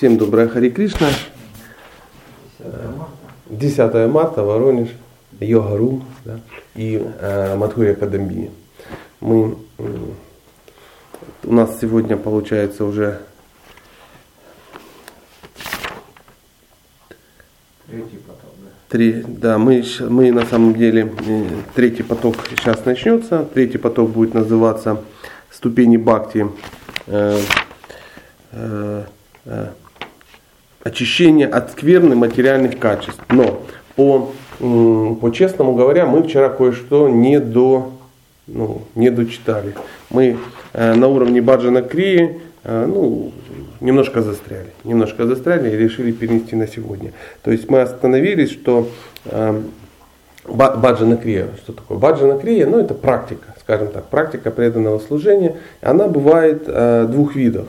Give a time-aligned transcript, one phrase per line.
[0.00, 1.10] Всем доброе Хари Кришна.
[3.50, 4.88] 10 марта, Воронеж,
[5.40, 6.40] Йога-Рум да,
[6.74, 8.50] и э, Мадхурия Кадамбини.
[9.20, 9.96] Мы, э,
[11.44, 13.20] у нас сегодня получается уже
[17.86, 18.70] Третий поток, да.
[18.88, 23.46] Три, да, мы, мы на самом деле, э, третий поток сейчас начнется.
[23.52, 25.04] Третий поток будет называться
[25.50, 26.46] ступени Бхакти.
[27.06, 27.38] э,
[28.52, 29.04] э,
[29.44, 29.68] э,
[30.82, 33.20] очищение от скверны материальных качеств.
[33.28, 33.62] Но
[33.96, 37.92] по, по честному говоря, мы вчера кое-что не, до,
[38.46, 39.74] ну, не дочитали.
[40.10, 40.38] Мы
[40.72, 43.32] э, на уровне Баджана Крии э, ну,
[43.80, 44.70] немножко застряли.
[44.84, 47.12] Немножко застряли и решили перенести на сегодня.
[47.42, 48.88] То есть мы остановились, что
[49.26, 49.60] э,
[50.48, 51.48] Ба- Баджана Крия.
[51.62, 51.98] Что такое?
[51.98, 55.56] Баджана Крия, ну это практика, скажем так, практика преданного служения.
[55.82, 57.66] Она бывает э, двух видов.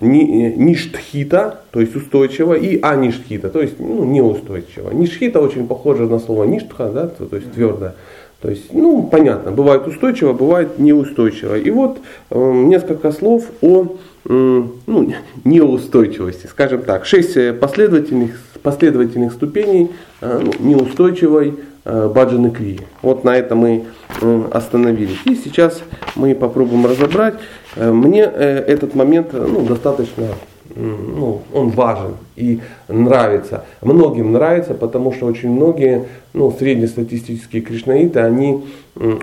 [0.00, 4.90] Э, Ништхита, то есть устойчиво, и аништхита, то есть ну, неустойчиво.
[4.90, 7.94] Ништхита очень похоже на слово ништха, да, то, то есть твердое.
[8.40, 11.56] То есть, ну, понятно, бывает устойчиво, бывает неустойчиво.
[11.58, 11.98] И вот
[12.30, 13.96] э, несколько слов о
[14.28, 15.12] м, ну,
[15.44, 17.06] неустойчивости, скажем так.
[17.06, 19.90] Шесть э, последовательных, последовательных ступеней
[20.20, 21.54] э, ну, неустойчивой
[21.86, 22.80] э, баджаны крии.
[23.00, 23.84] Вот на этом мы
[24.20, 25.18] э, остановились.
[25.24, 25.82] И сейчас
[26.16, 27.34] мы попробуем разобрать.
[27.76, 30.26] Э, Мне этот момент ну, достаточно
[30.74, 33.64] ну, он важен и нравится.
[33.80, 38.64] Многим нравится, потому что очень многие ну, среднестатистические кришнаиты, они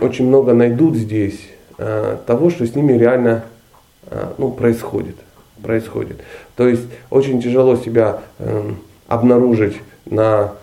[0.01, 1.39] очень много найдут здесь
[2.25, 3.43] того, что с ними реально
[4.39, 5.15] ну, происходит.
[5.61, 6.17] происходит.
[6.55, 8.77] То есть очень тяжело себя эм,
[9.07, 10.53] обнаружить на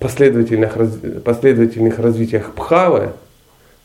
[0.00, 0.76] последовательных,
[1.24, 3.10] последовательных развитиях Пхавы,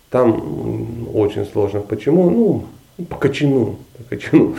[0.10, 1.82] там очень сложно.
[1.82, 2.30] Почему?
[2.30, 3.78] Ну, по качану.
[3.98, 4.56] По качану.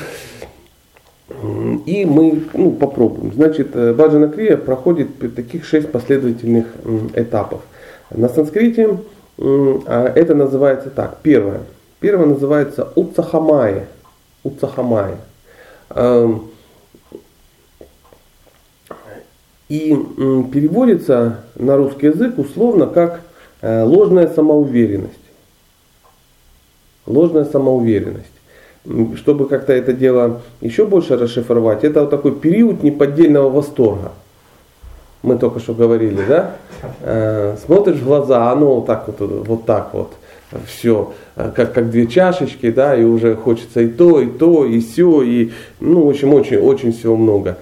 [1.31, 3.33] М, И мы ну, попробуем.
[3.33, 6.67] Значит, э, Баджана Крия проходит таких шесть последовательных
[7.15, 7.62] этапов.
[8.11, 8.98] На санскрите
[9.39, 11.19] а, это называется так.
[11.23, 11.61] Первое.
[12.01, 13.86] Первое называется Уцахамая.
[14.42, 15.17] Уцахамая.
[19.74, 19.89] И
[20.52, 23.23] переводится на русский язык условно как
[23.61, 25.18] э, ложная самоуверенность.
[27.07, 28.27] Ложная самоуверенность.
[29.17, 34.13] Чтобы как-то это дело еще больше расшифровать, это вот такой период неподдельного восторга.
[35.23, 36.52] Мы только что говорили, да?
[37.01, 40.13] Э, Смотришь в глаза, оно вот так вот, вот так вот,
[40.67, 45.23] все, как, как две чашечки, да, и уже хочется и то, и то, и все,
[45.23, 45.51] и,
[45.81, 47.59] ну, в общем, очень, очень всего много.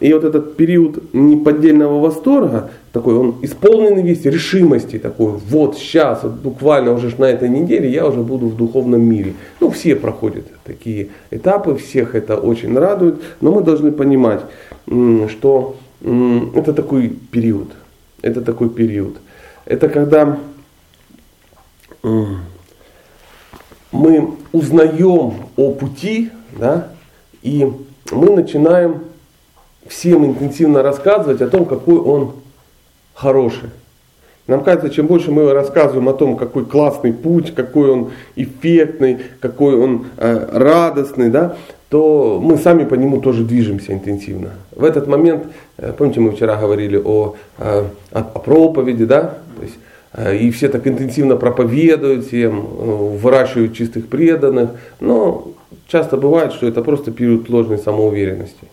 [0.00, 6.32] И вот этот период неподдельного восторга, такой, он исполненный весь решимости, такой, вот сейчас, вот
[6.32, 9.34] буквально уже на этой неделе я уже буду в духовном мире.
[9.60, 14.40] Ну, все проходят такие этапы, всех это очень радует, но мы должны понимать,
[15.28, 17.68] что это такой период,
[18.22, 19.16] это такой период.
[19.64, 20.38] Это когда
[23.92, 26.88] мы узнаем о пути, да,
[27.42, 27.70] и
[28.10, 29.00] мы начинаем
[29.88, 32.32] всем интенсивно рассказывать о том, какой он
[33.14, 33.70] хороший.
[34.46, 39.74] Нам кажется, чем больше мы рассказываем о том, какой классный путь, какой он эффектный, какой
[39.74, 41.56] он э, радостный, да,
[41.88, 44.50] то мы сами по нему тоже движемся интенсивно.
[44.70, 45.46] В этот момент,
[45.78, 49.78] э, помните, мы вчера говорили о, э, о, о проповеди, да, то есть,
[50.16, 55.48] и все так интенсивно проповедуют всем, э, выращивают чистых преданных, но
[55.88, 58.66] часто бывает, что это просто период ложной самоуверенности.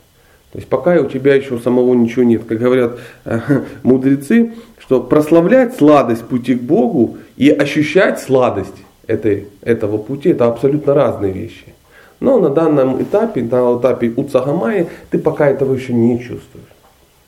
[0.51, 2.43] То есть пока у тебя еще самого ничего нет.
[2.45, 3.39] Как говорят э,
[3.83, 8.75] мудрецы, что прославлять сладость пути к Богу и ощущать сладость
[9.07, 11.73] этой, этого пути, это абсолютно разные вещи.
[12.19, 16.67] Но на данном этапе, на этапе Уцагамаи, ты пока этого еще не чувствуешь.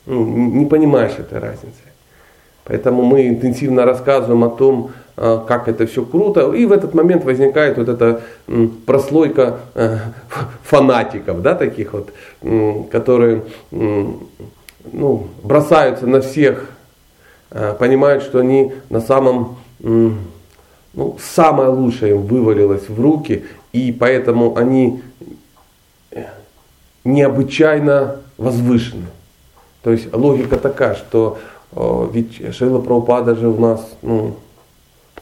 [0.06, 1.85] Ну, не понимаешь этой разницы.
[2.66, 6.52] Поэтому мы интенсивно рассказываем о том, э, как это все круто.
[6.52, 8.20] И в этот момент возникает вот эта
[8.86, 9.98] прослойка э,
[10.64, 12.12] фанатиков, да, таких вот,
[12.90, 13.42] которые
[14.92, 16.68] ну, бросаются на всех,
[17.50, 24.56] э, понимают, что они на самом, ну, самое лучшее им вывалилось в руки, и поэтому
[24.56, 25.02] они
[26.10, 26.24] э,
[27.04, 29.06] необычайно возвышены.
[29.82, 31.38] То есть логика такая, что
[31.72, 34.34] ведь Шрила Прабхупада же у нас, ну,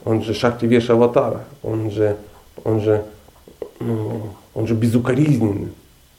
[0.04, 2.16] он же Шакти Веша Аватара, он же,
[2.64, 3.04] он же,
[3.80, 4.20] ну,
[4.54, 5.68] он же безукоризненный.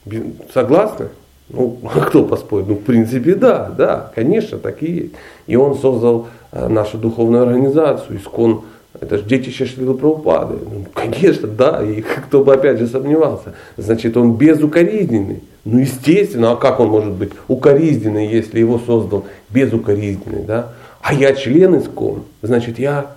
[0.06, 1.10] Бе- Согласны?
[1.50, 1.77] Ну,
[2.07, 2.68] кто поспорит?
[2.68, 5.13] Ну, в принципе, да, да, конечно, так и есть.
[5.48, 8.63] И он создал э, нашу духовную организацию, Искон
[9.06, 10.56] Это же детище Шрила Прабхупады.
[10.56, 13.54] Ну, конечно, да, и кто бы опять же сомневался.
[13.78, 15.44] Значит, он безукоризненный.
[15.63, 20.74] Ну, естественно, а как он может быть укоризненный, если его создал безукоризненный, да?
[21.02, 23.12] А я член искон, значит, я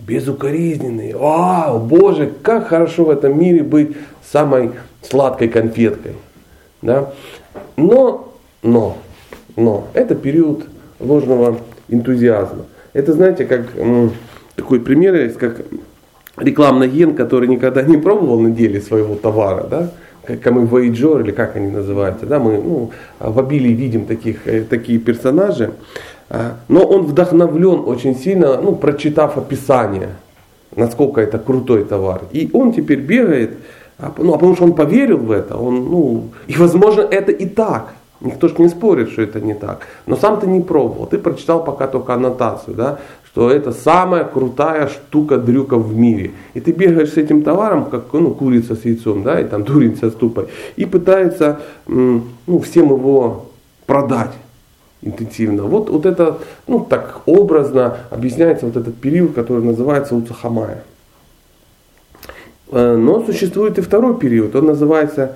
[0.00, 1.12] безукоризненный.
[1.12, 3.94] Вау, Боже, как хорошо в этом мире быть
[4.32, 4.70] самой
[5.02, 6.12] сладкой конфеткой.
[6.80, 7.12] Да?
[7.76, 8.96] Но, но,
[9.54, 10.64] но, это период
[10.98, 11.58] ложного
[11.88, 12.64] энтузиазма.
[12.94, 13.66] Это, знаете, как
[14.56, 15.62] такой пример есть, как
[16.36, 19.90] рекламный ген, который никогда не пробовал на деле своего товара, да,
[20.26, 22.90] как мы Voyager, или как они называются, да, мы ну,
[23.20, 25.72] в обилии видим таких, э, такие персонажи,
[26.30, 30.10] а, но он вдохновлен очень сильно, ну, прочитав описание,
[30.74, 32.22] насколько это крутой товар.
[32.32, 33.58] И он теперь бегает,
[33.98, 37.46] а, ну, а потому что он поверил в это, он, ну, и возможно это и
[37.46, 39.86] так, Никто же не спорит, что это не так.
[40.06, 41.06] Но сам ты не пробовал.
[41.06, 42.98] Ты прочитал пока только аннотацию, да,
[43.34, 46.30] что это самая крутая штука дрюка в мире.
[46.54, 49.96] И ты бегаешь с этим товаром, как ну, курица с яйцом, да, и там дурень
[49.96, 50.46] со ступой,
[50.76, 53.46] и пытается ну, всем его
[53.86, 54.30] продать
[55.02, 55.64] интенсивно.
[55.64, 56.38] Вот, вот это,
[56.68, 60.84] ну так образно объясняется вот этот период, который называется Уцахамая.
[62.70, 65.34] Э, но существует и второй период, он называется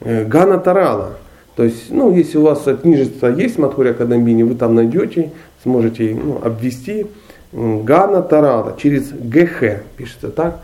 [0.00, 1.12] э, Гана Тарала.
[1.54, 5.30] То есть, ну, если у вас книжество есть в Мадхуре Академии, вы там найдете,
[5.62, 7.06] сможете ну, обвести.
[7.52, 10.60] Гана Тарала через ГХ пишется так.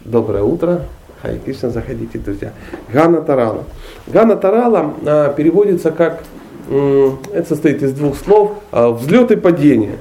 [0.00, 0.82] Доброе утро.
[1.22, 2.52] Хай Кришна, заходите, друзья.
[2.92, 3.64] Гана Тарала.
[4.06, 6.22] Гана Тарала а, переводится как,
[6.68, 9.98] это состоит из двух слов, а, взлет и падение.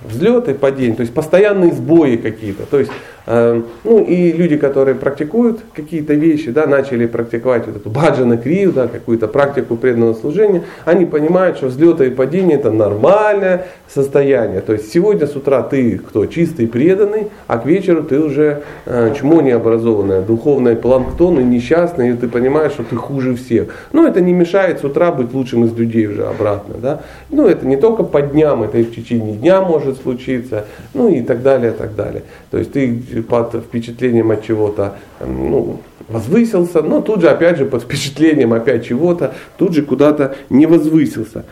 [0.00, 2.64] Взлет и падение, то есть постоянные сбои какие-то.
[2.64, 2.90] То есть
[3.26, 8.88] ну и люди, которые практикуют какие-то вещи, да, начали практиковать вот эту баджана крию, да,
[8.88, 14.60] какую-то практику преданного служения, они понимают, что взлеты и падения это нормальное состояние.
[14.60, 19.14] То есть сегодня с утра ты кто чистый, преданный, а к вечеру ты уже э,
[19.18, 23.68] чмо необразованное, духовное планктон и несчастный, и ты понимаешь, что ты хуже всех.
[23.92, 26.74] Но это не мешает с утра быть лучшим из людей уже обратно.
[26.80, 27.02] Да?
[27.30, 30.64] Ну это не только по дням, это и в течение дня может случиться,
[30.94, 32.22] ну и так далее, так далее.
[32.50, 37.82] То есть ты под впечатлением от чего-то ну, возвысился, но тут же опять же под
[37.82, 41.44] впечатлением опять чего-то, тут же куда-то не возвысился.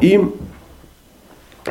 [0.00, 0.20] И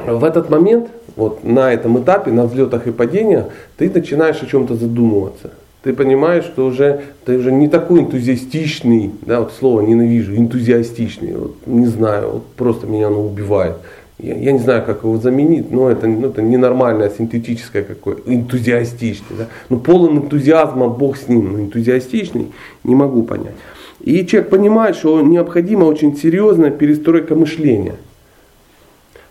[0.05, 3.45] в этот момент, вот на этом этапе, на взлетах и падениях,
[3.77, 5.51] ты начинаешь о чем-то задумываться.
[5.83, 11.55] Ты понимаешь, что уже ты уже не такой энтузиастичный, да, вот слово ненавижу, энтузиастичный, вот,
[11.65, 13.77] не знаю, вот просто меня оно убивает
[14.19, 19.37] я, я не знаю, как его заменить, но это, ну, это ненормальное, синтетическое какое, энтузиастичное.
[19.37, 19.47] Да?
[19.69, 22.51] Ну, полон энтузиазма, Бог с ним, но энтузиастичный,
[22.83, 23.55] не могу понять.
[23.99, 27.95] И человек понимает, что необходима очень серьезная перестройка мышления.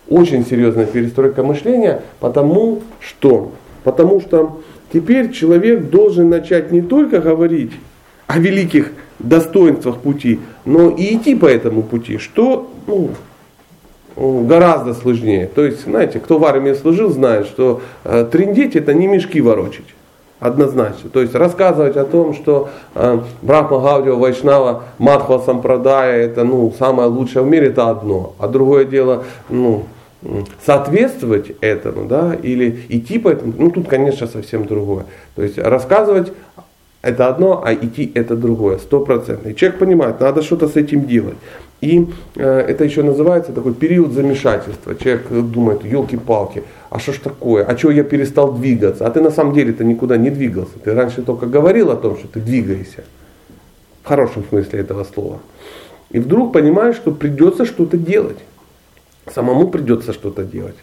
[0.07, 3.51] Очень серьезная перестройка мышления, потому что,
[3.83, 4.61] потому что
[4.93, 7.71] теперь человек должен начать не только говорить
[8.27, 13.09] о великих достоинствах пути, но и идти по этому пути, что ну,
[14.17, 15.49] гораздо сложнее.
[15.53, 19.85] То есть, знаете, кто в армии служил, знает, что э, трендеть это не мешки ворочить.
[20.39, 21.09] Однозначно.
[21.09, 27.09] То есть рассказывать о том, что э, Брахма Гаудио Вайшнава Мадхва Сампрадая это ну, самое
[27.09, 28.33] лучшее в мире, это одно.
[28.39, 29.85] А другое дело, ну,
[30.65, 35.05] соответствовать этому, да, или идти по этому, ну тут, конечно, совсем другое.
[35.35, 36.33] То есть рассказывать
[37.01, 39.49] это одно, а идти это другое, стопроцентно.
[39.49, 41.37] И человек понимает, надо что-то с этим делать.
[41.79, 44.95] И э, это еще называется такой период замешательства.
[44.95, 49.05] Человек думает, елки-палки, а что ж такое, а что я перестал двигаться?
[49.05, 50.79] А ты на самом деле-то никуда не двигался.
[50.83, 53.03] Ты раньше только говорил о том, что ты двигаешься.
[54.03, 55.39] В хорошем смысле этого слова.
[56.09, 58.39] И вдруг понимаешь, что придется что-то делать.
[59.31, 60.77] Самому придется что-то делать.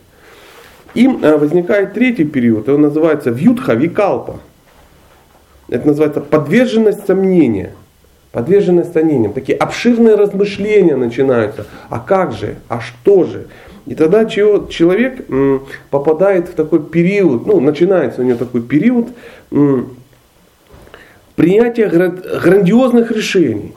[0.95, 4.39] И э, возникает третий период, он называется вьютха викалпа.
[5.69, 7.73] Это называется подверженность сомнения–
[8.35, 11.67] подверженность сомнениям, такие обширные размышления начинаются.
[11.89, 12.57] А как же?
[12.69, 13.47] А что же?
[13.87, 15.25] И тогда человек
[15.91, 19.11] попадает в такой период, ну, начинается у него такой период
[21.37, 23.73] принятия грандиозных решений.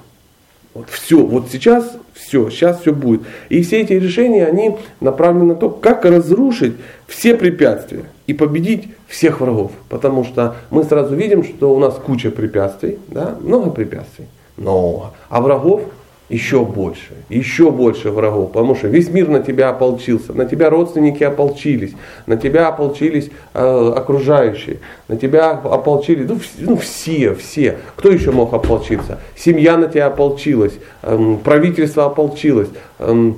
[0.74, 3.22] Вот все, вот сейчас все, сейчас все будет.
[3.50, 6.74] И все эти решения, они направлены на то, как разрушить
[7.06, 9.72] все препятствия и победить всех врагов.
[9.88, 14.26] Потому что мы сразу видим, что у нас куча препятствий, да, много препятствий
[14.58, 15.14] много.
[15.30, 15.82] А врагов
[16.30, 21.24] еще больше, еще больше врагов, потому что весь мир на тебя ополчился, на тебя родственники
[21.24, 21.94] ополчились,
[22.26, 27.78] на тебя ополчились э, окружающие, на тебя ополчились, ну, ну все, все.
[27.96, 29.20] Кто еще мог ополчиться?
[29.38, 33.32] Семья на тебя ополчилась, э, правительство ополчилось, э,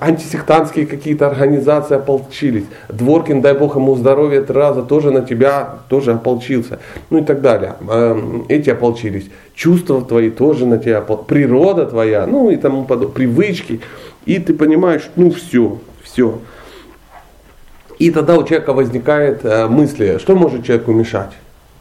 [0.00, 6.12] антисектантские какие-то организации ополчились, Дворкин, дай бог ему здоровья три раза, тоже на тебя тоже
[6.12, 6.78] ополчился,
[7.10, 7.74] ну и так далее.
[7.86, 9.26] Э, эти ополчились
[9.60, 13.80] чувства твои тоже на тебя, природа твоя, ну и тому подобное, привычки.
[14.24, 16.38] И ты понимаешь, ну все, все.
[17.98, 21.32] И тогда у человека возникает э, мысли, что может человеку мешать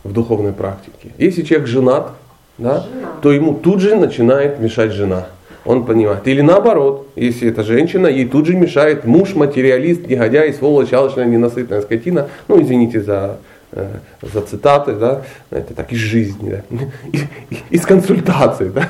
[0.03, 1.11] в духовной практике.
[1.17, 2.11] Если человек женат,
[2.57, 2.85] да,
[3.21, 5.27] то ему тут же начинает мешать жена.
[5.63, 6.27] Он понимает.
[6.27, 11.81] Или наоборот, если это женщина, ей тут же мешает муж, материалист, негодяй, сволочь, алчная, ненасытная
[11.81, 12.27] скотина.
[12.49, 13.37] Ну, извините за
[13.71, 16.79] за цитаты, да, это так из жизни, да,
[17.69, 18.71] из консультаций.
[18.71, 18.89] Да.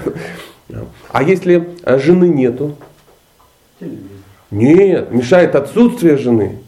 [1.12, 2.78] А если жены нету?
[4.52, 6.60] Нет, мешает отсутствие жены.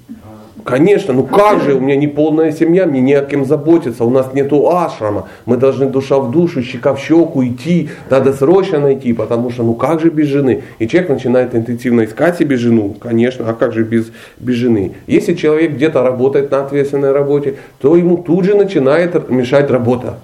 [0.64, 4.10] Конечно, ну как же, у меня не полная семья, мне не о кем заботиться, у
[4.10, 9.14] нас нету ашрама, мы должны душа в душу, щека в щеку идти, надо срочно найти,
[9.14, 10.64] потому что ну как же без жены?
[10.78, 14.94] И человек начинает интенсивно искать себе жену, конечно, а как же без, без жены?
[15.08, 20.20] Если человек где-то работает на ответственной работе, то ему тут же начинает мешать работа,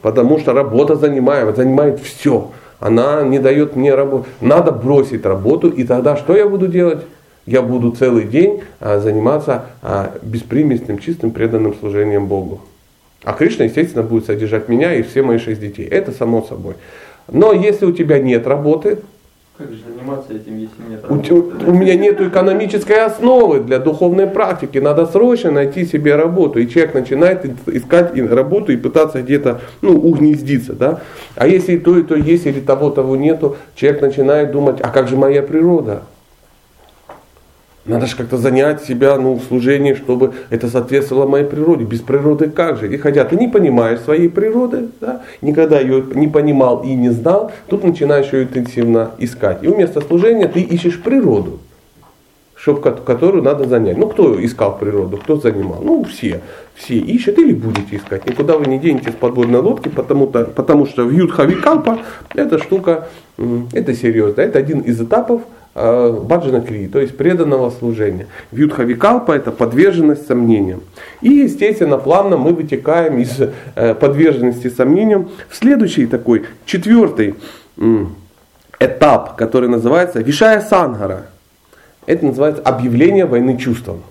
[0.00, 5.84] потому что работа занимает, занимает все, она не дает мне работу, надо бросить работу, и
[5.84, 7.00] тогда что я буду делать?
[7.46, 12.60] Я буду целый день а, заниматься а, беспримесным, чистым, преданным служением Богу.
[13.24, 15.86] А Кришна, естественно, будет содержать меня и все мои шесть детей.
[15.86, 16.74] Это само собой.
[17.30, 18.98] Но если у тебя нет работы,
[19.58, 21.34] как же заниматься этим, если нет работы?
[21.34, 24.78] У, у меня нет экономической основы для духовной практики.
[24.78, 26.58] Надо срочно найти себе работу.
[26.58, 30.72] И человек начинает искать работу и пытаться где-то ну, угнездиться.
[30.72, 31.00] Да?
[31.36, 34.88] А если и то, и то есть, или того, того нету, человек начинает думать, а
[34.88, 36.02] как же моя природа?
[37.84, 41.84] Надо же как-то занять себя ну, в служении, чтобы это соответствовало моей природе.
[41.84, 42.92] Без природы как же?
[42.92, 47.50] И хотя ты не понимаешь своей природы, да, никогда ее не понимал и не знал,
[47.66, 49.64] тут начинаешь ее интенсивно искать.
[49.64, 51.58] И вместо служения ты ищешь природу,
[52.54, 53.98] чтоб, которую надо занять.
[53.98, 55.80] Ну, кто искал природу, кто занимал?
[55.82, 56.40] Ну, все.
[56.76, 58.24] Все ищут или будете искать.
[58.26, 61.98] Никуда вы не денете с подводной лодки, потому, -то, потому что в Юдхавикалпа
[62.36, 63.08] эта штука,
[63.72, 64.40] это серьезно.
[64.40, 65.42] Это один из этапов
[65.74, 68.26] баджана кри, то есть преданного служения.
[68.50, 70.82] Вьюдхавикалпа это подверженность сомнениям.
[71.22, 77.34] И, естественно, плавно мы вытекаем из э, подверженности сомнениям в следующий такой, четвертый
[78.78, 81.26] этап, который называется Вишая Сангара.
[82.06, 84.02] Это называется объявление войны чувствам.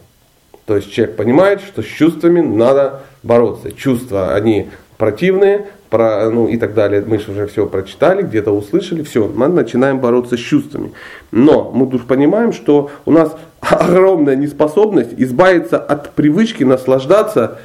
[0.65, 3.71] То есть человек понимает, что с чувствами надо бороться.
[3.71, 4.69] Чувства, они
[5.01, 7.03] противные, про, ну и так далее.
[7.03, 10.91] Мы же уже все прочитали, где-то услышали, все, мы начинаем бороться с чувствами.
[11.31, 17.57] Но мы тут понимаем, что у нас огромная неспособность избавиться от привычки наслаждаться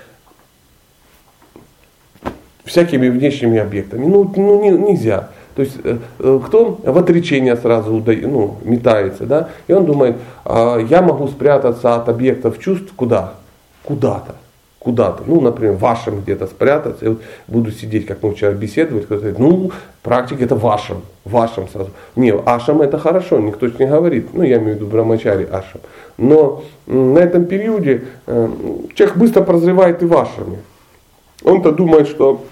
[2.65, 4.07] всякими внешними объектами.
[4.07, 5.29] Ну, ну не, нельзя.
[5.57, 10.17] То есть э, э, кто в отречение сразу ну, метается, да, и он думает,
[10.47, 13.35] а, я могу спрятаться от объектов чувств куда?
[13.85, 14.37] Куда-то
[14.87, 19.35] куда-то, ну, например, вашем где-то спрятаться, я вот буду сидеть, как мы вчера беседовали, кто-то
[19.37, 19.73] ну,
[20.05, 21.91] практика это вашем, вашем сразу.
[22.15, 25.81] Не, ашам это хорошо, никто не говорит, ну, я имею в виду брамачари ашам.
[26.19, 28.49] Но на этом периоде э,
[28.95, 30.59] человек быстро прозревает и вашами.
[31.43, 32.45] Он-то думает, что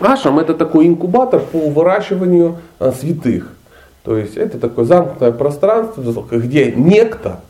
[0.00, 3.54] ашам это такой инкубатор по выращиванию э, святых.
[4.02, 7.40] То есть это такое замкнутое пространство, где некто,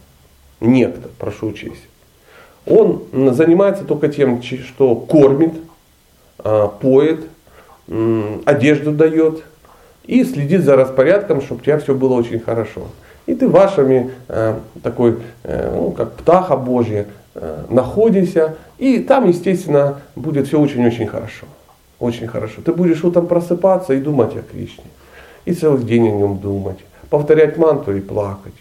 [0.61, 1.89] некто, прошу учесть,
[2.69, 3.03] он
[3.35, 5.55] занимается только тем, что кормит,
[6.39, 7.25] а, поет,
[8.45, 9.43] одежду дает
[10.05, 12.83] и следит за распорядком, чтобы у тебя все было очень хорошо.
[13.27, 20.01] И ты вашими а, такой, э, ну, как птаха Божья, э, находишься, и там, естественно,
[20.17, 21.47] будет все очень-очень хорошо.
[21.99, 22.63] Очень хорошо.
[22.65, 24.85] Ты будешь утром просыпаться и думать о Кришне.
[25.45, 26.79] И целый день о нем думать.
[27.11, 28.55] Повторять манту и плакать.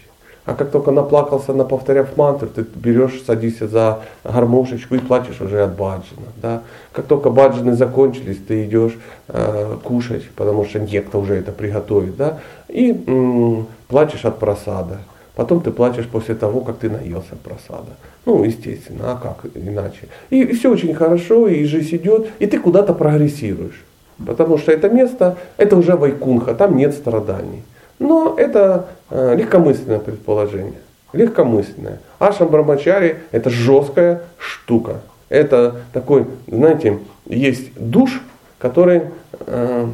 [0.48, 5.62] А как только наплакался, на повторяв мантру, ты берешь, садишься за гармошечку и плачешь уже
[5.62, 6.28] от баджина.
[6.36, 6.62] Да?
[6.90, 8.96] Как только баджины закончились, ты идешь
[9.28, 12.16] э, кушать, потому что некто уже это приготовит.
[12.16, 12.38] Да?
[12.68, 15.00] И м- плачешь от просада.
[15.34, 17.92] Потом ты плачешь после того, как ты наелся просада.
[18.24, 20.08] Ну, естественно, а как иначе?
[20.30, 23.84] И, и все очень хорошо, и жизнь идет, и ты куда-то прогрессируешь.
[24.26, 27.64] Потому что это место, это уже вайкунха, там нет страданий.
[27.98, 30.80] Но это э, легкомысленное предположение.
[31.12, 32.00] Легкомысленное.
[32.18, 35.00] Ашам Брамачари это жесткая штука.
[35.28, 38.22] Это такой, знаете, есть душ,
[38.58, 39.02] который
[39.46, 39.86] э,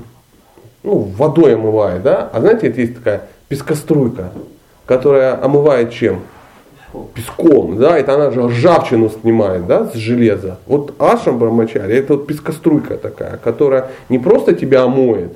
[0.82, 2.28] ну, водой омывает, да?
[2.32, 4.30] А знаете, это есть такая пескоструйка,
[4.86, 6.20] которая омывает чем?
[7.14, 10.58] Песком, да, это она же ржавчину снимает, да, с железа.
[10.66, 15.32] Вот Ашам Брамачари, это вот пескоструйка такая, которая не просто тебя омоет,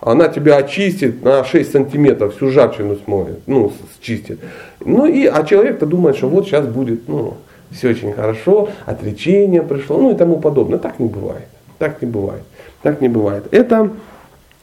[0.00, 4.40] она тебя очистит на 6 сантиметров, всю ржавчину смоет, ну, счистит.
[4.80, 7.36] Ну и, а человек-то думает, что вот сейчас будет, ну,
[7.70, 10.78] все очень хорошо, отречение пришло, ну и тому подобное.
[10.78, 11.46] Так не бывает.
[11.78, 12.42] Так не бывает.
[12.82, 13.44] Так не бывает.
[13.52, 13.90] Это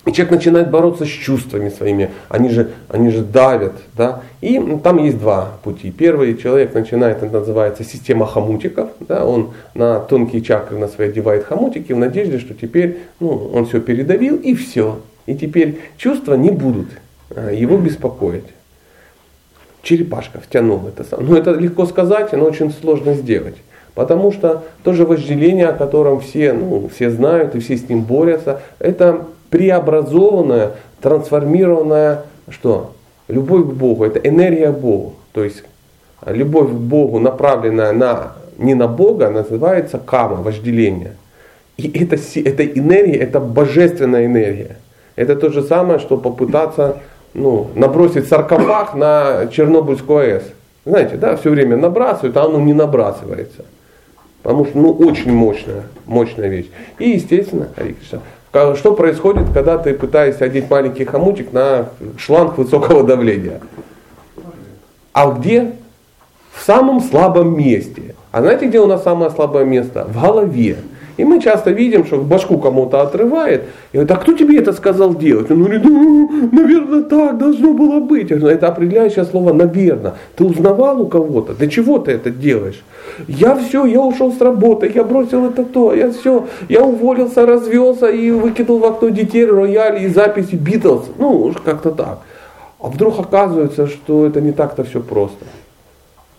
[0.08, 3.74] и человек начинает бороться с чувствами своими, они же, они же давят.
[3.94, 4.22] Да?
[4.39, 5.91] И там есть два пути.
[5.91, 8.89] Первый человек начинает, это называется система хомутиков.
[9.01, 9.25] Да?
[9.25, 13.82] Он на тонкие чакры на свои одевает хомутики в надежде, что теперь ну, он все
[13.82, 15.01] передавил и все.
[15.27, 16.88] И теперь чувства не будут
[17.29, 18.46] а, его беспокоить.
[19.84, 21.25] Черепашка втянул это сам.
[21.25, 23.55] Ну это легко сказать, но очень сложно сделать.
[23.93, 28.03] Потому что то же вожделение, о котором все, ну, все знают и все с ним
[28.03, 32.93] борются, это преобразованная, трансформированная, что?
[33.27, 35.15] Любовь к Богу, это энергия Богу.
[35.34, 35.63] То есть
[36.25, 41.15] любовь к Богу, направленная на, не на Бога, называется кама, вожделение.
[41.77, 44.77] И это, это энергия, это божественная энергия.
[45.17, 47.00] Это то же самое, что попытаться
[47.33, 50.43] ну, набросить саркофаг на Чернобыльскую АЭС.
[50.86, 53.65] Знаете, да, все время набрасывают, а оно не набрасывается.
[54.43, 56.67] Потому что, ну, очень мощная, мощная вещь.
[57.00, 57.67] И, естественно,
[58.75, 63.59] что происходит, когда ты пытаешься одеть маленький хомутик на шланг высокого давления?
[65.13, 65.74] А где?
[66.53, 68.15] В самом слабом месте.
[68.31, 70.05] А знаете, где у нас самое слабое место?
[70.05, 70.77] В голове.
[71.17, 75.15] И мы часто видим, что башку кому-то отрывает, и говорит, а кто тебе это сказал
[75.15, 75.50] делать?
[75.50, 78.29] Он говорит, ну, наверное, так должно было быть.
[78.29, 80.13] говорю, это определяющее слово «наверное».
[80.36, 81.53] Ты узнавал у кого-то?
[81.53, 82.83] Для чего ты это делаешь?
[83.27, 88.07] Я все, я ушел с работы, я бросил это то, я все, я уволился, развелся
[88.07, 91.05] и выкинул в окно детей, рояль и записи Битлз.
[91.17, 92.19] Ну, как-то так.
[92.79, 95.45] А вдруг оказывается, что это не так-то все просто.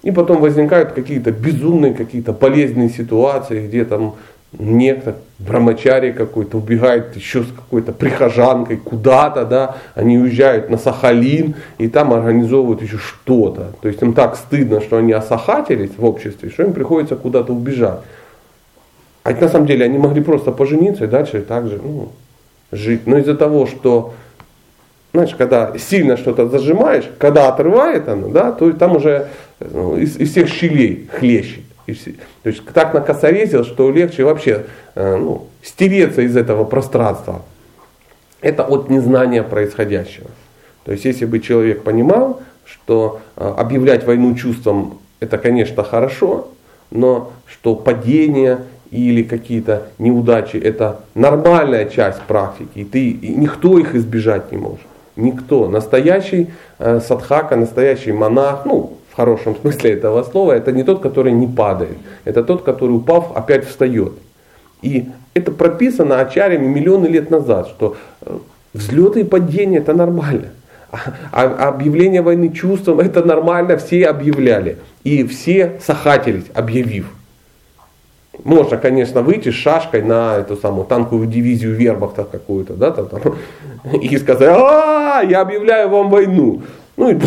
[0.04, 4.14] И потом возникают какие-то безумные, какие-то полезные ситуации, где там
[4.52, 11.88] некто, брамачари какой-то, убегает еще с какой-то прихожанкой куда-то, да, они уезжают на Сахалин и
[11.88, 13.73] там организовывают еще что-то.
[13.81, 18.00] То есть им так стыдно, что они осахатились в обществе, что им приходится куда-то убежать.
[19.23, 22.12] А на самом деле они могли просто пожениться и дальше так же ну,
[22.73, 23.07] жить.
[23.07, 24.14] Но из-за того, что
[25.12, 29.29] знаешь, когда сильно что-то зажимаешь, когда отрывает оно, да, то там уже
[29.61, 31.64] ну, из, из всех щелей хлещет.
[31.94, 37.42] То есть так накосорезил, что легче вообще э, ну, стереться из этого пространства.
[38.40, 40.29] Это от незнания происходящего.
[40.85, 46.48] То есть если бы человек понимал, что э, объявлять войну чувством это, конечно, хорошо,
[46.90, 53.94] но что падение или какие-то неудачи это нормальная часть практики, и ты, и никто их
[53.94, 54.87] избежать не может.
[55.16, 55.68] Никто.
[55.68, 56.48] Настоящий
[56.79, 61.98] э, садхака, настоящий монах, ну, хорошем смысле этого слова, это не тот, который не падает.
[62.24, 64.12] Это тот, который упав, опять встает.
[64.81, 68.38] И это прописано ачарями миллионы лет назад, что э,
[68.74, 70.50] взлеты и падения это нормально.
[70.92, 70.98] А,
[71.33, 74.78] а объявление войны чувством это нормально, все объявляли.
[75.02, 77.07] И все сахатились, объявив.
[78.44, 83.35] Можно, конечно, выйти с шашкой на эту самую танковую дивизию вербахта какую-то, да, там,
[84.00, 86.62] и сказать, а, я объявляю вам войну.
[86.98, 87.18] Ну и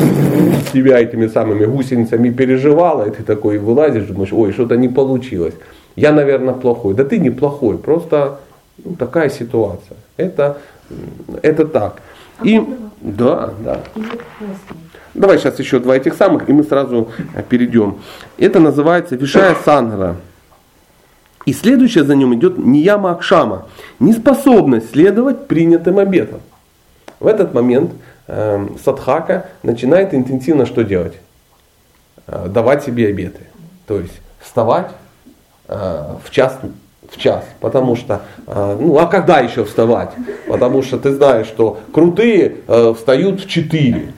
[0.73, 5.53] себя этими самыми гусеницами переживала, и ты такой вылазишь, думаешь, ой, что-то не получилось.
[5.95, 6.93] Я, наверное, плохой.
[6.93, 8.41] Да ты не плохой, просто
[8.83, 9.95] ну, такая ситуация.
[10.17, 10.57] Это,
[11.41, 12.01] это так.
[12.43, 12.61] И,
[12.99, 13.79] да, да.
[15.13, 17.07] Давай сейчас еще два этих самых, и мы сразу
[17.47, 17.99] перейдем.
[18.37, 20.17] Это называется Вишая Сангара.
[21.45, 23.67] И следующее за ним идет Нияма Акшама.
[23.99, 26.41] Неспособность следовать принятым обетам.
[27.21, 27.91] В этот момент
[28.31, 31.13] э, садхака начинает интенсивно что делать?
[32.31, 33.41] Э, давать себе обеты.
[33.87, 34.91] То есть вставать
[35.67, 36.59] э, в час
[37.09, 40.11] в час, потому что, э, ну а когда еще вставать?
[40.47, 42.55] Потому что ты знаешь, что крутые
[42.95, 44.13] встают в 4,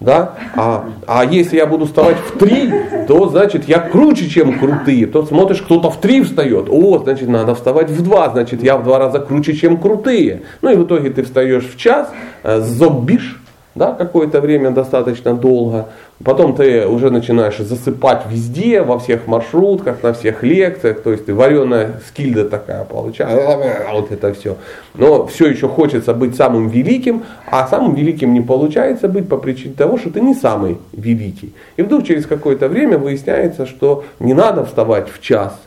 [0.00, 0.36] да?
[0.56, 2.72] А, а если я буду вставать в 3,
[3.06, 5.06] то значит я круче, чем крутые.
[5.06, 8.84] То смотришь, кто-то в 3 встает, о, значит надо вставать в 2, значит я в
[8.84, 10.44] 2 раза круче, чем крутые.
[10.62, 12.08] Ну и в итоге ты встаешь в час,
[12.42, 13.38] зоббишь,
[13.80, 15.86] да, какое-то время достаточно долго.
[16.22, 21.00] Потом ты уже начинаешь засыпать везде, во всех маршрутках, на всех лекциях.
[21.02, 23.58] То есть ты вареная скильда такая получается.
[23.90, 24.56] Вот это все.
[24.94, 29.72] Но все еще хочется быть самым великим, а самым великим не получается быть по причине
[29.74, 31.54] того, что ты не самый великий.
[31.78, 35.58] И вдруг через какое-то время выясняется, что не надо вставать в час,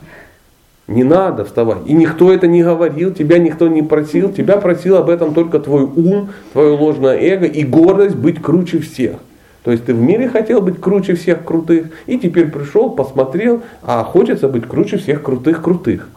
[0.86, 1.86] Не надо вставать.
[1.86, 4.30] И никто это не говорил, тебя никто не просил.
[4.30, 9.16] Тебя просил об этом только твой ум, твое ложное эго и гордость быть круче всех.
[9.64, 14.04] То есть ты в мире хотел быть круче всех крутых, и теперь пришел, посмотрел, а
[14.04, 16.10] хочется быть круче всех крутых крутых.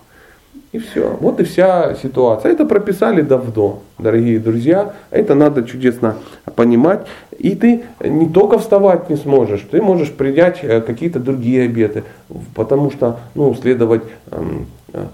[0.73, 1.15] И все.
[1.21, 2.51] Вот и вся ситуация.
[2.51, 4.93] Это прописали давно, дорогие друзья.
[5.11, 6.17] Это надо чудесно
[6.55, 7.07] понимать.
[7.39, 12.03] И ты не только вставать не сможешь, ты можешь принять э, какие-то другие обеты.
[12.53, 15.05] Потому что ну, следовать эм, э,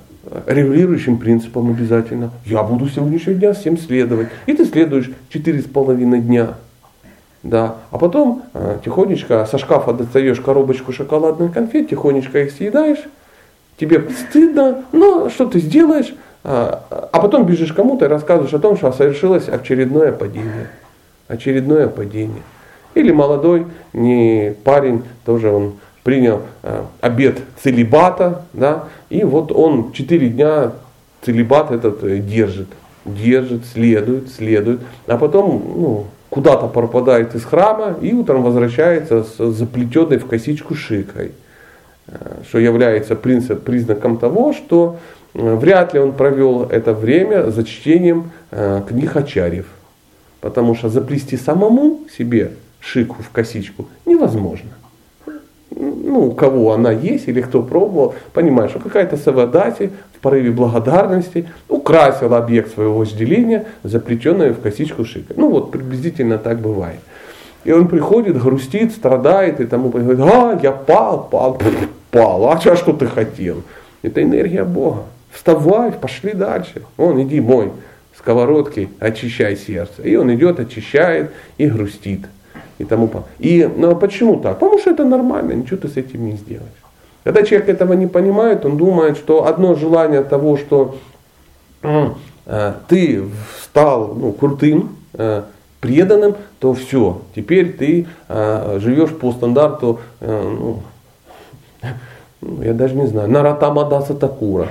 [0.47, 2.31] регулирующим принципам обязательно.
[2.45, 4.29] Я буду сегодняшнего дня всем следовать.
[4.47, 6.55] И ты следуешь четыре с половиной дня.
[7.43, 7.75] Да.
[7.91, 13.03] А потом э, тихонечко со шкафа достаешь коробочку шоколадных конфет, тихонечко их съедаешь
[13.77, 18.77] тебе стыдно, но что ты сделаешь, а, а потом бежишь кому-то и рассказываешь о том,
[18.77, 20.69] что совершилось очередное падение.
[21.27, 22.43] Очередное падение.
[22.95, 30.29] Или молодой не парень, тоже он принял э, обед целебата, да, и вот он четыре
[30.29, 30.73] дня
[31.21, 32.67] целебат этот э, держит,
[33.05, 40.17] держит, следует, следует, а потом ну, куда-то пропадает из храма и утром возвращается с заплетенной
[40.17, 41.31] в косичку шикой.
[42.07, 44.97] Э, что является принцип, признаком того, что
[45.33, 49.67] э, вряд ли он провел это время за чтением э, книг Ачарьев.
[50.41, 54.71] Потому что заплести самому себе шику в косичку невозможно.
[55.75, 61.49] Ну, у кого она есть или кто пробовал, понимаешь, что какая-то Савадати в порыве благодарности
[61.69, 65.33] украсила объект своего вожделения, заплетенную в косичку шика.
[65.37, 66.99] Ну вот приблизительно так бывает.
[67.63, 71.59] И он приходит, грустит, страдает и тому говорит, а, я пал, пал,
[72.11, 73.63] пал, а что ты хотел?
[74.01, 75.03] Это энергия Бога.
[75.31, 76.83] Вставай, пошли дальше.
[76.97, 77.71] Он, иди мой
[78.17, 80.03] сковородки, очищай сердце.
[80.03, 82.21] И он идет, очищает и грустит.
[82.77, 84.59] И тому И ну, а почему так?
[84.59, 86.69] Потому что это нормально, ничего ты с этим не сделаешь.
[87.23, 90.97] Когда человек этого не понимает, он думает, что одно желание того, что
[91.81, 93.23] э, ты
[93.63, 95.43] стал ну, крутым, э,
[95.83, 100.73] преданным, то все, теперь ты э, живешь по стандарту, э,
[102.41, 104.69] ну, я даже не знаю, Наратама Даса Такура,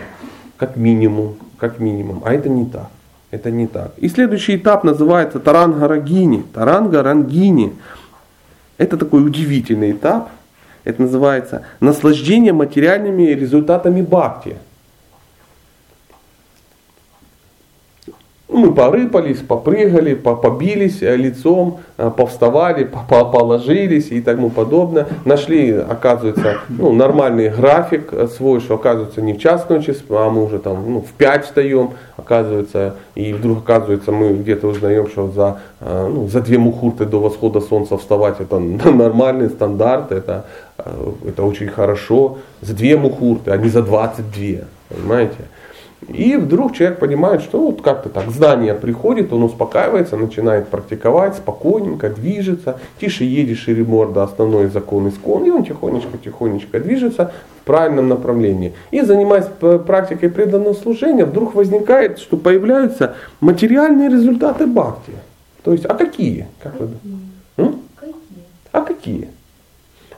[0.57, 2.23] как минимум, как минимум.
[2.25, 2.89] А это не так.
[3.31, 3.93] Это не так.
[3.99, 6.45] И следующий этап называется Таранга Рагини.
[6.55, 7.75] Таранга Рангини.
[8.79, 10.31] Это такой удивительный этап.
[10.85, 14.57] Это называется наслаждение материальными результатами бхакти.
[18.53, 25.07] Мы порыпались, попрыгали, побились э, лицом, э, повставали, положились и тому подобное.
[25.25, 30.45] Нашли, оказывается, ну, нормальный график э, свой, что оказывается не в час ночи, а мы
[30.45, 35.59] уже там ну, в 5 встаем, оказывается, и вдруг оказывается мы где-то узнаем, что за,
[35.81, 40.45] ну, за две мухурты до восхода солнца вставать это нормальный стандарт, это,
[40.77, 42.39] это очень хорошо.
[42.61, 45.39] За две мухурты, а не за 22, понимаете?
[46.09, 52.11] И вдруг человек понимает, что вот как-то так знание приходит, он успокаивается, начинает практиковать, спокойненько
[52.11, 58.73] движется, тише едет, шире морда, основной закон искон, и он тихонечко-тихонечко движется в правильном направлении.
[58.91, 59.47] И занимаясь
[59.87, 65.13] практикой преданного служения, вдруг возникает, что появляются материальные результаты бхакти.
[65.63, 66.49] То есть, а какие?
[66.63, 66.89] Как вы
[67.57, 67.79] думаете?
[68.73, 69.29] А какие?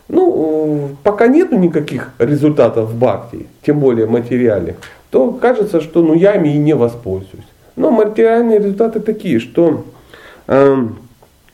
[0.09, 4.77] Ну, пока нету никаких результатов в бхакти, тем более материальных
[5.15, 7.47] то кажется, что ну, я ими и не воспользуюсь.
[7.77, 9.85] Но материальные результаты такие, что
[10.49, 10.77] э,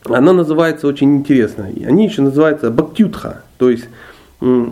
[0.07, 1.67] она называется очень интересно.
[1.67, 3.43] Они еще называются бактютха.
[3.59, 3.87] То есть,
[4.41, 4.65] э,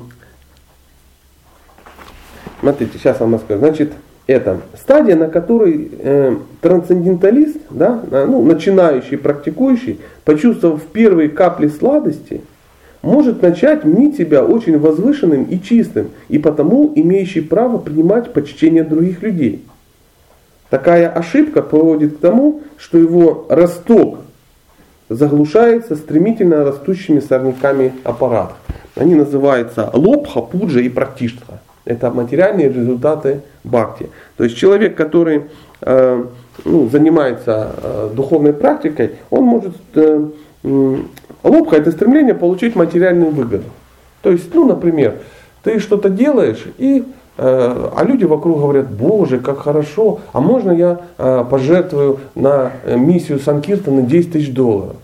[2.61, 3.61] смотрите, сейчас вам расскажу.
[3.61, 3.93] Значит,
[4.27, 12.41] это стадия, на которой э, трансценденталист, да, ну, начинающий, практикующий, почувствовав первые капли сладости,
[13.03, 19.23] может начать мнить себя очень возвышенным и чистым, и потому имеющий право принимать почтение других
[19.23, 19.65] людей.
[20.71, 24.19] Такая ошибка приводит к тому, что его росток
[25.09, 28.55] заглушается стремительно растущими сорняками аппарата.
[28.95, 31.61] Они называются лобха, пуджа и практиштха.
[31.85, 34.11] Это материальные результаты бхакти.
[34.37, 35.45] То есть человек, который
[35.81, 36.25] э,
[36.65, 40.29] ну, занимается э, духовной практикой, он может э,
[40.63, 43.65] Лобха это стремление получить материальную выгоду.
[44.23, 45.19] То есть, ну, например,
[45.63, 47.05] ты что-то делаешь, и,
[47.37, 53.39] э, а люди вокруг говорят, боже, как хорошо, а можно я э, пожертвую на миссию
[53.39, 54.97] Санкиртана 10 тысяч долларов?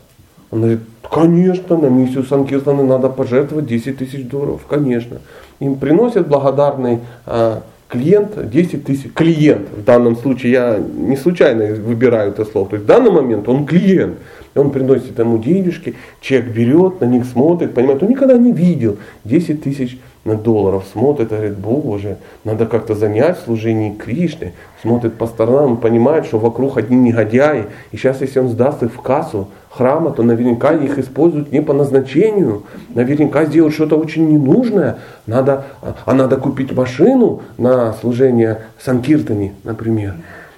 [0.50, 5.18] Он говорит, конечно, на миссию Санкиртана надо пожертвовать 10 тысяч долларов, конечно.
[5.60, 12.30] Им приносят благодарный э, клиент 10 тысяч, клиент, в данном случае я не случайно выбираю
[12.30, 14.18] это слово, то есть в данный момент он клиент,
[14.54, 18.98] и он приносит ему денежки, человек берет, на них смотрит, понимает, он никогда не видел
[19.24, 24.54] 10 тысяч на долларов, смотрит говорит, боже, надо как-то занять в служении Кришны.
[24.80, 27.66] Смотрит по сторонам, понимает, что вокруг одни негодяи.
[27.92, 31.72] И сейчас, если он сдаст их в кассу храма, то наверняка их используют не по
[31.72, 32.64] назначению.
[32.94, 34.98] Наверняка сделают что-то очень ненужное.
[35.26, 35.66] Надо,
[36.04, 40.14] а надо купить машину на служение Санкиртани, например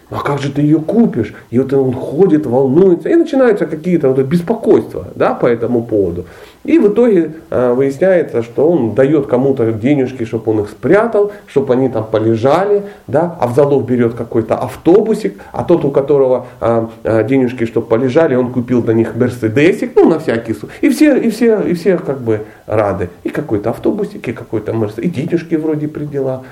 [0.08, 1.34] а как же ты ее купишь?
[1.50, 6.26] И вот он ходит, волнуется, и начинаются какие-то вот беспокойства да, по этому поводу.
[6.62, 11.74] И в итоге э, выясняется, что он дает кому-то денежки, чтобы он их спрятал, чтобы
[11.74, 16.86] они там полежали, да, а в залог берет какой-то автобусик, а тот, у которого э,
[17.04, 20.74] э, денежки, чтобы полежали, он купил на них мерседесик, ну на всякий случай.
[20.80, 23.10] И все, и все, и все как бы рады.
[23.24, 26.42] И какой-то автобусик, и какой-то мерседес, и денежки вроде при делах.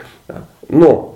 [0.68, 1.14] Но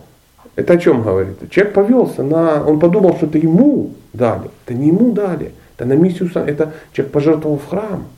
[0.59, 1.51] это о чем говорит?
[1.51, 4.51] Человек повелся на, он подумал, что это ему дали.
[4.65, 5.53] Это не ему дали.
[5.77, 8.09] Это на миссию, это человек пожертвовал в храм.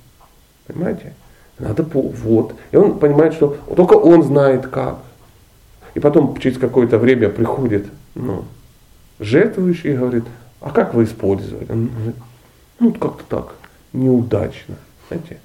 [0.66, 1.12] Понимаете?
[1.59, 2.55] Надо, вот.
[2.70, 5.00] И он понимает, что только он знает как.
[5.92, 8.46] И потом через какое-то время приходит ну,
[9.18, 10.24] жертвующий и говорит,
[10.62, 11.70] а как вы использовали?
[11.70, 12.16] Он говорит,
[12.79, 13.55] ну как-то так,
[13.92, 14.76] неудачно.
[15.09, 15.40] Знаете?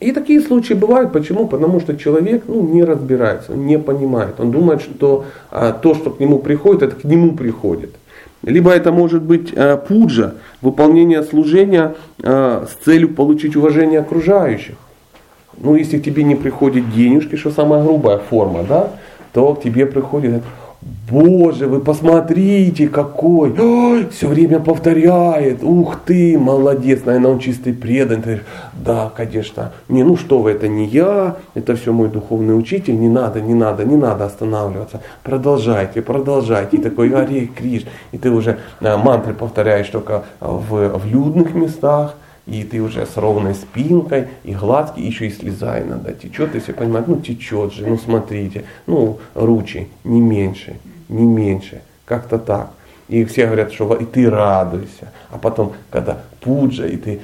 [0.00, 1.12] И такие случаи бывают.
[1.12, 1.48] Почему?
[1.48, 4.38] Потому что человек ну, не разбирается, он не понимает.
[4.38, 7.94] Он думает, что а, то, что к нему приходит, это к нему приходит.
[8.42, 14.76] Либо это может быть а, пуджа, выполнение служения а, с целью получить уважение окружающих.
[15.56, 18.92] Ну, если к тебе не приходят денежки, что самая грубая форма, да,
[19.32, 20.44] то к тебе приходит
[21.10, 23.58] Боже, вы посмотрите, какой!
[23.58, 25.62] Ой, все время повторяет.
[25.62, 28.22] Ух ты, молодец, наверное, он чистый предан.
[28.22, 28.40] Ты
[28.74, 29.72] да, конечно.
[29.88, 32.98] Не, ну что вы, это не я, это все мой духовный учитель.
[32.98, 35.00] Не надо, не надо, не надо останавливаться.
[35.22, 36.76] Продолжайте, продолжайте.
[36.76, 37.86] И такой Аре Криш.
[38.12, 42.16] И ты уже а, мантры повторяешь только в, в людных местах
[42.48, 47.04] и ты уже с ровной спинкой, и гладкий, еще и слеза иногда течет, если понимаешь,
[47.06, 52.70] ну течет же, ну смотрите, ну ручи не меньше, не меньше, как-то так.
[53.08, 55.12] И все говорят, что и ты радуйся.
[55.30, 57.20] А потом, когда пуджа, и ты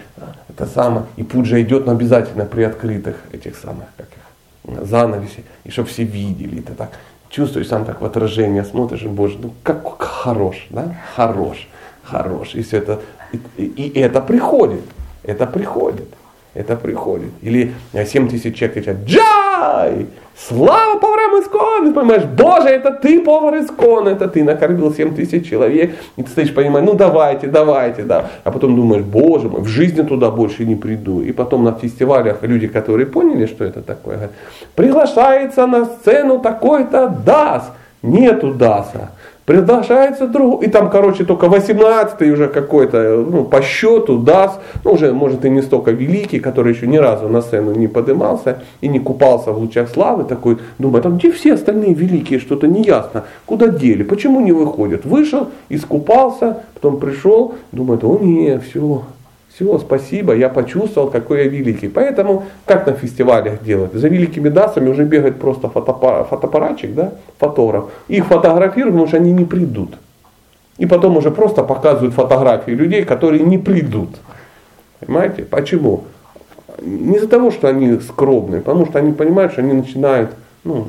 [0.49, 5.71] это самое, и пуджа идет, но обязательно при открытых этих самых, как их, занавеси, и
[5.71, 6.91] чтобы все видели, и ты так
[7.29, 11.69] чувствуешь сам так в отражение, смотришь, и, боже, ну как хорош, да, хорош,
[12.03, 12.55] хорош.
[12.55, 13.01] И все это,
[13.33, 14.85] и, и, и это приходит.
[15.23, 16.09] Это приходит.
[16.55, 17.31] Это приходит.
[17.43, 20.07] Или 7 тысяч человек кричат «Джай!
[20.37, 25.49] Слава поварам Искон!» Ты понимаешь, Боже, это ты повар Искон, это ты накормил 7 тысяч
[25.49, 25.95] человек.
[26.17, 28.31] И ты стоишь, понимаешь, ну давайте, давайте, да.
[28.45, 31.23] А потом думаешь, Боже мой, в жизни туда больше не приду.
[31.23, 34.33] И потом на фестивалях люди, которые поняли, что это такое, говорят,
[34.77, 37.73] приглашается на сцену такой-то Дас.
[38.03, 39.13] Нету Даса
[39.47, 45.13] приглашается другой, и там, короче, только 18 уже какой-то, ну, по счету даст, ну, уже,
[45.13, 49.01] может, и не столько великий, который еще ни разу на сцену не поднимался и не
[49.01, 54.03] купался в лучах славы, такой, думает, там где все остальные великие, что-то неясно, куда дели,
[54.03, 55.05] почему не выходят?
[55.05, 59.03] Вышел, искупался, потом пришел, думает, о, не, все,
[59.55, 61.89] все, спасибо, я почувствовал, какой я великий.
[61.89, 63.93] Поэтому, как на фестивалях делать?
[63.93, 67.85] За великими дасами уже бегает просто фотоаппарат, фотоаппаратчик, да, фотограф.
[68.09, 69.95] Их фотографируют, потому что они не придут.
[70.77, 74.11] И потом уже просто показывают фотографии людей, которые не придут.
[74.99, 75.45] Понимаете?
[75.45, 76.03] Почему?
[76.81, 80.31] Не из-за того, что они скромные, потому что они понимают, что они начинают,
[80.65, 80.89] ну,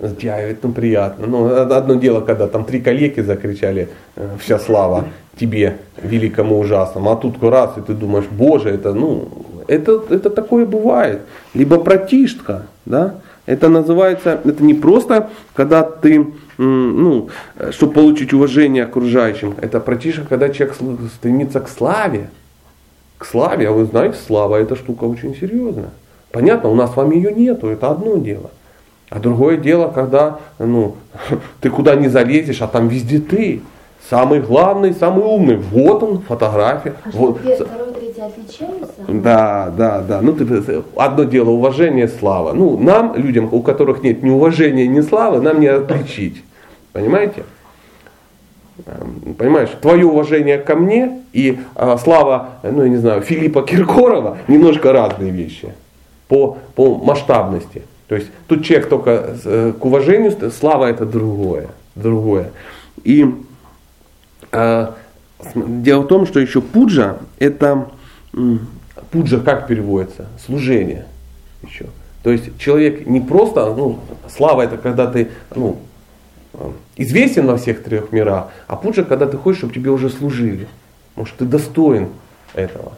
[0.00, 1.26] Затягивает, ну приятно.
[1.26, 5.06] Ну, одно дело, когда там три коллеги закричали, э, вся слава
[5.38, 9.28] тебе, великому ужасному, а тут раз, и ты думаешь, боже, это, ну,
[9.66, 11.22] это, это такое бывает.
[11.54, 13.16] Либо протишка, да,
[13.46, 17.28] это называется, это не просто, когда ты, ну,
[17.70, 20.76] чтобы получить уважение окружающим, это протишка, когда человек
[21.16, 22.30] стремится к славе.
[23.18, 25.90] К славе, а вы знаете, слава это штука очень серьезная.
[26.30, 28.50] Понятно, у нас с вами ее нету, это одно дело.
[29.14, 30.96] А другое дело, когда ну,
[31.60, 33.62] ты куда не залезешь, а там везде ты.
[34.10, 35.56] Самый главный, самый умный.
[35.56, 36.94] Вот он, фотография.
[37.04, 37.40] А вот.
[37.40, 38.92] Что, второй, третий отличаются?
[39.08, 40.20] Да, да, да.
[40.20, 42.52] Ну, ты, одно дело уважение, слава.
[42.52, 46.42] Ну, нам, людям, у которых нет ни уважения, ни славы, нам не отличить.
[46.92, 47.44] Понимаете?
[48.84, 54.38] Эм, понимаешь, твое уважение ко мне и а, слава, ну я не знаю, Филиппа Киркорова
[54.48, 55.72] немножко разные вещи
[56.28, 57.84] по, по масштабности.
[58.14, 61.70] То есть тут человек только э, к уважению, слава это другое.
[61.96, 62.52] другое.
[63.02, 63.26] И
[64.52, 64.88] э,
[65.56, 67.88] дело в том, что еще пуджа это
[69.10, 70.26] пуджа как переводится?
[70.46, 71.06] Служение
[71.68, 71.86] еще.
[72.22, 73.98] То есть человек не просто, ну,
[74.28, 75.80] слава это когда ты ну,
[76.96, 80.68] известен во всех трех мирах, а пуджа, когда ты хочешь, чтобы тебе уже служили.
[81.16, 82.10] Может, ты достоин
[82.54, 82.92] этого.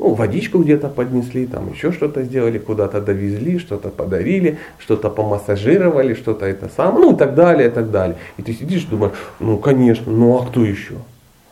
[0.00, 6.46] Ну, водичку где-то поднесли, там еще что-то сделали, куда-то довезли, что-то подарили, что-то помассажировали, что-то
[6.46, 8.16] это самое, ну и так далее, и так далее.
[8.38, 10.94] И ты сидишь и думаешь, ну конечно, ну а кто еще?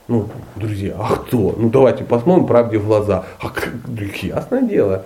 [0.08, 1.54] Ну, друзья, а кто?
[1.58, 3.26] Ну давайте посмотрим правде в глаза.
[3.38, 3.52] А
[4.22, 5.04] ясное дело.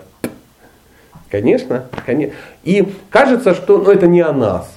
[1.28, 2.36] Конечно, конечно.
[2.62, 4.72] И кажется, что ну, это не о нас.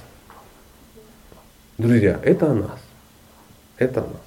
[1.78, 2.80] Друзья, это о нас.
[3.78, 4.25] Это о нас.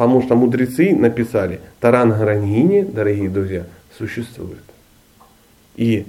[0.00, 3.66] Потому что мудрецы написали, Таран Гарангини, дорогие друзья,
[3.98, 4.62] существует.
[5.76, 6.06] И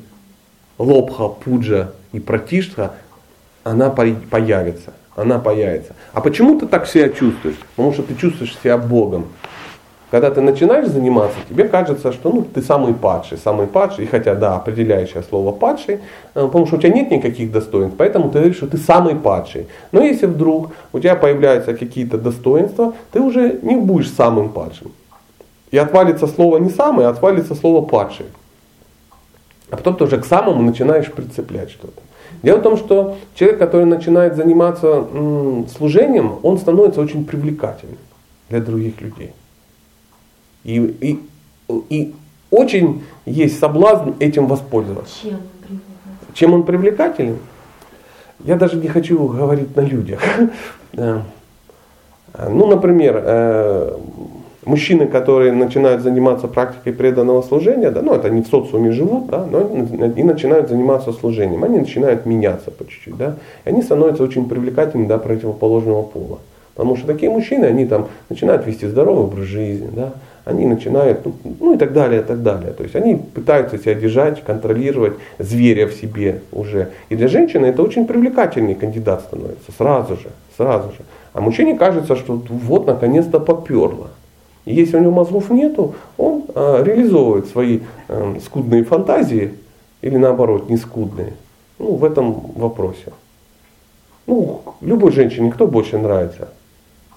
[0.78, 2.94] Лобха, Пуджа и Пратиштха,
[3.66, 4.94] она появится.
[5.18, 5.94] Она появится.
[6.14, 7.58] А почему ты так себя чувствуешь?
[7.76, 9.28] Потому что ты чувствуешь себя Богом.
[10.12, 14.36] Когда ты начинаешь заниматься, тебе кажется, что ну, ты самый падший, самый падший, и хотя
[14.36, 16.00] да, определяющее слово падший,
[16.36, 19.68] э, потому что у тебя нет никаких достоинств, поэтому ты говоришь, что ты самый падший.
[19.94, 24.92] Но если вдруг у тебя появляются какие-то достоинства, ты уже не будешь самым падшим.
[25.72, 28.26] И отвалится слово не самый, а отвалится слово падший.
[29.70, 32.02] А потом ты уже к самому начинаешь прицеплять что-то.
[32.44, 35.06] Дело в том, что человек, который начинает заниматься
[35.78, 37.98] служением, он становится очень привлекательным
[38.50, 39.32] для других людей.
[40.64, 41.20] И, и,
[41.90, 42.14] и
[42.50, 45.16] очень есть соблазн этим воспользоваться.
[45.24, 46.28] Чем он привлекателен?
[46.34, 47.38] Чем он привлекателен?
[48.44, 50.22] Я даже не хочу говорить на людях.
[50.94, 53.98] Ну, например, э,
[54.66, 59.46] мужчины, которые начинают заниматься практикой преданного служения, да, ну это они в социуме живут, да,
[59.46, 59.68] но
[60.08, 65.08] и начинают заниматься служением, они начинают меняться по чуть-чуть, да, и они становятся очень привлекательными
[65.08, 66.40] для противоположного пола.
[66.76, 70.14] Потому что такие мужчины, они там начинают вести здоровый образ жизни, да,
[70.46, 72.74] они начинают, ну, ну и так далее, и так далее.
[72.74, 76.90] То есть они пытаются себя держать, контролировать зверя в себе уже.
[77.10, 81.04] И для женщины это очень привлекательный кандидат становится, сразу же, сразу же.
[81.34, 84.10] А мужчине кажется, что вот наконец-то поперло.
[84.66, 89.54] И если у него мозгов нету, он э, реализовывает свои э, скудные фантазии,
[90.02, 91.34] или наоборот, не скудные,
[91.80, 93.14] ну, в этом вопросе.
[94.28, 96.50] Ну, любой женщине кто больше нравится?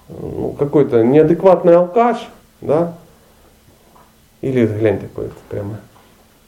[0.09, 2.27] Ну, какой-то неадекватный алкаш,
[2.61, 2.93] да,
[4.45, 5.79] или глянь такой прямо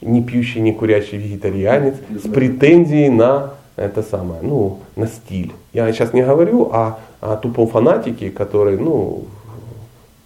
[0.00, 5.52] не пьющий, не курящий вегетарианец с претензией на это самое, ну, на стиль.
[5.72, 9.24] Я сейчас не говорю о, о тупом фанатике, который, ну,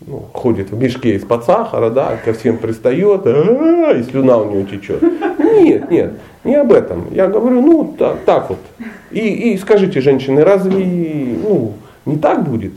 [0.07, 5.03] ну, ходит в мешке из-под сахара, да, ко всем пристает, и слюна у него течет.
[5.39, 6.13] Нет, нет,
[6.45, 7.07] не об этом.
[7.11, 8.59] Я говорю, ну, так, так вот.
[9.11, 10.85] И, и скажите, женщины, разве
[11.43, 11.73] ну,
[12.05, 12.73] не так будет?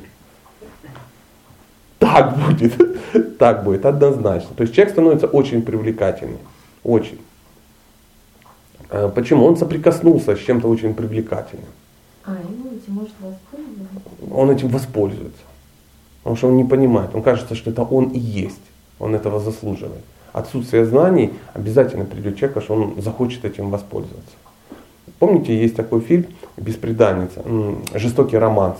[2.15, 4.55] Так будет, так будет, однозначно.
[4.55, 6.39] То есть человек становится очень привлекательным,
[6.81, 7.19] очень.
[8.89, 9.45] А почему?
[9.45, 11.67] Он соприкоснулся с чем-то очень привлекательным.
[12.23, 14.33] А, и этим может воспользоваться?
[14.33, 15.41] Он этим воспользуется.
[16.23, 18.63] Потому что он не понимает, он кажется, что это он и есть,
[18.97, 20.03] он этого заслуживает.
[20.31, 24.35] Отсутствие знаний обязательно придет человек, что он захочет этим воспользоваться.
[25.19, 27.43] Помните, есть такой фильм «Беспреданница»,
[27.93, 28.77] «Жестокий романс»,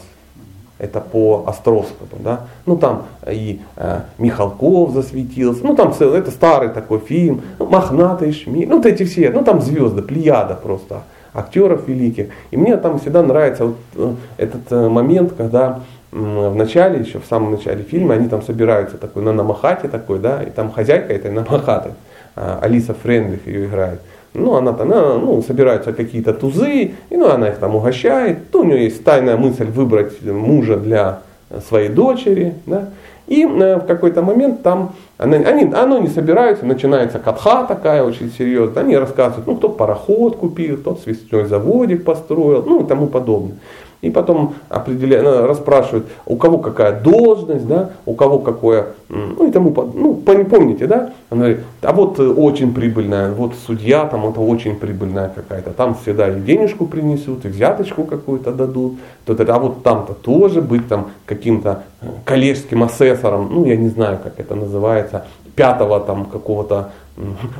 [0.77, 2.41] это по Островскому, да.
[2.65, 8.33] Ну там и э, Михалков засветился, ну там целый, это старый такой фильм, ну, Мохнатый
[8.33, 12.27] Шмель, ну вот эти все, ну там звезды, плеяда просто актеров великих.
[12.51, 17.25] И мне там всегда нравится вот э, этот э, момент, когда в начале, еще в
[17.25, 21.29] самом начале фильма, они там собираются такой на Намахате такой, да, и там хозяйка этой
[21.31, 21.91] Намахаты,
[22.35, 23.99] э, Алиса Френдлих ее играет.
[24.37, 28.39] Ну, она она, ну, собираются какие-то тузы, и ну, она их там угощает.
[28.53, 31.21] Ну, у нее есть тайная мысль выбрать мужа для
[31.67, 32.55] своей дочери.
[32.65, 32.89] Да?
[33.27, 38.31] И э, в какой-то момент там они, они, оно не собираются, начинается катха такая очень
[38.31, 38.83] серьезная.
[38.83, 43.57] Они рассказывают, ну, кто пароход купил, кто свистной заводик построил, ну и тому подобное.
[44.01, 49.51] И потом определяют, ну, расспрашивают, у кого какая должность, да, у кого какое, ну и
[49.51, 51.11] тому, ну, помните, да?
[51.29, 55.95] Она говорит, а вот э, очень прибыльная, вот судья там, это очень прибыльная какая-то, там
[55.95, 58.95] всегда и денежку принесут, и взяточку какую-то дадут,
[59.27, 64.39] а вот там-то тоже быть там каким-то э, коллежским асессором, ну я не знаю, как
[64.39, 66.91] это называется, пятого там какого-то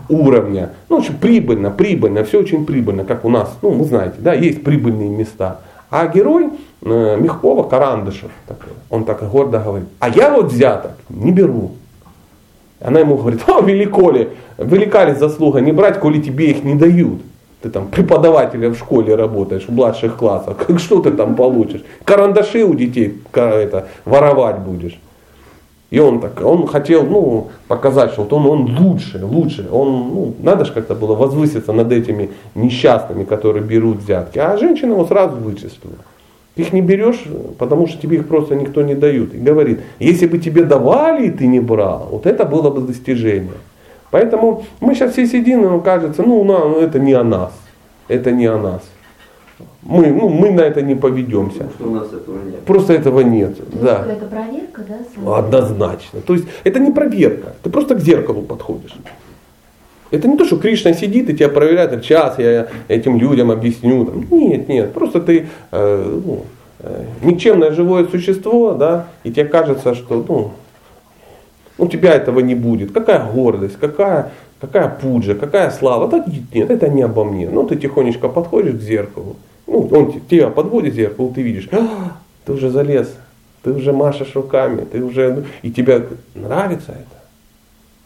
[0.09, 0.71] уровня.
[0.89, 4.63] Ну, очень прибыльно, прибыльно, все очень прибыльно, как у нас, ну, вы знаете, да, есть
[4.63, 5.61] прибыльные места.
[5.89, 6.49] А герой
[6.81, 11.71] э, Мягкова, Карандышев, такой, он так гордо говорит, а я вот взяток не беру.
[12.81, 16.75] Она ему говорит, а велико ли, велика ли заслуга не брать, коли тебе их не
[16.75, 17.21] дают.
[17.61, 21.83] Ты там преподавателем в школе работаешь, в младших классах, как что ты там получишь?
[22.03, 24.99] Карандаши у детей это, воровать будешь.
[25.91, 29.67] И он так, он хотел ну, показать, что вот он, он лучше, лучше.
[29.71, 34.39] Он, ну, надо же как-то было возвыситься над этими несчастными, которые берут взятки.
[34.39, 35.95] А женщина его сразу вычислила.
[36.55, 37.23] Ты их не берешь,
[37.59, 39.33] потому что тебе их просто никто не дают.
[39.35, 43.51] И говорит, если бы тебе давали, и ты не брал, вот это было бы достижение.
[44.09, 47.51] Поэтому мы сейчас все сидим, и нам кажется, ну, ну это не о нас.
[48.07, 48.81] Это не о нас.
[49.85, 51.59] Мы, ну, мы на это не поведемся.
[51.59, 52.59] Потому что у нас этого нет.
[52.65, 53.55] Просто этого нет.
[53.55, 54.05] То есть Да.
[54.09, 54.97] Это проверка, да?
[55.13, 55.39] самая?
[55.39, 56.21] Однозначно.
[56.21, 57.53] То есть это не проверка.
[57.61, 58.95] Ты просто к зеркалу подходишь.
[60.09, 64.05] Это не то, что Кришна сидит и тебя проверяет, «Так, сейчас я этим людям объясню.
[64.05, 64.25] Там.
[64.31, 64.93] Нет, нет.
[64.93, 66.45] Просто ты э, ну,
[66.79, 70.51] э, никчемное живое существо, да, и тебе кажется, что ну,
[71.77, 72.91] у тебя этого не будет.
[72.91, 76.07] Какая гордость, какая, какая пуджа, какая слава.
[76.07, 77.49] Да нет, это не обо мне.
[77.49, 79.35] Ну, ты тихонечко подходишь к зеркалу.
[79.67, 83.13] Ну, он те- тебя подводит к зеркалу, ты видишь, «А, ты уже залез,
[83.63, 87.23] ты уже машешь руками, ты уже, ну, и тебе нравится это.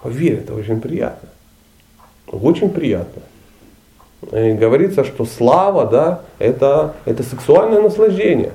[0.02, 1.30] Поверь, это очень приятно.
[2.28, 3.22] Очень приятно.
[4.32, 8.52] И говорится, что слава, да, это, это сексуальное наслаждение.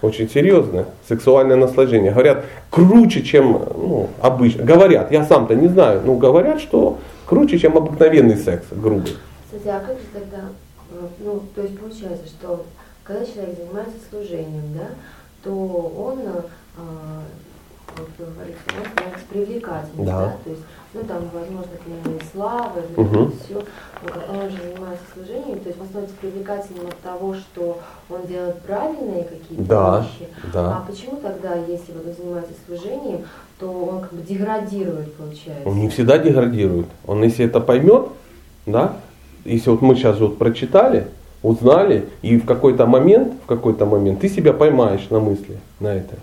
[0.00, 2.12] Очень серьезное сексуальное наслаждение.
[2.12, 4.64] Говорят, круче, чем ну, обычно.
[4.64, 9.16] Говорят, я сам-то не знаю, но говорят, что круче, чем обыкновенный секс, грубый.
[9.46, 10.44] Кстати, а как же тогда,
[11.18, 12.64] ну, то есть получается, что
[13.04, 14.88] когда человек занимается служением, да,
[15.42, 16.42] то он, э,
[16.76, 17.22] а,
[17.96, 20.20] вот говорится, он становится привлекательным, Да.
[20.20, 20.36] да.
[20.44, 20.62] то есть,
[20.94, 23.32] ну там, возможно, к нему и слава, и Мгм.
[23.44, 23.54] все,
[24.02, 27.78] но как он же занимается служением, то есть он становится привлекательным от того, что
[28.10, 30.30] он делает правильные какие-то Да, вещи.
[30.52, 30.76] да.
[30.78, 33.24] А почему тогда, если вот он занимается служением,
[33.58, 35.66] то он как бы деградирует, получается?
[35.68, 36.86] Он не всегда деградирует.
[37.06, 38.08] Он если это поймет,
[38.66, 38.96] да,
[39.54, 41.06] если вот мы сейчас вот прочитали,
[41.42, 46.16] узнали, и в какой-то момент, в какой-то момент ты себя поймаешь на мысли, на это.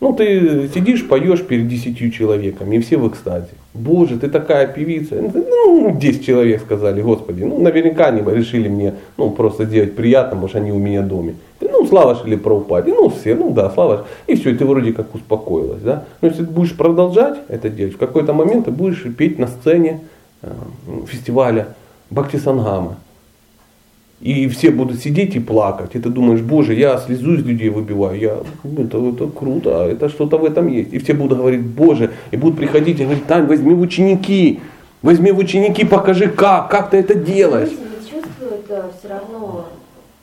[0.00, 3.48] Ну, ты сидишь, поешь перед десятью человеками, и все в экстазе.
[3.74, 5.16] Боже, ты такая певица.
[5.16, 10.54] Ну, 10 человек сказали, Господи, ну, наверняка они решили мне, ну, просто сделать приятно, может,
[10.54, 11.34] они у меня в доме.
[11.60, 14.06] Ну, слава или проупаде, ну, все, ну, да, слава.
[14.28, 16.04] И все, и ты вроде как успокоилась, да.
[16.20, 20.00] Но если ты будешь продолжать это делать, в какой-то момент ты будешь петь на сцене
[21.06, 21.74] фестиваля
[22.10, 22.96] Бхакти Сангама.
[24.20, 25.94] И все будут сидеть и плакать.
[25.94, 28.18] И ты думаешь, боже, я слезу из людей выбиваю.
[28.18, 28.38] Я,
[28.76, 30.92] это, это круто, это что-то в этом есть.
[30.92, 34.60] И все будут говорить, боже, и будут приходить и говорить, Тань, возьми в ученики.
[35.02, 37.68] Возьми в ученики, покажи как, как ты это делаешь.
[37.70, 38.64] Люди чувствуют
[38.98, 39.66] все равно,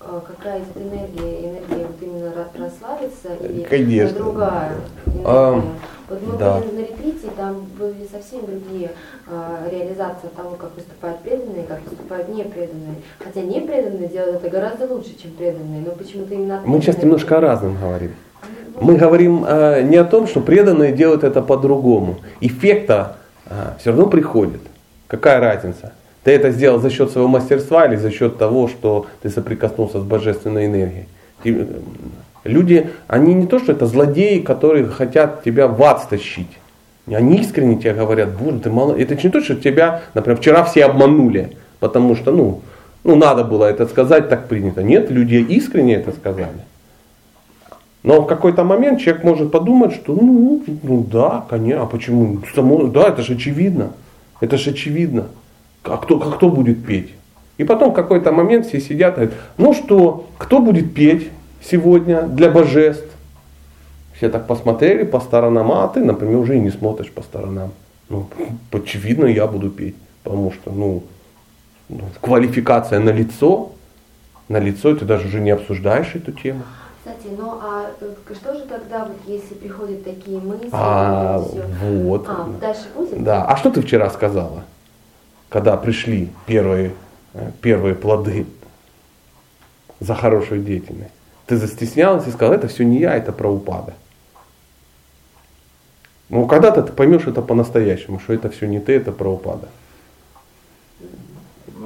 [0.01, 4.17] э, какая из энергии, энергия вот именно ра- расслабиться или Конечно.
[4.17, 4.73] другая
[5.05, 5.23] энергия.
[5.23, 5.63] А,
[6.09, 6.59] вот мы да.
[6.59, 8.91] были на ретрите, там были совсем другие
[9.27, 12.95] э, реализации того, как выступают преданные, как выступают непреданные.
[13.19, 17.41] Хотя непреданные делают это гораздо лучше, чем преданные, но почему-то именно Мы сейчас немножко о
[17.41, 18.11] разном говорим.
[18.75, 22.17] Ну, Мы говорим э, не о том, что преданные делают это по-другому.
[22.41, 23.17] Эффекта
[23.79, 24.61] все равно приходит.
[25.07, 25.93] Какая разница?
[26.23, 30.03] Ты это сделал за счет своего мастерства или за счет того, что ты соприкоснулся с
[30.03, 31.07] божественной энергией?
[32.45, 36.59] Люди, они не то, что это злодеи, которые хотят тебя в ад стащить.
[37.07, 38.95] Они искренне тебе говорят, боже, ты мало...
[38.95, 42.61] Это не то, что тебя, например, вчера все обманули, потому что, ну,
[43.03, 44.83] ну, надо было это сказать, так принято.
[44.83, 46.61] Нет, люди искренне это сказали.
[48.03, 52.41] Но в какой-то момент человек может подумать, что ну, ну да, конечно, а почему?
[52.53, 53.93] Само, да, это же очевидно.
[54.39, 55.27] Это же очевидно.
[55.83, 57.09] А кто, а кто будет петь?
[57.57, 61.29] И потом в какой-то момент все сидят и говорят, ну что, кто будет петь
[61.69, 63.05] сегодня для божеств?
[64.15, 67.71] Все так посмотрели по сторонам, а ты, например, уже и не смотришь по сторонам.
[68.07, 68.29] Ну,
[68.71, 71.03] очевидно, я буду петь, потому что, ну,
[71.89, 73.71] ну, квалификация на лицо,
[74.47, 76.63] на лицо, и ты даже уже не обсуждаешь эту тему.
[76.99, 82.25] Кстати, ну а э, что же тогда, вот если приходят такие мысли, А, вот.
[82.27, 83.23] А, дальше будет?
[83.23, 83.45] Да.
[83.45, 84.63] А что ты вчера сказала,
[85.49, 86.93] когда пришли первые,
[87.33, 88.47] э, первые плоды
[89.99, 91.11] за хорошую деятельность?
[91.47, 93.93] Ты застеснялась и сказала, это все не я, это про упада.
[96.29, 99.67] Ну, когда-то ты поймешь это по-настоящему, что это все не ты, это про упада.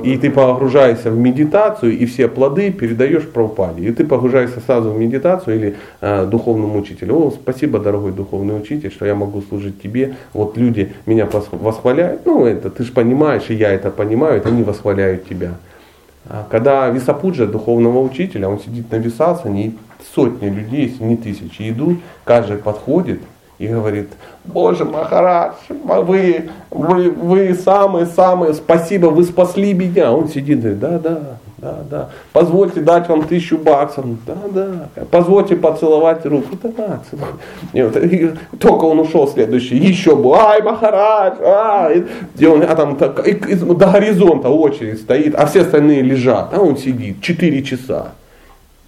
[0.04, 3.84] И ты погружаешься в медитацию, и все плоды передаешь Прабхупаде.
[3.88, 7.16] И ты погружаешься сразу в медитацию или э, духовному учителю.
[7.16, 10.16] О, спасибо, дорогой духовный учитель, что я могу служить тебе.
[10.34, 12.26] Вот люди меня восхваляют.
[12.26, 15.56] Ну, это ты же понимаешь, и я это понимаю, это они восхваляют тебя.
[16.30, 19.78] А когда Висапуджа, духовного учителя, он сидит на Висасане, и
[20.14, 23.20] сотни людей, если не тысячи, идут, каждый подходит
[23.58, 24.10] и говорит,
[24.46, 30.12] Боже, Махарадж, вы, вы, вы самые-самые, спасибо, вы спасли меня.
[30.12, 35.56] Он сидит и говорит, да, да, да, позвольте дать вам тысячу баксов, да, да, позвольте
[35.56, 37.28] поцеловать руку, да, да, целуй».
[37.74, 42.04] И вот, только он ушел следующий, еще был, ай, Махарадж, ай,
[42.38, 46.54] и он, а там так, и- и до горизонта очередь стоит, а все остальные лежат,
[46.54, 48.14] а он сидит 4 часа.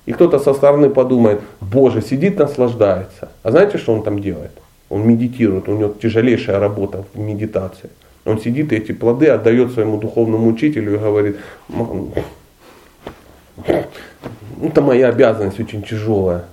[0.08, 3.30] И кто-то со стороны подумает, боже, сидит, наслаждается.
[3.44, 4.52] А знаете, что он там делает?
[4.90, 7.90] Он медитирует, у него тяжелейшая работа в медитации.
[8.26, 11.38] Он сидит и эти плоды отдает своему духовному учителю и говорит,
[11.70, 11.78] «М,
[12.16, 12.24] ну,
[14.62, 16.46] это моя обязанность очень тяжелая.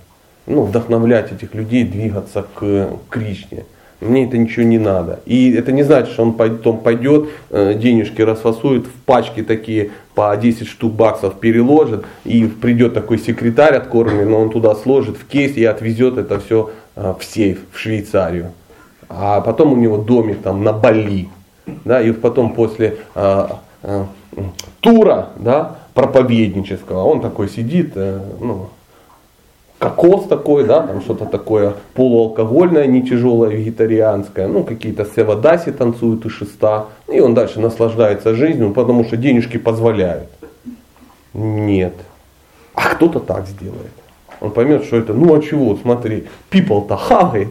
[0.45, 3.65] Ну, вдохновлять этих людей двигаться к Кришне.
[4.01, 5.19] Мне это ничего не надо.
[5.25, 10.35] И это не значит, что он потом пойдет, э, денежки расфасует в пачки такие по
[10.35, 15.57] 10 штук баксов переложит, и придет такой секретарь откормленный, но он туда сложит в кейс
[15.57, 18.51] и отвезет это все в сейф в Швейцарию.
[19.09, 21.29] А потом у него домик там на Бали.
[21.85, 23.59] Да, и потом после а,
[24.79, 28.67] тура да, проповеднического он такой сидит, э, ну,
[29.79, 36.29] кокос такой, да, там что-то такое полуалкогольное, не тяжелое, вегетарианское, ну какие-то севадаси танцуют и
[36.29, 40.29] шеста, и он дальше наслаждается жизнью, потому что денежки позволяют.
[41.33, 41.95] Нет.
[42.75, 43.91] А кто-то так сделает.
[44.39, 47.49] Он поймет, что это, ну а чего, смотри, people-то хавает.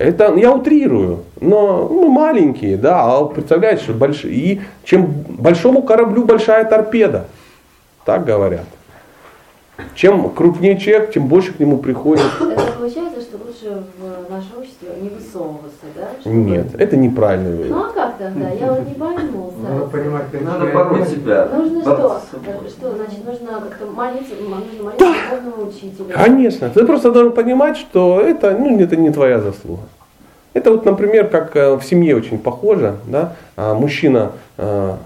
[0.00, 4.32] Это я утрирую, но ну, маленькие, да, а представляете, что большие.
[4.34, 7.26] И чем большому кораблю большая торпеда.
[8.06, 8.64] Так говорят.
[9.94, 12.24] Чем крупнее человек, тем больше к нему приходит.
[12.80, 16.08] Получается, что лучше в наше общество не высовываться, да?
[16.18, 17.70] Чтобы- Нет, это неправильный вариант.
[17.76, 18.48] Ну а как тогда?
[18.48, 19.52] Я вот не пойму.
[19.68, 21.16] Надо понимать, как Надо вести.
[21.16, 21.48] себя.
[21.54, 22.22] Нужно что?
[22.30, 22.68] собой.
[22.70, 23.26] Что значит?
[23.26, 26.06] Нужно как-то молиться, нужно молиться духовному учителю.
[26.14, 29.82] Конечно, ты просто должен понимать, что это, ну, это не твоя заслуга.
[30.52, 34.96] Это вот, например, как э, в семье очень похоже, да, а мужчина э,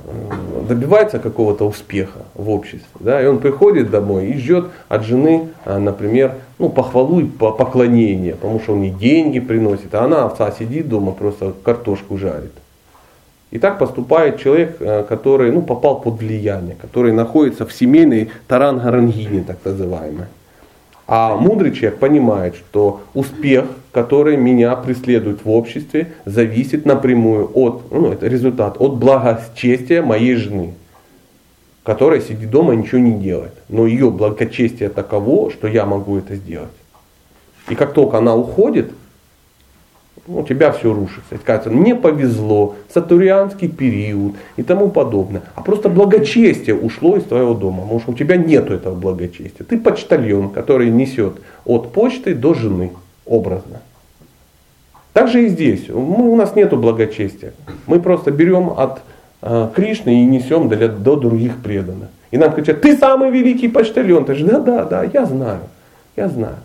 [0.67, 5.77] добивается какого-то успеха в обществе, да, и он приходит домой и ждет от жены, э,
[5.77, 10.51] например, ну, похвалу и по- поклонение, потому что он ей деньги приносит, а она овца
[10.51, 12.53] сидит дома, просто картошку жарит.
[13.51, 19.59] И так поступает человек, который ну, попал под влияние, который находится в семейной тарангарангине, так
[19.63, 20.27] называемой.
[21.07, 28.13] А мудрый человек понимает, что успех, который меня преследует в обществе, зависит напрямую от, ну,
[28.13, 30.75] это результат, от благочестия моей жены,
[31.83, 33.53] которая сидит дома и ничего не делает.
[33.69, 36.71] Но ее благочестие таково, что я могу это сделать.
[37.69, 38.93] И как только она уходит,
[40.27, 41.35] у тебя все рушится.
[41.35, 45.43] И кажется, мне повезло, сатурианский период и тому подобное.
[45.55, 49.67] А просто благочестие ушло из твоего дома, потому что у тебя нет этого благочестия.
[49.67, 52.93] Ты почтальон, который несет от почты до жены,
[53.27, 53.81] образно.
[55.13, 55.89] Так же и здесь.
[55.89, 57.53] Мы, у нас нет благочестия.
[57.87, 59.03] Мы просто берем от
[59.43, 62.09] э, Кришны и несем для, до других преданных.
[62.31, 64.25] И нам кричат, ты самый великий почтальон.
[64.25, 65.61] Ты же, да, да, да, я знаю,
[66.17, 66.57] я знаю.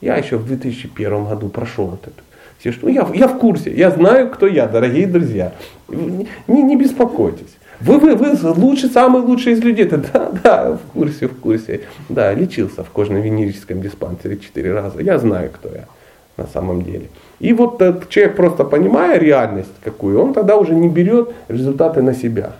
[0.00, 2.27] Я еще в 2001 году прошел вот это.
[2.58, 5.52] Все, что, я, я в курсе, я знаю, кто я, дорогие друзья.
[5.88, 7.56] Не, не беспокойтесь.
[7.80, 9.84] Вы, вы, вы лучший, самый лучший из людей.
[9.84, 11.82] Да, да, да, в курсе, в курсе.
[12.08, 15.00] Да, лечился в кожно-венерическом диспансере четыре раза.
[15.00, 15.84] Я знаю, кто я
[16.36, 17.08] на самом деле.
[17.38, 22.14] И вот этот человек, просто понимая реальность какую, он тогда уже не берет результаты на
[22.14, 22.52] себя.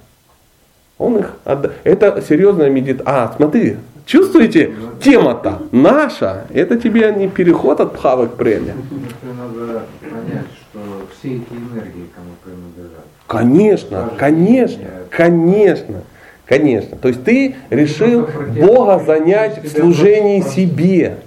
[0.99, 3.05] Он их отда- Это серьезная медитация.
[3.24, 3.76] А, смотри,
[4.07, 4.72] чувствуете,
[5.03, 8.74] тема-то наша, это тебе не переход от пхавы к преме.
[9.69, 10.81] Надо понять, что
[11.19, 13.05] все эти энергии кому принадлежат.
[13.27, 16.03] Конечно, конечно, конечно,
[16.47, 16.97] конечно.
[16.97, 18.27] То есть ты решил
[18.59, 21.19] Бога занять в служении себе.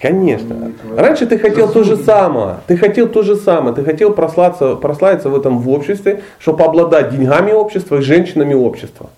[0.00, 0.72] Конечно.
[0.96, 2.56] Раньше ты хотел то же самое.
[2.66, 3.74] Ты хотел то же самое.
[3.74, 9.10] Ты хотел прославиться, прославиться в этом в обществе, чтобы обладать деньгами общества и женщинами общества.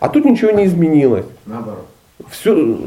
[0.00, 1.26] А тут ничего не изменилось.
[1.46, 1.86] Наоборот.
[2.30, 2.78] Все,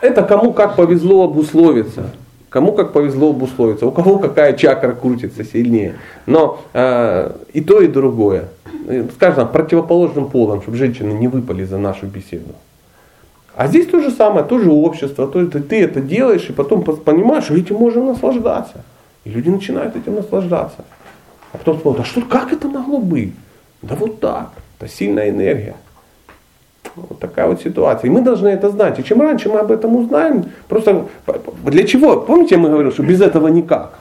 [0.00, 2.10] это кому как повезло обусловиться.
[2.48, 3.86] Кому как повезло обусловиться.
[3.86, 5.96] У кого какая чакра крутится сильнее.
[6.26, 8.48] Но э, и то, и другое.
[9.14, 12.54] Скажем, противоположным полом, чтобы женщины не выпали за нашу беседу.
[13.56, 17.44] А здесь то же самое, тоже общество, то есть ты это делаешь и потом понимаешь,
[17.44, 18.84] что этим можно наслаждаться.
[19.24, 20.84] И люди начинают этим наслаждаться.
[21.52, 23.32] А потом смотрят, а что, как это могло быть?
[23.80, 25.74] Да вот так, это сильная энергия.
[26.96, 28.08] Вот такая вот ситуация.
[28.08, 28.98] И мы должны это знать.
[28.98, 31.06] И чем раньше мы об этом узнаем, просто
[31.64, 32.20] для чего?
[32.20, 33.98] Помните, мы говорили, что без этого никак.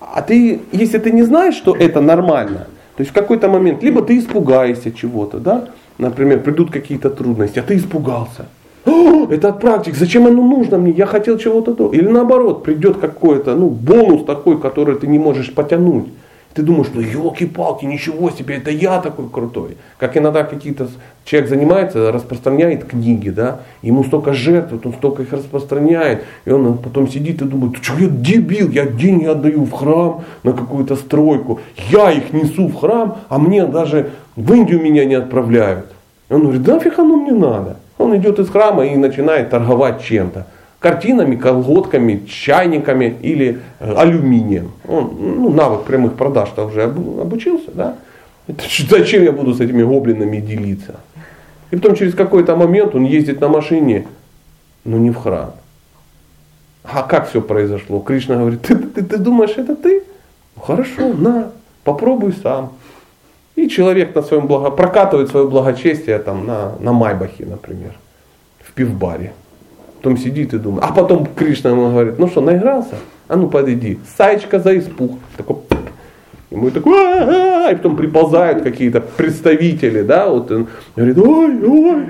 [0.00, 2.66] А ты, если ты не знаешь, что это нормально,
[2.96, 5.68] то есть в какой-то момент, либо ты испугаешься чего-то, да,
[5.98, 8.46] например, придут какие-то трудности, а ты испугался.
[8.86, 11.90] «О, это от практик, зачем оно нужно мне, я хотел чего-то то.
[11.90, 16.08] Или наоборот, придет какой-то ну, бонус такой, который ты не можешь потянуть.
[16.54, 19.76] Ты думаешь, ну елки-палки, ничего себе, это я такой крутой.
[19.98, 20.86] Как иногда какие-то
[21.24, 27.08] человек занимается, распространяет книги, да, ему столько жертв, он столько их распространяет, и он потом
[27.08, 32.12] сидит и думает, что я дебил, я деньги отдаю в храм на какую-то стройку, я
[32.12, 35.86] их несу в храм, а мне даже в Индию меня не отправляют.
[36.28, 37.78] И он говорит, да нафиг оно мне надо.
[37.98, 40.46] Он идет из храма и начинает торговать чем-то.
[40.84, 44.72] Картинами, колготками, чайниками или э, алюминием.
[44.86, 47.96] Он, ну, навык прямых продаж-то уже обучился, да?
[48.46, 51.00] Это, зачем я буду с этими гоблинами делиться?
[51.70, 54.06] И потом через какой-то момент он ездит на машине,
[54.84, 55.52] но не в храм.
[56.82, 58.00] А как все произошло?
[58.00, 60.02] Кришна говорит, ты, ты, ты думаешь, это ты?
[60.54, 61.50] Ну, хорошо, на,
[61.82, 62.74] попробуй сам.
[63.56, 64.70] И человек на своем благо...
[64.70, 67.94] прокатывает свое благочестие там, на, на Майбахе, например,
[68.60, 69.32] в пивбаре.
[70.04, 70.84] Потом сидит и думает.
[70.84, 72.96] А потом Кришна ему говорит, ну что, наигрался?
[73.26, 73.98] А ну подойди.
[74.18, 75.12] Саечка за испух.
[75.34, 75.56] Такой,
[76.50, 82.06] Ему такой, и потом приползают какие-то представители, да, вот он говорит, ой, ой,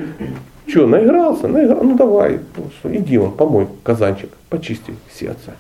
[0.67, 2.41] что, наигрался, наигрался, ну давай,
[2.83, 5.55] иди он, помой казанчик, почисти сердце.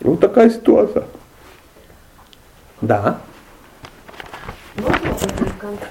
[0.00, 1.04] Вот такая ситуация.
[2.80, 3.18] Да.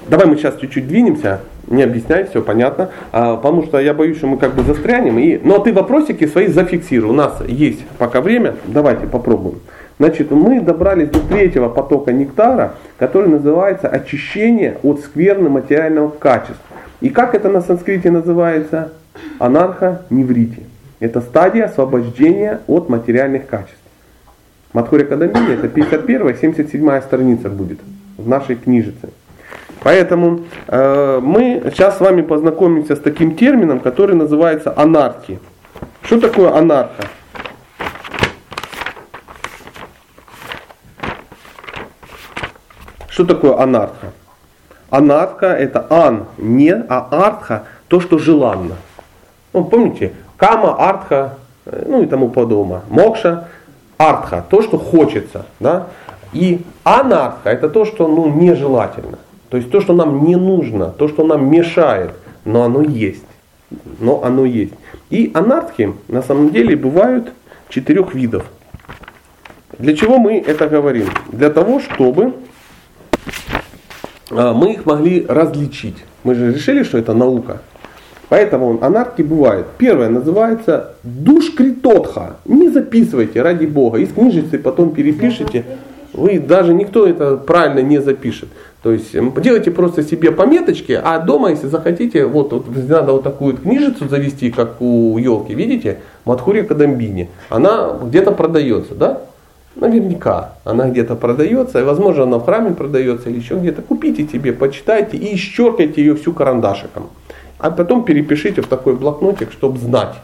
[0.09, 4.27] Давай мы сейчас чуть-чуть двинемся, не объясняй, все понятно, а, потому что я боюсь, что
[4.27, 5.19] мы как бы застрянем.
[5.19, 5.37] И...
[5.43, 7.11] Но ты вопросики свои зафиксируй.
[7.11, 9.59] У нас есть пока время, давайте попробуем.
[9.99, 16.77] Значит, мы добрались до третьего потока нектара, который называется очищение от скверны материального качества.
[17.01, 18.93] И как это на санскрите называется?
[19.39, 20.63] Анарха-неврити.
[20.99, 23.77] Это стадия освобождения от материальных качеств.
[24.73, 27.79] Мадхуря Кадамини это 51-77 страница будет
[28.17, 29.09] в нашей книжице.
[29.83, 35.39] Поэтому э, мы сейчас с вами познакомимся с таким термином, который называется анархи.
[36.03, 37.03] Что такое анарха?
[43.09, 44.11] Что такое анарха?
[44.89, 48.75] Анарха это ан, не, а артха то, что желанно.
[49.53, 52.81] Ну, помните, кама, артха, э, ну и тому подобное.
[52.89, 53.47] Мокша,
[53.97, 55.45] артха, то, что хочется.
[55.59, 55.87] Да?
[56.31, 59.17] И анарха это то, что ну, нежелательно.
[59.49, 62.11] То есть то, что нам не нужно, то, что нам мешает,
[62.45, 63.23] но оно есть.
[63.99, 64.73] Но оно есть.
[65.09, 67.31] И анархи на самом деле бывают
[67.69, 68.45] четырех видов.
[69.77, 71.07] Для чего мы это говорим?
[71.31, 72.33] Для того, чтобы
[74.31, 75.97] а, мы их могли различить.
[76.23, 77.61] Мы же решили, что это наука.
[78.29, 79.67] Поэтому анархи бывает.
[79.77, 82.37] Первое называется душкритотха.
[82.45, 83.99] Не записывайте, ради бога.
[83.99, 85.63] Из книжицы потом перепишите.
[86.13, 88.49] Вы даже никто это правильно не запишет.
[88.83, 93.53] То есть делайте просто себе пометочки, а дома, если захотите, вот, вот надо вот такую
[93.53, 97.29] вот книжицу завести, как у елки, видите, Матхурия Кадамбини.
[97.49, 99.21] Она где-то продается, да?
[99.75, 103.81] Наверняка она где-то продается, и возможно она в храме продается или еще где-то.
[103.81, 107.09] Купите тебе, почитайте и исчеркайте ее всю карандашиком.
[107.59, 110.15] А потом перепишите в такой блокнотик, чтобы знать.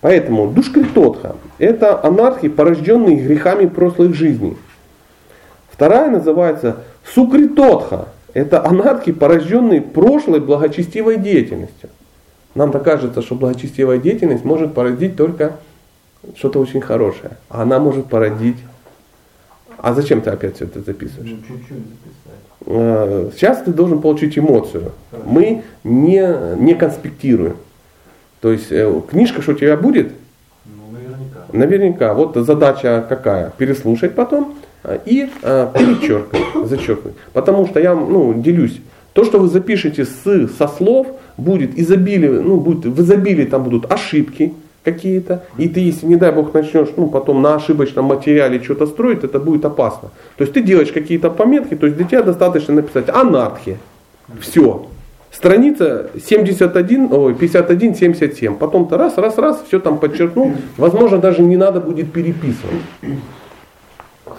[0.00, 4.56] Поэтому душкритотха– это анархи, порожденные грехами прошлых жизней.
[5.70, 11.90] Вторая называется сукритотха– это анархи, порожденные прошлой благочестивой деятельностью.
[12.54, 15.56] Нам так кажется, что благочестивая деятельность может породить только
[16.36, 17.38] что-то очень хорошее.
[17.48, 18.56] А она может породить
[19.82, 21.30] а зачем ты опять все это записываешь?
[21.30, 22.66] Ну, чуть-чуть записать.
[22.66, 24.92] А, сейчас ты должен получить эмоцию.
[25.10, 25.28] Хорошо.
[25.28, 27.56] Мы не, не конспектируем.
[28.40, 30.12] То есть э, книжка, что у тебя будет?
[30.66, 31.46] Ну, наверняка.
[31.52, 32.14] Наверняка.
[32.14, 33.50] Вот задача какая?
[33.56, 34.56] Переслушать потом
[35.04, 37.14] и а, перечеркнуть, зачеркнуть.
[37.32, 38.80] Потому что я ну, делюсь.
[39.12, 43.90] То, что вы запишете с, со слов, будет изобилие, ну, будет, в изобилии там будут
[43.90, 44.54] ошибки,
[44.84, 49.24] какие-то, и ты, если, не дай бог, начнешь ну, потом на ошибочном материале что-то строить,
[49.24, 50.10] это будет опасно.
[50.36, 53.78] То есть ты делаешь какие-то пометки, то есть для тебя достаточно написать анархия.
[54.40, 54.86] Все.
[55.30, 58.56] Страница 71, ой, 51, 77.
[58.56, 60.52] Потом-то раз, раз, раз, все там подчеркнул.
[60.76, 62.80] Возможно, даже не надо будет переписывать.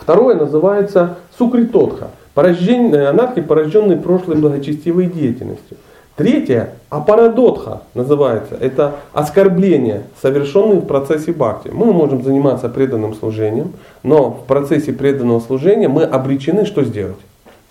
[0.01, 2.09] Второе называется сукритотха.
[2.33, 5.77] Порождение, анархия, порожденной прошлой благочестивой деятельностью.
[6.15, 11.69] Третье, апарадотха называется, это оскорбление, совершенные в процессе бхакти.
[11.69, 17.17] Мы можем заниматься преданным служением, но в процессе преданного служения мы обречены что сделать?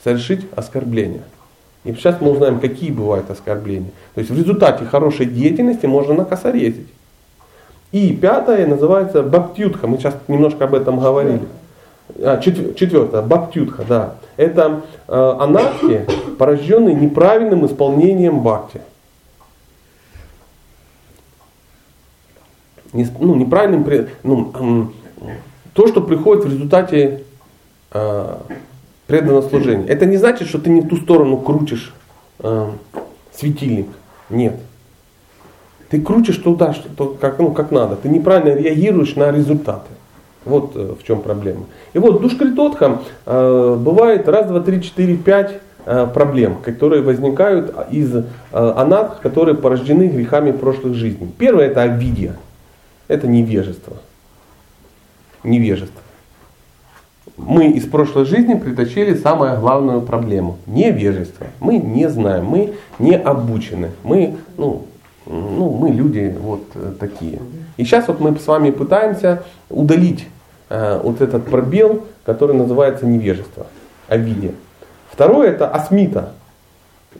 [0.02, 1.22] Совершить оскорбление.
[1.84, 3.90] И сейчас мы узнаем, какие бывают оскорбления.
[4.14, 6.88] То есть в результате хорошей деятельности можно накосорезить.
[7.92, 9.86] И пятое называется бхактютха.
[9.86, 11.42] Мы сейчас немножко об этом говорили.
[12.18, 14.14] А, четвертое, бхактютха, да.
[14.36, 16.06] Это э, анархия,
[16.38, 18.80] порожденная неправильным исполнением бхакти.
[22.92, 23.86] Не, ну, неправильным,
[24.22, 24.92] ну,
[25.74, 27.22] то, что приходит в результате
[27.92, 28.36] э,
[29.06, 29.86] преданного служения.
[29.86, 31.94] Это не значит, что ты не в ту сторону крутишь
[32.40, 32.70] э,
[33.32, 33.88] светильник.
[34.28, 34.56] Нет.
[35.90, 37.96] Ты крутишь туда, что, как, ну, как надо.
[37.96, 39.90] Ты неправильно реагируешь на результаты.
[40.44, 41.66] Вот э, в чем проблема.
[41.92, 48.24] И вот душкритотха э, бывает раз, два, три, четыре, пять э, проблем, которые возникают из
[48.52, 51.30] анат, которые порождены грехами прошлых жизней.
[51.36, 52.36] Первое это обидия.
[53.08, 53.96] это невежество.
[55.44, 56.00] Невежество.
[57.36, 61.46] Мы из прошлой жизни притащили самую главную проблему– невежество.
[61.58, 64.86] Мы не знаем, мы не обучены, мы, ну,
[65.26, 66.64] ну, мы люди вот
[66.98, 67.40] такие.
[67.80, 70.26] И сейчас вот мы с вами пытаемся удалить
[70.68, 73.68] э, вот этот пробел, который называется невежество,
[74.06, 74.52] о виде.
[75.10, 76.34] Второе это асмита.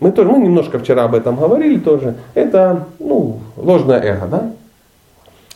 [0.00, 2.16] Мы тоже, мы немножко вчера об этом говорили тоже.
[2.34, 4.52] Это ну, ложное эго, да?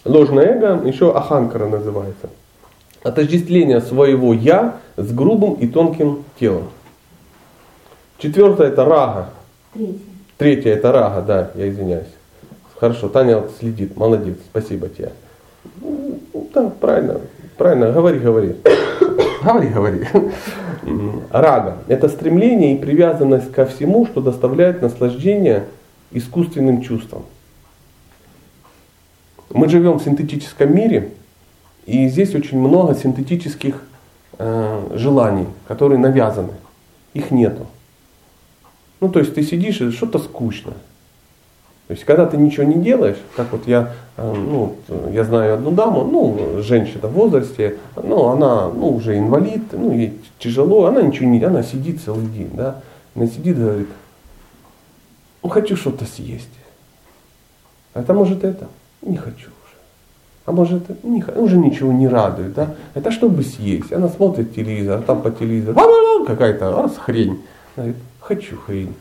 [0.07, 2.31] Ложное эго еще аханкара называется.
[3.03, 6.71] Отождествление своего я с грубым и тонким телом.
[8.17, 9.29] Четвертое это рага.
[9.75, 9.99] Третье.
[10.39, 12.09] Третье это рага, да, я извиняюсь.
[12.77, 15.12] Хорошо, Таня вот следит, молодец, спасибо тебе.
[15.81, 16.20] Ну,
[16.53, 17.20] Да, правильно,
[17.57, 18.57] правильно, говори, говори.
[19.43, 20.07] Говори, говори.
[21.31, 25.64] Рага– это стремление и привязанность ко всему, что доставляет наслаждение
[26.11, 27.25] искусственным чувствам.
[29.51, 31.12] Мы живем в синтетическом мире,
[31.87, 33.83] и здесь очень много синтетических
[34.39, 36.53] э, желаний, которые навязаны.
[37.12, 37.66] Их нету.
[39.01, 40.72] Ну, то есть ты сидишь и что-то скучно.
[41.95, 44.74] Есть, когда ты ничего не делаешь, как вот я, э, ну,
[45.12, 50.18] я знаю одну даму, ну, женщина в возрасте, ну, она, ну, уже инвалид, ну, ей
[50.40, 52.80] тяжело, она ничего не, она сидит целый день, да,
[53.14, 53.88] она сидит и говорит,
[55.45, 56.49] ну, хочу что-то съесть.
[57.95, 58.66] Это может это?
[59.01, 59.76] Не хочу уже.
[60.47, 61.05] А может?
[61.05, 62.74] Не, уже ничего не радует, да?
[62.95, 63.92] Это чтобы съесть.
[63.92, 65.78] Она смотрит телевизор, а там по телевизору
[66.26, 67.40] какая-то раз хрень.
[67.76, 68.95] Она говорит, хочу хрень.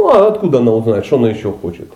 [0.00, 1.92] Ну а откуда она узнает, что она еще хочет?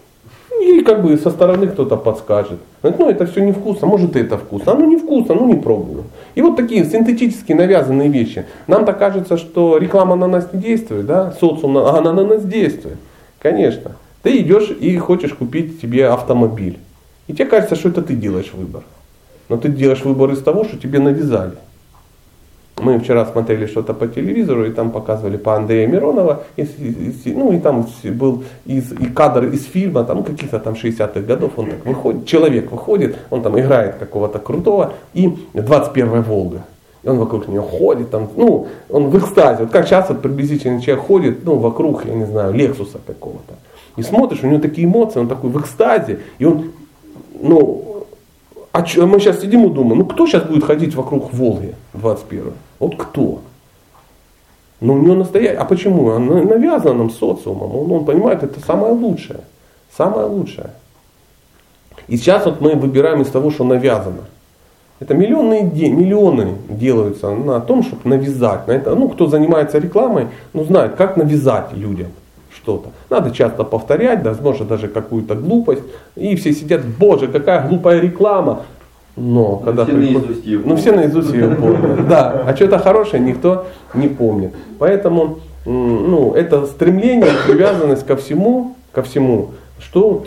[0.60, 2.58] Ей как бы со стороны кто-то подскажет.
[2.82, 4.72] Ну это все невкусно, может это вкусно.
[4.72, 6.04] А ну не вкусно, ну не пробую.
[6.34, 8.44] И вот такие синтетически навязанные вещи.
[8.66, 11.32] Нам-то кажется, что реклама на нас не действует, да?
[11.40, 12.98] Социум, а она на нас действует.
[13.38, 13.92] Конечно.
[14.22, 16.78] Ты идешь и хочешь купить себе автомобиль.
[17.26, 18.82] И тебе кажется, что это ты делаешь выбор.
[19.48, 21.56] Но ты делаешь выбор из того, что тебе навязали.
[22.76, 27.52] Мы вчера смотрели что-то по телевизору, и там показывали по Андрея Миронова, и, и, ну
[27.52, 31.86] и там был из, и кадр из фильма, там каких-то там 60-х годов, он так
[31.86, 36.62] выходит, человек выходит, он там играет какого-то крутого, и 21-я Волга.
[37.04, 39.64] И он вокруг нее ходит, там, ну, он в экстазе.
[39.64, 43.54] Вот как вот приблизительно человек ходит, ну, вокруг, я не знаю, Лексуса какого-то.
[43.96, 46.72] И смотришь, у него такие эмоции, он такой в экстазе, и он,
[47.40, 47.93] ну,
[48.74, 52.96] а мы сейчас сидим и думаем, ну кто сейчас будет ходить вокруг Волги 21 Вот
[52.96, 53.40] кто?
[54.80, 55.56] Ну у него настоящий.
[55.56, 56.06] А почему?
[56.06, 57.76] Он навязан нам социумом.
[57.76, 59.40] Он, он понимает, это самое лучшее.
[59.96, 60.70] Самое лучшее.
[62.08, 64.24] И сейчас вот мы выбираем из того, что навязано.
[64.98, 68.66] Это миллионы, миллионы делаются на том, чтобы навязать.
[68.66, 72.08] На это, ну, кто занимается рекламой, ну, знает, как навязать людям
[72.64, 72.90] что-то.
[73.10, 75.82] Надо часто повторять, возможно, даже какую-то глупость.
[76.16, 78.62] И все сидят, боже, какая глупая реклама.
[79.16, 82.08] Но Ну, когда все приход- наизусть ее Ну все наизусть ее помнят.
[82.08, 84.52] Да, а что-то хорошее никто не помнит.
[84.78, 90.24] Поэтому ну, это стремление, привязанность ко всему, ко всему, что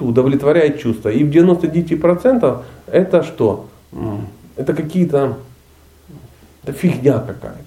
[0.00, 1.10] удовлетворяет чувства.
[1.10, 2.56] И в 99%
[2.92, 3.66] это что?
[4.56, 5.34] Это какие-то,
[6.64, 7.63] это фигня какая-то.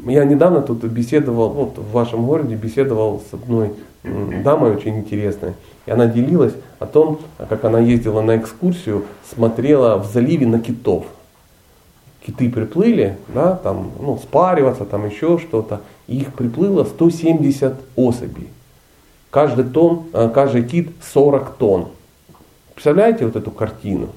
[0.00, 5.54] Я недавно тут беседовал, вот в вашем городе беседовал с одной дамой очень интересной.
[5.86, 11.06] И она делилась о том, как она ездила на экскурсию, смотрела в заливе на китов.
[12.26, 15.82] Киты приплыли, да, там, ну, спариваться, там еще что-то.
[16.06, 18.48] Их приплыло 170 особей.
[19.30, 21.88] Каждый, тон, э, каждый кит 40 тонн.
[22.74, 24.08] Представляете вот эту картину?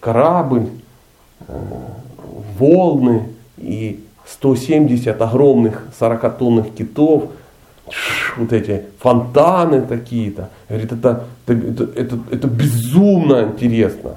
[0.00, 0.68] Корабль,
[1.46, 1.52] э,
[2.58, 3.28] волны
[3.60, 7.30] и 170 огромных 40-тонных китов,
[8.36, 10.50] вот эти фонтаны такие-то.
[10.68, 14.16] Говорит, это, это, это, это безумно интересно.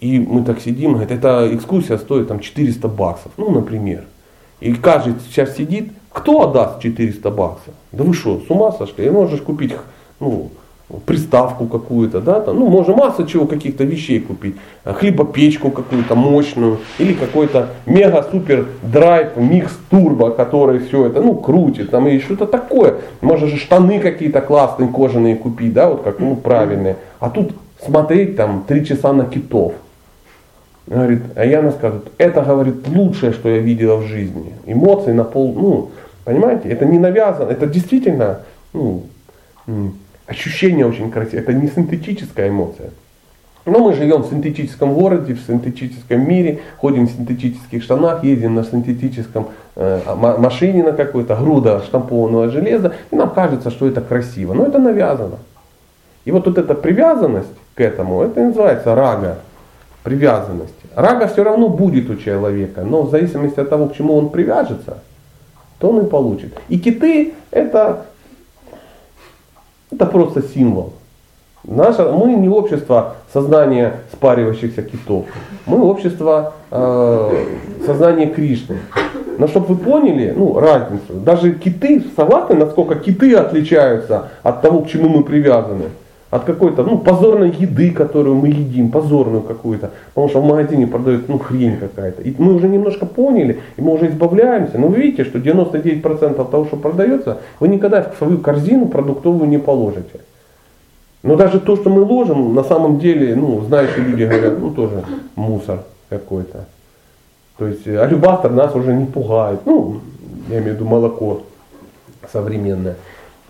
[0.00, 4.04] И мы так сидим, говорит, эта экскурсия стоит там 400 баксов, ну, например.
[4.60, 7.74] И каждый сейчас сидит, кто отдаст 400 баксов?
[7.92, 9.06] Да вы что, с ума сошли?
[9.06, 9.74] И можешь купить
[10.20, 10.50] ну,
[11.04, 16.78] приставку какую-то, да, там, ну, можно масса чего, каких-то вещей купить, А, хлебопечку какую-то мощную,
[16.98, 22.94] или какой-то мега-супер драйв, микс турбо, который все это, ну, крутит, там, и что-то такое.
[23.20, 26.96] Можно же штаны какие-то классные, кожаные купить, да, вот как, ну, правильные.
[27.18, 27.50] А тут
[27.84, 29.72] смотреть там три часа на китов.
[30.86, 34.52] Говорит, а Яна скажет, это, говорит, лучшее, что я видела в жизни.
[34.66, 35.90] Эмоции на пол, ну,
[36.24, 39.02] понимаете, это не навязано, это действительно, ну,
[40.26, 42.90] ощущение очень красивое, это не синтетическая эмоция.
[43.64, 48.64] Но мы живем в синтетическом городе, в синтетическом мире, ходим в синтетических штанах, едем на
[48.64, 54.54] синтетическом э, ма- машине на какой-то, груда штампованного железа, и нам кажется, что это красиво.
[54.54, 55.38] Но это навязано.
[56.24, 59.38] И вот, вот эта привязанность к этому, это называется рага,
[60.04, 60.74] привязанность.
[60.94, 64.98] Рага все равно будет у человека, но в зависимости от того, к чему он привяжется,
[65.80, 66.54] то он и получит.
[66.68, 68.06] И киты это,
[69.96, 70.92] это просто символ.
[71.64, 75.24] Наше, мы не общество сознания спаривающихся китов.
[75.66, 77.44] Мы общество э,
[77.84, 78.78] сознания Кришны.
[79.38, 84.88] Но чтобы вы поняли ну, разницу, даже киты, согласны, насколько киты отличаются от того, к
[84.88, 85.86] чему мы привязаны?
[86.30, 89.90] От какой-то ну, позорной еды, которую мы едим, позорную какую-то.
[90.08, 92.22] Потому что в магазине продают ну, хрень какая-то.
[92.22, 94.76] И мы уже немножко поняли, и мы уже избавляемся.
[94.78, 99.58] Но вы видите, что 99% того, что продается, вы никогда в свою корзину продуктовую не
[99.58, 100.20] положите.
[101.22, 105.04] Но даже то, что мы ложим, на самом деле, ну, знающие люди говорят, ну, тоже
[105.36, 106.66] мусор какой-то.
[107.58, 109.60] То есть алюбастер нас уже не пугает.
[109.64, 110.00] Ну,
[110.48, 111.42] я имею в виду молоко
[112.32, 112.96] современное.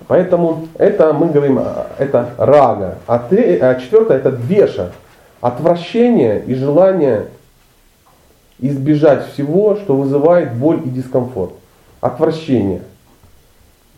[0.09, 2.99] Поэтому это мы говорим, а, это рага.
[3.07, 4.93] А, три, а четвертое это двеша.
[5.41, 7.27] Отвращение и желание
[8.59, 11.53] избежать всего, что вызывает боль и дискомфорт.
[12.01, 12.83] Отвращение.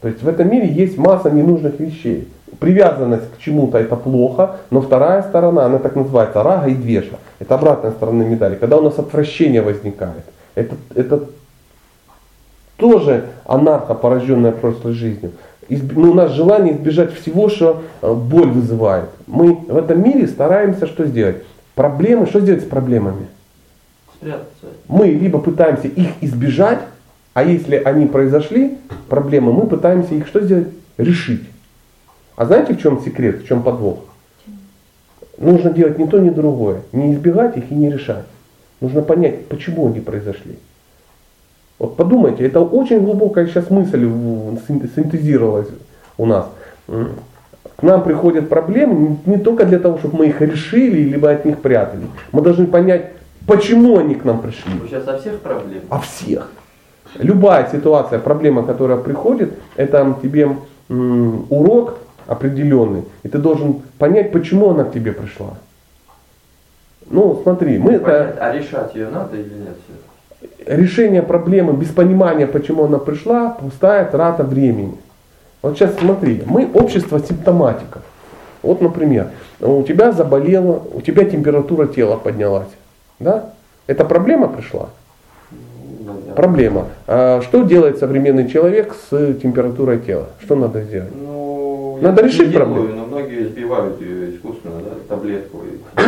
[0.01, 2.29] То есть в этом мире есть масса ненужных вещей.
[2.61, 7.17] Привязанность к чему-то это плохо, но вторая сторона, она так называется, рага и двеша.
[7.39, 8.55] Это обратная сторона медали.
[8.57, 11.25] Когда у нас отвращение возникает, это, это
[12.77, 15.33] тоже анарха, порожденная прошлой жизнью.
[15.69, 19.11] Изб, ну, у нас желание избежать всего, что э, боль вызывает.
[19.27, 21.45] Мы в этом мире стараемся что сделать?
[21.75, 23.27] Проблемы, что сделать с проблемами?
[24.15, 24.67] Спрятаться.
[24.89, 26.81] Мы либо пытаемся их избежать,
[27.35, 30.69] а если они произошли, проблемы, мы пытаемся их что сделать?
[30.97, 31.43] Решить.
[32.35, 33.99] А знаете, в чем секрет, в чем подвох?
[35.37, 36.83] Нужно делать ни то, ни другое.
[36.93, 38.25] Не избегать их и не решать.
[38.81, 40.59] Нужно понять, почему они произошли.
[41.79, 44.09] Вот подумайте, это очень глубокая сейчас мысль
[44.67, 45.69] синтезировалась
[46.17, 46.49] у нас.
[46.87, 51.61] К нам приходят проблемы не только для того, чтобы мы их решили, либо от них
[51.61, 52.07] прятали.
[52.33, 53.13] Мы должны понять,
[53.47, 54.73] почему они к нам пришли.
[54.81, 55.85] Вы сейчас о всех проблемах?
[55.89, 56.51] О всех.
[57.15, 60.57] Любая ситуация, проблема, которая приходит, это тебе
[60.89, 63.05] урок определенный.
[63.23, 65.55] И ты должен понять, почему она к тебе пришла.
[67.11, 68.45] Ну, смотри, мы Понять, это...
[68.45, 69.77] А решать ее надо или нет?
[70.67, 74.95] Решение проблемы без понимания, почему она пришла, пустая трата времени.
[75.63, 78.03] Вот сейчас смотри, мы общество симптоматиков.
[78.63, 79.29] Вот, например,
[79.61, 82.69] у тебя заболело, у тебя температура тела поднялась.
[83.19, 83.51] Да?
[83.87, 84.91] Это проблема пришла?
[86.37, 86.87] Проблема.
[87.07, 90.27] А что делает современный человек с температурой тела?
[90.43, 91.13] Что надо сделать?
[91.15, 92.89] Ну, Надо решить проблему.
[92.95, 95.59] Но многие избивают ее искусственно, да, таблетку.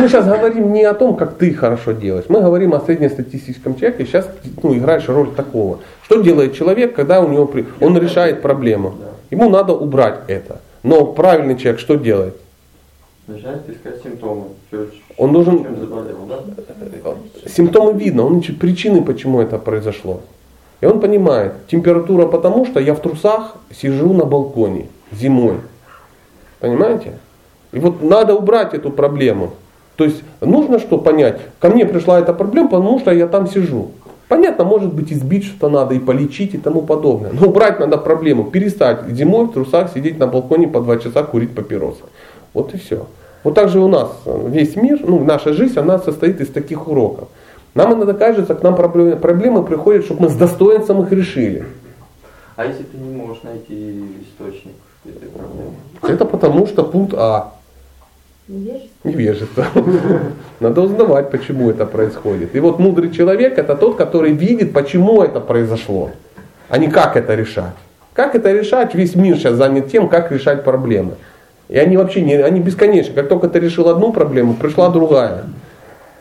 [0.01, 2.25] Мы сейчас говорим не о том, как ты хорошо делаешь.
[2.27, 4.05] Мы говорим о среднестатистическом человеке.
[4.05, 4.27] Сейчас
[4.63, 5.79] ну, играешь роль такого.
[6.03, 8.95] Что делает человек, когда у него при- он решает проблему?
[9.29, 10.59] Ему надо убрать это.
[10.81, 12.35] Но правильный человек что делает?
[13.27, 14.45] Начинает искать симптомы.
[15.17, 15.67] Он должен-?
[17.45, 20.21] Симптомы видно, он ищет причины, почему это произошло.
[20.81, 25.57] И он понимает, температура потому, что я в трусах сижу на балконе зимой.
[26.59, 27.19] Понимаете?
[27.71, 29.51] И вот надо убрать эту проблему.
[29.95, 31.39] То есть нужно что понять?
[31.59, 33.91] Ко мне пришла эта проблема, потому что я там сижу.
[34.27, 37.31] Понятно, может быть избить что-то надо и полечить и тому подобное.
[37.33, 38.45] Но убрать надо проблему.
[38.45, 42.03] Перестать зимой в трусах сидеть на балконе по два часа курить папиросы.
[42.53, 43.07] Вот и все.
[43.43, 47.27] Вот так же у нас весь мир, ну наша жизнь, она состоит из таких уроков.
[47.73, 51.65] Нам иногда кажется, к нам проблемы, проблемы приходят, чтобы мы с достоинством их решили.
[52.55, 54.73] А если ты не можешь найти источник
[55.05, 55.71] этой проблемы?
[56.03, 57.53] Это потому что пункт А.
[58.51, 59.07] Невежество.
[59.07, 59.65] Невежество.
[60.59, 62.53] Надо узнавать, почему это происходит.
[62.53, 66.11] И вот мудрый человек это тот, который видит, почему это произошло,
[66.67, 67.75] а не как это решать.
[68.13, 68.93] Как это решать?
[68.93, 71.13] Весь мир сейчас занят тем, как решать проблемы.
[71.69, 73.13] И они вообще не, они бесконечны.
[73.13, 75.45] Как только ты решил одну проблему, пришла другая.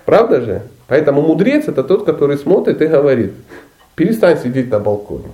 [0.04, 0.62] Правда же?
[0.86, 3.32] Поэтому мудрец это тот, который смотрит и говорит,
[3.96, 5.32] перестань сидеть на балконе.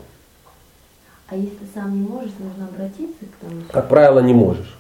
[1.29, 4.76] А если сам не можешь, нужно обратиться к тому, Как правило, не можешь.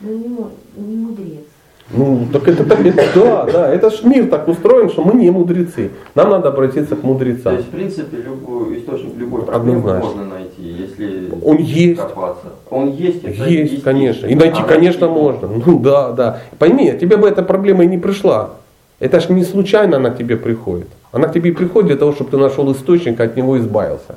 [0.00, 1.44] Ну, не, не мудрец.
[1.90, 5.30] Ну, так это, так, это да, да, это ж мир так устроен, что мы не
[5.30, 5.90] мудрецы.
[6.14, 7.56] Нам надо обратиться к То мудрецам.
[7.56, 10.08] есть, в принципе, любой источник любой проблемы Однозначно.
[10.08, 12.00] можно найти, если Он есть.
[12.00, 12.46] копаться.
[12.70, 14.26] Он есть, это Есть, конечно.
[14.26, 15.48] И найти, А конечно, найти можно.
[15.66, 16.40] Ну да, да.
[16.58, 18.50] Пойми, тебе бы эта проблема и не пришла.
[18.98, 20.88] Это ж не случайно она к тебе приходит.
[21.12, 24.16] Она к тебе и приходит для того, чтобы ты нашел источник, от него избавился.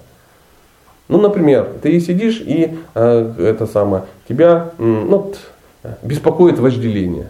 [1.09, 5.37] Ну, например, ты сидишь и э, это самое, тебя ну, вот,
[6.01, 7.29] беспокоит вожделение.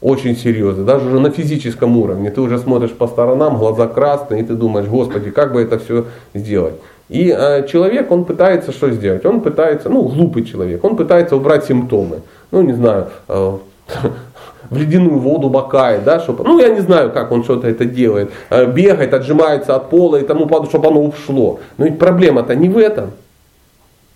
[0.00, 2.30] Очень серьезно, даже уже на физическом уровне.
[2.30, 6.06] Ты уже смотришь по сторонам, глаза красные, и ты думаешь, господи, как бы это все
[6.32, 6.74] сделать.
[7.10, 9.26] И э, человек, он пытается что сделать?
[9.26, 12.20] Он пытается, ну, глупый человек, он пытается убрать симптомы.
[12.50, 13.58] Ну, не знаю, э,
[14.70, 18.30] в ледяную воду бакает, да, чтобы, ну, я не знаю, как он что-то это делает,
[18.48, 21.60] э, бегает, отжимается от пола и тому подобное, чтобы оно ушло.
[21.76, 23.10] Но ведь проблема-то не в этом.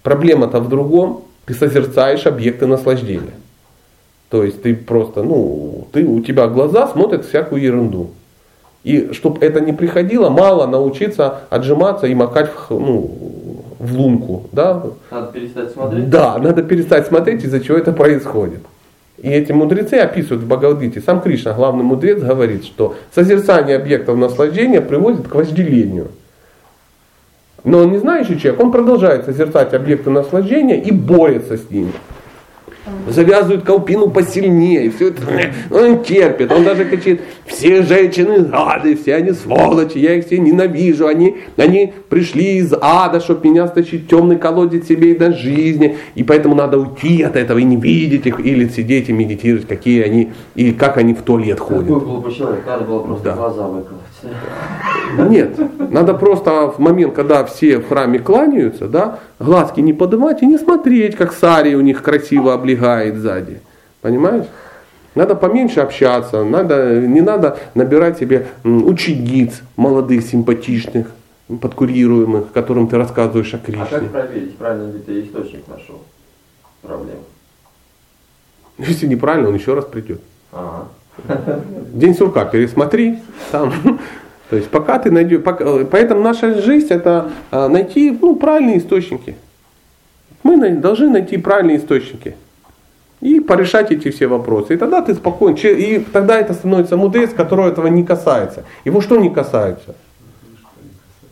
[0.02, 1.24] Проблема-то в другом.
[1.46, 3.34] Ты созерцаешь объекты наслаждения.
[4.34, 8.10] То есть ты просто, ну, ты, у тебя глаза смотрят всякую ерунду.
[8.82, 14.48] И чтобы это не приходило, мало научиться отжиматься и макать в, ну, в лунку.
[14.50, 14.86] Да?
[15.12, 16.10] Надо перестать смотреть?
[16.10, 18.58] Да, надо перестать смотреть, из-за чего это происходит.
[19.18, 21.00] И эти мудрецы описывают в Бхагавадгите.
[21.00, 26.08] Сам Кришна, главный мудрец, говорит, что созерцание объектов наслаждения приводит к вожделению.
[27.62, 31.92] Но он не знающий человек, он продолжает созерцать объекты наслаждения и борется с ними
[33.08, 35.22] завязывают колпину посильнее, и все это
[35.70, 41.06] он терпит, он даже кричит, все женщины рады, все они сволочи, я их все ненавижу,
[41.06, 46.22] они, они пришли из ада, чтобы меня стащить темный колодец себе и до жизни, и
[46.22, 50.32] поэтому надо уйти от этого и не видеть их, или сидеть и медитировать, какие они,
[50.54, 51.84] и как они в туалет ходят.
[51.84, 53.36] Какой глупый человек, надо было просто Да.
[53.36, 54.00] глаза выколоть.
[55.28, 55.58] Нет,
[55.90, 60.58] надо просто в момент, когда все в храме кланяются, да, глазки не поднимать и не
[60.58, 63.60] смотреть, как сари у них красиво облегает сзади.
[64.00, 64.46] Понимаешь?
[65.14, 71.06] Надо поменьше общаться, надо, не надо набирать себе учениц молодых, симпатичных,
[71.60, 73.86] подкурируемых, которым ты рассказываешь о А Кришне.
[73.90, 76.02] как проверить, правильно ли ты источник нашел
[76.82, 77.18] проблем?
[78.78, 80.20] Если неправильно, он еще раз придет.
[80.50, 80.88] Ага.
[81.92, 83.18] День сурка пересмотри
[83.50, 83.72] там.
[84.50, 85.40] То есть пока ты найдешь,
[85.90, 89.36] поэтому наша жизнь это а, найти ну, правильные источники.
[90.42, 92.36] Мы должны найти правильные источники
[93.20, 94.74] и порешать эти все вопросы.
[94.74, 95.56] И тогда ты спокоен.
[95.56, 98.64] И тогда это становится мудрец, которого этого не касается.
[98.84, 99.94] Его что не касается?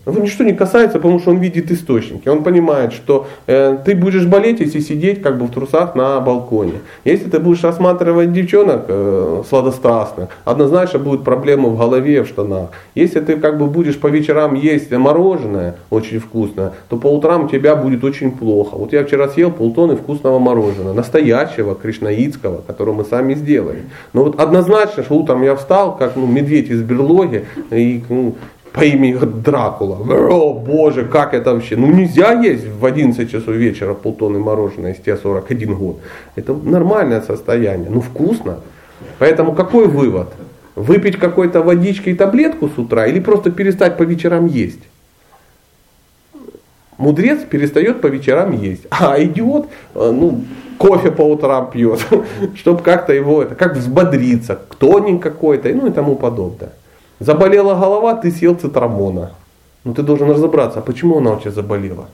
[0.05, 2.29] Его ничто не касается, потому что он видит источники.
[2.29, 6.81] Он понимает, что э, ты будешь болеть, если сидеть как бы в трусах на балконе.
[7.05, 12.71] Если ты будешь рассматривать девчонок э, сладострастных, однозначно будут проблемы в голове, в штанах.
[12.97, 17.77] Если ты как бы будешь по вечерам есть мороженое очень вкусное, то по утрам тебя
[17.77, 18.77] будет очень плохо.
[18.77, 23.85] Вот я вчера съел полтонны вкусного мороженого, настоящего, кришнаитского, которое мы сами сделали.
[24.13, 28.35] Но вот однозначно, что утром я встал, как ну, медведь из берлоги, и ну,
[28.73, 29.99] по имени Дракула.
[30.31, 31.77] О, боже, как это вообще?
[31.77, 36.01] Ну нельзя есть в 11 часов вечера полтонны мороженое, если тебе 41 год.
[36.37, 38.61] Это нормальное состояние, ну вкусно.
[39.19, 40.29] Поэтому какой вывод?
[40.75, 44.81] Выпить какой-то водички и таблетку с утра или просто перестать по вечерам есть?
[46.97, 50.45] Мудрец перестает по вечерам есть, а идиот, э, ну,
[50.79, 52.07] кофе по утрам пьет,
[52.55, 56.71] чтобы как-то его, это, как взбодриться, тоник какой-то, ну и тому подобное.
[57.23, 59.31] Заболела голова, ты съел цитрамона.
[59.85, 62.09] Ну ты должен разобраться, а почему она у тебя заболела?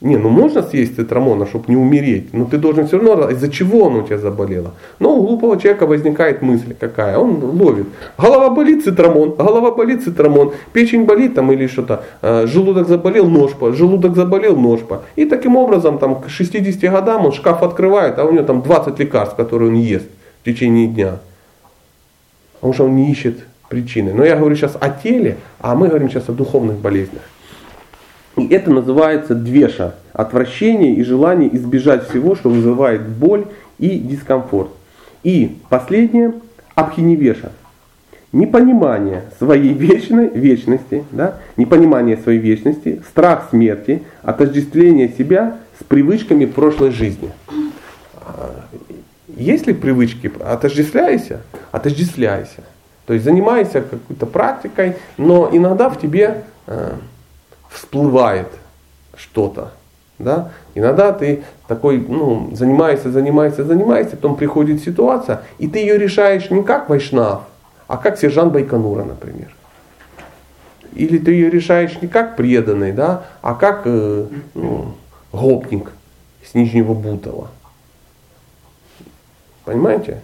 [0.00, 3.86] Не, ну можно съесть цитрамона, чтобы не умереть, но ты должен все равно, из-за чего
[3.86, 4.72] она у тебя заболела.
[4.98, 7.86] Но у глупого человека возникает мысль какая, он ловит.
[8.18, 13.72] Голова болит, цитрамон, голова болит, цитрамон, печень болит там или что-то, э, желудок заболел, ножпа,
[13.72, 15.02] желудок заболел, ножпа.
[15.14, 18.98] И таким образом там к 60 годам он шкаф открывает, а у него там 20
[18.98, 20.06] лекарств, которые он ест
[20.42, 21.18] в течение дня.
[22.64, 24.14] Потому что он не ищет причины.
[24.14, 27.20] Но я говорю сейчас о теле, а мы говорим сейчас о духовных болезнях.
[28.38, 33.44] И это называется двеша, отвращение и желание избежать всего, что вызывает боль
[33.78, 34.70] и дискомфорт.
[35.24, 36.32] И последнее,
[36.74, 37.52] абхиневеша,
[38.32, 46.92] непонимание своей вечной, вечности, да, непонимание своей вечности, страх смерти, отождествление себя с привычками прошлой
[46.92, 47.30] жизни.
[48.22, 48.64] А,
[49.36, 50.32] Есть ли привычки?
[50.42, 51.42] Отождествляйся,
[51.74, 52.62] отождествляйся.
[53.04, 56.94] То есть занимайся какой-то практикой, но иногда в тебе э,
[57.68, 58.46] всплывает
[59.16, 59.72] что-то.
[60.18, 60.52] Да?
[60.76, 66.62] Иногда ты такой, ну, занимаешься, занимаешься, занимаешься, потом приходит ситуация, и ты ее решаешь не
[66.62, 67.42] как вайшнав,
[67.88, 69.52] а как сержант Байконура, например.
[70.92, 74.94] Или ты ее решаешь не как преданный, да, а как э, ну,
[75.32, 75.90] гопник
[76.48, 77.48] с Нижнего Бутова.
[79.64, 80.22] Понимаете?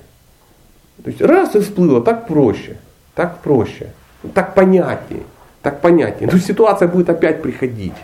[1.03, 2.77] То есть раз и всплыло, так проще,
[3.15, 3.89] так проще,
[4.35, 5.23] так понятнее,
[5.63, 6.31] так понятнее.
[6.31, 7.95] Но ситуация будет опять приходить.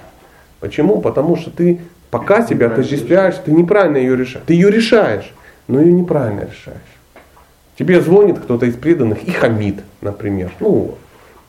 [0.60, 1.00] Почему?
[1.00, 1.80] Потому что ты
[2.10, 4.44] пока себя отождествляешь, ты неправильно ее решаешь.
[4.46, 5.32] Ты ее решаешь,
[5.68, 6.80] но ее неправильно решаешь.
[7.78, 10.50] Тебе звонит кто-то из преданных и хамит, например.
[10.60, 10.96] Ну,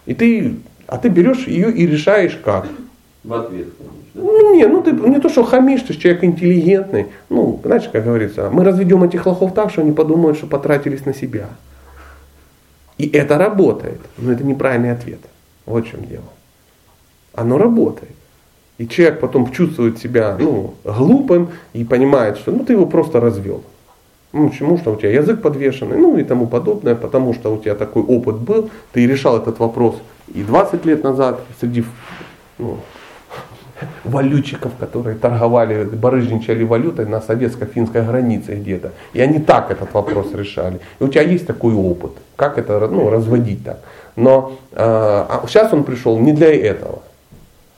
[0.05, 2.67] и ты, а ты берешь ее и решаешь как?
[3.23, 3.67] В ответ.
[4.17, 7.07] Ну, не, ну ты не то, что хамишь, ты человек интеллигентный.
[7.29, 11.13] Ну, знаешь, как говорится, мы разведем этих лохов так, что они подумают, что потратились на
[11.13, 11.49] себя.
[12.97, 15.19] И это работает, но это неправильный ответ.
[15.65, 16.23] Вот в чем дело.
[17.33, 18.11] Оно работает.
[18.79, 23.63] И человек потом чувствует себя ну, глупым и понимает, что ну, ты его просто развел.
[24.33, 27.75] Ну, почему что у тебя язык подвешенный, ну и тому подобное, потому что у тебя
[27.75, 29.95] такой опыт был, ты решал этот вопрос
[30.33, 31.85] и 20 лет назад среди
[32.57, 32.77] ну,
[34.03, 38.91] валютчиков, которые торговали, барыжничали валютой на советско-финской границе где-то.
[39.13, 40.79] И они так этот вопрос решали.
[40.99, 43.79] И у тебя есть такой опыт, как это ну, разводить так.
[44.15, 46.99] Но э, а сейчас он пришел не для этого,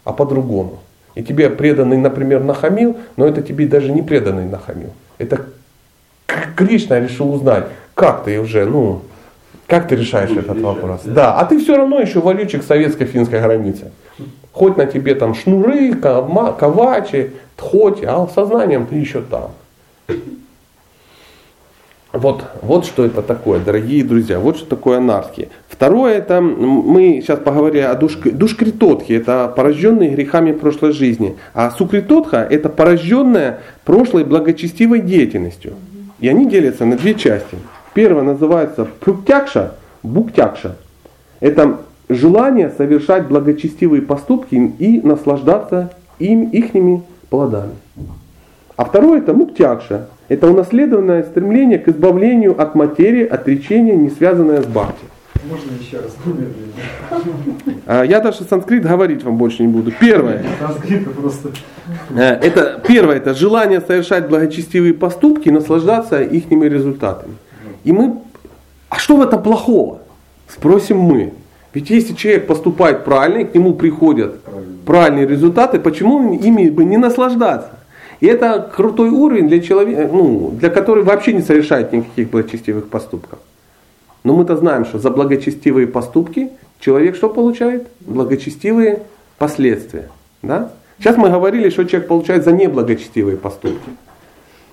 [0.04, 0.80] а по-другому.
[1.16, 4.94] И тебе преданный, например, нахамил, но это тебе даже не преданный нахамил.
[5.18, 5.46] Это
[6.56, 9.02] Кришна решил узнать, как ты уже, ну,
[9.68, 11.02] как ты решаешь этот вопрос.
[11.06, 11.36] Да.
[11.36, 13.92] а ты все равно еще валючик советско-финской границы.
[14.60, 19.52] Хоть на тебе там шнуры, ковачи, тхоти, а сознанием ты еще там.
[22.12, 25.48] Вот, вот что это такое, дорогие друзья, вот что такое анархия.
[25.70, 31.38] Второе, это мы сейчас поговорили о душ, душкритотхе, это порожденные грехами прошлой жизни.
[31.54, 35.76] А сукритотха это порожденная прошлой благочестивой деятельностью.
[36.20, 37.56] И они делятся на две части.
[37.94, 40.76] Первая называется пруктякша, буктякша.
[41.40, 41.78] Это
[42.10, 47.74] желание совершать благочестивые поступки и наслаждаться им, ихними плодами.
[48.76, 50.08] А второе это муктякша.
[50.28, 55.06] Это унаследованное стремление к избавлению от материи, отречения, не связанное с бхакти.
[55.48, 56.16] Можно еще раз
[57.86, 59.92] а, Я даже санскрит говорить вам больше не буду.
[60.00, 60.44] Первое.
[61.20, 61.50] Просто.
[62.12, 67.36] Э, это первое, это желание совершать благочестивые поступки и наслаждаться их результатами.
[67.86, 68.20] И мы,
[68.90, 70.00] а что в этом плохого?
[70.48, 71.34] Спросим мы.
[71.74, 74.40] Ведь если человек поступает правильно, и к нему приходят
[74.86, 77.72] правильные результаты, почему ими бы не наслаждаться?
[78.20, 83.40] И это крутой уровень для человека, ну, для которого вообще не совершает никаких благочестивых поступков.
[84.24, 86.50] Но мы-то знаем, что за благочестивые поступки
[86.80, 87.88] человек что получает?
[88.02, 89.04] Благочестивые
[89.38, 90.10] последствия.
[90.42, 90.72] Да?
[90.98, 93.90] Сейчас мы говорили, что человек получает за неблагочестивые поступки.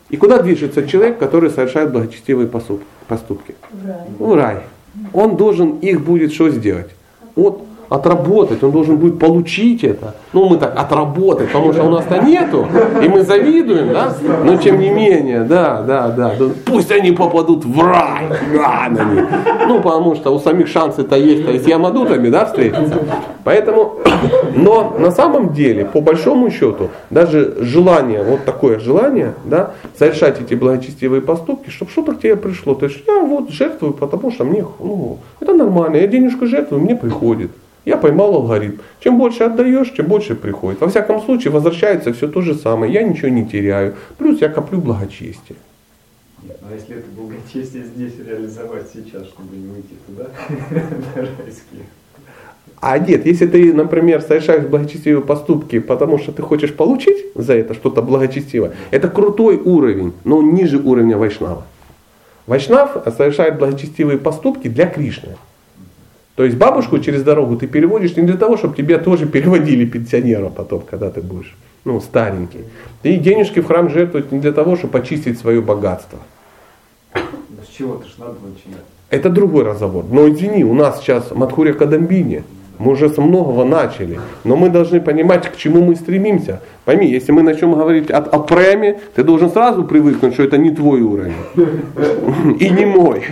[0.09, 3.55] И куда движется человек, который совершает благочестивые поступки?
[3.71, 4.09] В рай.
[4.19, 4.63] В рай.
[5.13, 6.91] Он должен их будет что сделать?
[7.35, 10.15] Вот отработать, он должен будет получить это.
[10.33, 12.67] Ну, мы так, отработать, потому что у нас-то нету,
[13.03, 14.15] и мы завидуем, да?
[14.45, 16.33] Но тем не менее, да, да, да,
[16.65, 19.21] пусть они попадут в рай, рано они.
[19.69, 22.99] Ну, потому что у самих шансы-то есть, а и с Ямадутами, да, встретиться.
[23.45, 23.99] Поэтому,
[24.57, 30.55] но на самом деле, по большому счету, даже желание, вот такое желание, да, совершать эти
[30.55, 32.75] благочестивые поступки, чтобы что-то к тебе пришло.
[32.75, 36.97] То есть я вот жертвую, потому что мне, ну, это нормально, я денежку жертвую, мне
[36.97, 37.51] приходит.
[37.87, 38.79] Я поймал алгоритм.
[38.99, 40.81] Чем больше отдаешь, тем больше приходит.
[40.81, 42.93] Во всяком случае, возвращается все то же самое.
[42.93, 43.95] Я ничего не теряю.
[44.19, 45.57] Плюс я коплю благочестие.
[46.43, 50.27] Нет, но если это благочестие здесь реализовать сейчас, чтобы не уйти туда,
[50.71, 51.87] на райские.
[52.81, 57.75] А нет, если ты, например, совершаешь благочестивые поступки, потому что ты хочешь получить за это
[57.75, 61.65] что-то благочестивое, это крутой уровень, но он ниже уровня Вайшнава.
[62.49, 65.37] Вайшнав совершает благочестивые поступки для Кришны.
[66.37, 70.53] То есть бабушку через дорогу ты переводишь не для того, чтобы тебя тоже переводили пенсионером
[70.53, 72.65] потом, когда ты будешь ну, старенький.
[73.03, 76.19] Ты денежки в храм жертвовать не для того, чтобы очистить свое богатство.
[77.15, 78.85] С чего-то ж надо начинать.
[79.09, 80.05] Это другой разговор.
[80.11, 82.43] Но извини, у нас сейчас Мадхурия Кадамбини.
[82.79, 84.21] Мы уже с многого начали.
[84.45, 86.61] Но мы должны понимать, к чему мы стремимся.
[86.85, 90.71] Пойми, если мы начнем говорить о, о преме, ты должен сразу привыкнуть, что это не
[90.71, 91.33] твой уровень.
[92.61, 93.25] И не мой.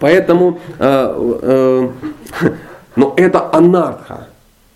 [0.00, 1.88] Поэтому, э, э,
[2.96, 4.28] но это анарха.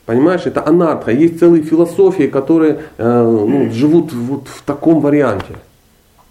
[0.07, 1.11] Понимаешь, это анарха.
[1.11, 5.57] Есть целые философии, которые э, ну, живут вот в таком варианте.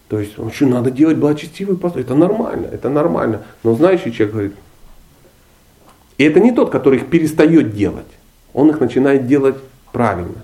[0.09, 1.97] То есть, ну, что, надо делать благочестивый пост.
[1.97, 3.41] Это нормально, это нормально.
[3.63, 4.53] Но знающий человек говорит,
[6.17, 8.07] и это не тот, который их перестает делать.
[8.53, 9.55] Он их начинает делать
[9.91, 10.43] правильно.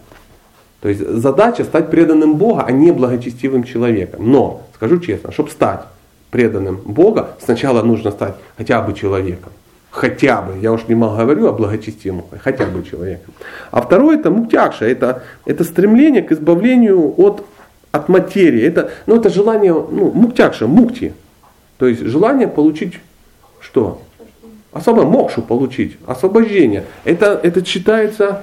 [0.81, 4.29] То есть задача стать преданным Бога, а не благочестивым человеком.
[4.29, 5.85] Но, скажу честно, чтобы стать
[6.33, 9.53] преданным Бога, сначала нужно стать хотя бы человеком.
[9.91, 13.35] Хотя бы, я уж не говорю о благочестивом, хотя бы человеком.
[13.69, 17.45] А второе это муктякша, это, это стремление к избавлению от,
[17.91, 18.63] от материи.
[18.63, 21.13] Это, ну, это желание, ну, муктякша, мукти.
[21.77, 22.95] То есть желание получить
[23.59, 24.01] что?
[24.71, 26.85] Особо мокшу получить, освобождение.
[27.03, 28.41] Это, это считается,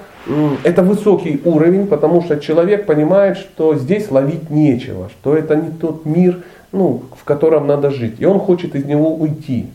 [0.63, 6.05] это высокий уровень, потому что человек понимает, что здесь ловить нечего, что это не тот
[6.05, 8.15] мир, ну, в котором надо жить.
[8.19, 9.67] И он хочет из него уйти.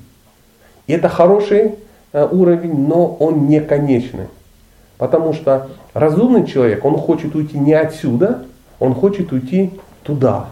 [0.87, 1.75] И это хороший
[2.13, 4.29] э, уровень, но он не конечный.
[4.99, 8.45] Потому что разумный человек, он хочет уйти не отсюда,
[8.79, 9.73] он хочет уйти
[10.05, 10.47] туда.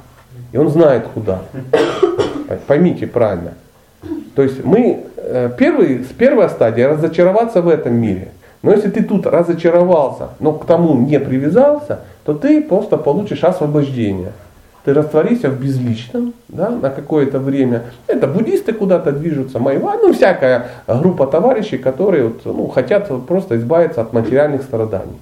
[0.53, 1.43] И он знает куда.
[2.66, 3.55] Поймите правильно.
[4.35, 8.33] То есть мы э, первый, с первой стадии разочароваться в этом мире.
[8.65, 14.32] Но если ты тут разочаровался, но к тому не привязался, то ты просто получишь освобождение.
[14.86, 17.82] Ты растворишься в безличном да, на какое-то время.
[18.07, 24.01] Это буддисты куда-то движутся, майва, ну всякая группа товарищей, которые вот, ну, хотят просто избавиться
[24.01, 25.20] от материальных страданий.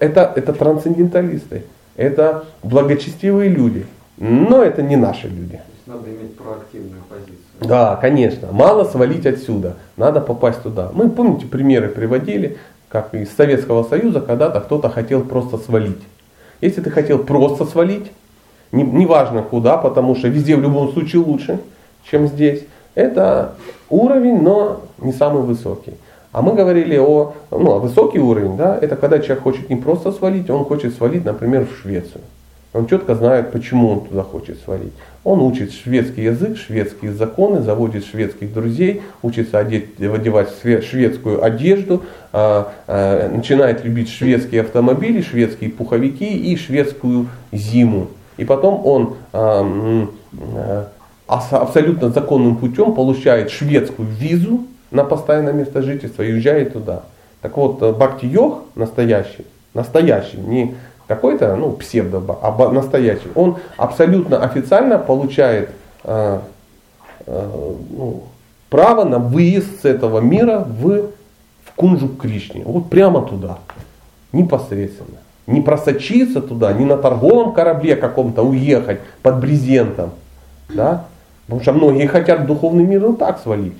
[0.00, 1.62] Это, это трансценденталисты,
[1.94, 3.86] это благочестивые люди,
[4.18, 5.60] но это не наши люди.
[5.86, 7.38] Надо иметь проактивную позицию.
[7.60, 8.48] Да, конечно.
[8.52, 9.76] Мало свалить отсюда.
[9.96, 10.90] Надо попасть туда.
[10.92, 12.58] Мы, помните, примеры приводили,
[12.90, 16.02] как из Советского Союза когда-то кто-то хотел просто свалить.
[16.60, 18.10] Если ты хотел просто свалить,
[18.72, 21.60] неважно не куда, потому что везде в любом случае лучше,
[22.10, 22.64] чем здесь,
[22.94, 23.54] это
[23.88, 25.94] уровень, но не самый высокий.
[26.32, 30.50] А мы говорили о, ну, высокий уровень, да, это когда человек хочет не просто свалить,
[30.50, 32.22] он хочет свалить, например, в Швецию.
[32.72, 34.92] Он четко знает, почему он туда хочет свалить.
[35.24, 42.02] Он учит шведский язык, шведские законы, заводит шведских друзей, учится одеть, одевать шведскую одежду,
[42.32, 48.08] а, а, начинает любить шведские автомобили, шведские пуховики и шведскую зиму.
[48.36, 50.88] И потом он а,
[51.26, 57.02] абсолютно законным путем получает шведскую визу на постоянное место жительства и уезжает туда.
[57.42, 59.44] Так вот, Бхакти-йог настоящий,
[59.74, 60.76] настоящий, не
[61.10, 62.22] какой-то, ну, псевдо,
[62.70, 65.70] настоящий, он абсолютно официально получает
[66.04, 66.38] э,
[67.26, 67.48] э,
[67.90, 68.22] ну,
[68.68, 71.10] право на выезд с этого мира в,
[71.64, 72.62] в Кунжук Кришне.
[72.64, 73.58] Вот прямо туда,
[74.30, 75.18] непосредственно.
[75.48, 80.10] Не просочиться туда, не на торговом корабле каком-то уехать под брезентом.
[80.72, 81.06] Да?
[81.46, 83.74] Потому что многие хотят духовный мир ну так свалить.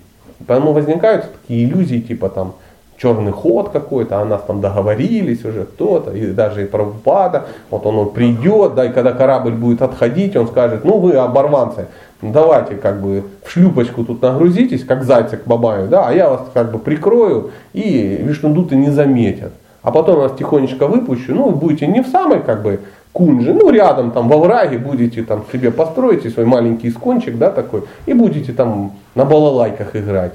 [0.49, 2.55] Поэтому возникают такие иллюзии, типа там,
[3.01, 7.97] черный ход какой-то, а нас там договорились уже кто-то, и даже и Прабхупада, вот он,
[7.97, 11.87] он придет, да, и когда корабль будет отходить, он скажет, ну вы оборванцы,
[12.21, 16.43] давайте как бы в шлюпочку тут нагрузитесь, как зайцы к бабаю, да, а я вас
[16.53, 19.53] как бы прикрою, и вишнудуты не заметят.
[19.83, 22.81] А потом вас тихонечко выпущу, ну, вы будете не в самой как бы
[23.13, 27.85] кунже, ну, рядом там во враге будете там себе построите свой маленький искончик, да, такой,
[28.05, 30.35] и будете там на балалайках играть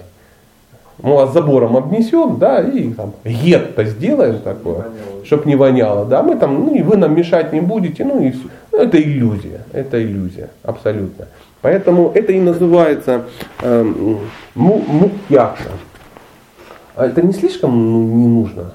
[1.02, 4.86] мы вас забором обнесем, да, и там гетто сделаем такое,
[5.24, 8.32] чтобы не воняло, да, мы там, ну и вы нам мешать не будете, ну и
[8.32, 8.48] все.
[8.72, 11.28] Ну, это иллюзия, это иллюзия, абсолютно.
[11.62, 13.24] Поэтому это и называется
[13.62, 13.94] э,
[14.54, 15.72] мукьяша.
[16.96, 18.72] А это не слишком ну, не нужно?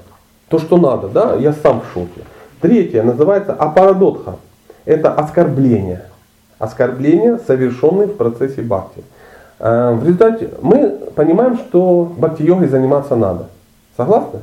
[0.49, 2.21] То, что надо, да, я сам в шоке.
[2.59, 4.35] Третье называется апарадотха.
[4.85, 6.03] Это оскорбление.
[6.59, 9.03] Оскорбление, совершенное в процессе бхакти.
[9.63, 13.45] Э, в результате мы понимаем, что бхакти-йогой заниматься надо.
[13.95, 14.39] Согласны?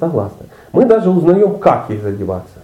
[0.00, 0.46] Согласны.
[0.72, 2.60] Мы даже узнаем, как ей задеваться.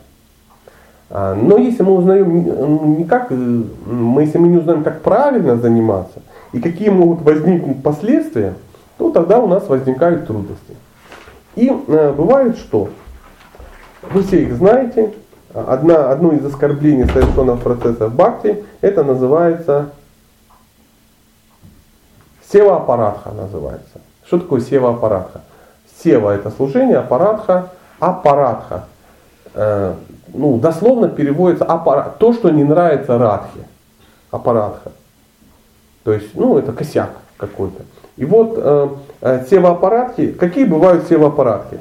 [1.11, 5.57] А, но если мы узнаем не как, э, мы, если мы не узнаем, как правильно
[5.57, 6.23] заниматься
[6.53, 8.55] и какие могут возникнуть последствия,
[8.97, 10.77] то тогда у нас возникают трудности.
[11.55, 12.89] И э, бывает что?
[14.11, 15.13] Вы все их знаете.
[15.53, 19.91] Одна, одно из оскорблений совершенного процесса в бхакти, это называется
[22.53, 24.01] Сева аппаратха называется.
[24.27, 25.43] Что такое сева аппаратха?
[26.03, 27.71] Сева это служение, аппаратха,
[28.01, 28.87] аппаратха.
[29.55, 29.95] Э,
[30.33, 33.61] ну, дословно переводится аппарат, то, что не нравится радхе.
[34.31, 34.93] Аппаратха.
[36.03, 37.85] То есть, ну, это косяк какой-то.
[38.17, 38.89] И вот э,
[39.21, 41.79] э, сева-аппаратки, какие бывают сева-аппаратки?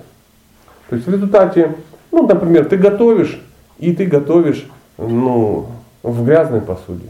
[0.89, 1.75] То есть в результате,
[2.11, 3.41] ну, например, ты готовишь,
[3.77, 5.67] и ты готовишь ну,
[6.03, 7.09] в грязной посуде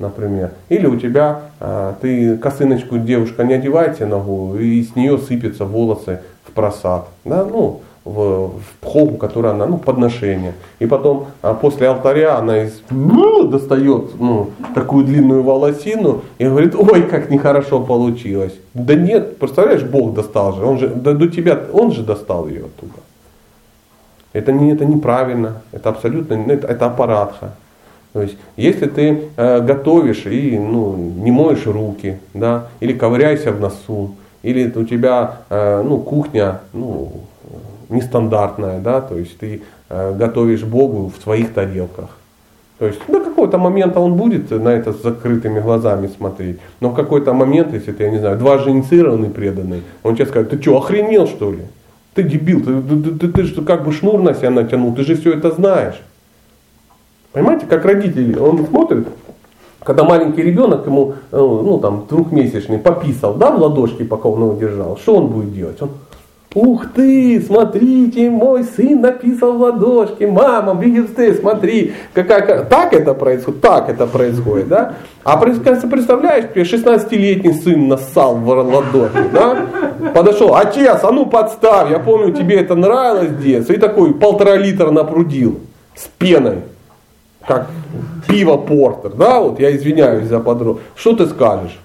[0.00, 0.50] например.
[0.68, 6.20] Или у тебя, а, ты косыночку девушка не одевайте ногу, и с нее сыпятся волосы
[6.44, 7.06] в просад.
[7.24, 7.44] Да?
[7.44, 10.54] Ну, в, в пхогу, которая она, ну, подношение.
[10.78, 16.74] И потом а после алтаря она из, ну, достает ну, такую длинную волосину и говорит,
[16.74, 18.54] ой, как нехорошо получилось.
[18.72, 22.64] Да нет, представляешь, Бог достал же, он же, да, до тебя, он же достал ее
[22.64, 23.00] оттуда.
[24.32, 27.52] Это, не, это неправильно, это абсолютно, это, это аппаратха.
[28.12, 33.60] То есть, если ты э, готовишь и ну, не моешь руки, да, или ковыряешься в
[33.60, 37.12] носу, или у тебя э, ну, кухня ну,
[37.88, 42.10] нестандартная, да, то есть ты э, готовишь Богу в своих тарелках.
[42.80, 46.58] То есть до какого-то момента он будет на это с закрытыми глазами смотреть.
[46.80, 50.50] Но в какой-то момент, если ты, я не знаю, два инициированный преданный, он тебе скажет,
[50.50, 51.60] ты что, охренел что ли?
[52.14, 55.14] Ты дебил, ты, ты, ты, ты, ты как бы шнур на себя натянул, ты же
[55.14, 56.00] все это знаешь.
[57.32, 59.06] Понимаете, как родители, он смотрит,
[59.82, 64.54] когда маленький ребенок ему, э, ну там, двухмесячный, пописал, да, в ладошки, пока он его
[64.54, 65.80] держал, что он будет делать?
[65.80, 65.90] Он
[66.52, 73.14] Ух ты, смотрите, мой сын написал в ладошке, мама, видишь ты, смотри, какая, так это
[73.14, 74.94] происходит, так это происходит, да?
[75.22, 79.58] А представляешь, 16-летний сын нассал в ладошке, да?
[80.12, 84.56] Подошел, отец, а ну подставь, я помню, тебе это нравилось в детстве, и такой полтора
[84.56, 85.60] литра напрудил
[85.94, 86.62] с пеной,
[87.46, 87.70] как
[88.28, 90.82] пиво портер, да, вот я извиняюсь за подробно.
[90.94, 91.78] Что ты скажешь?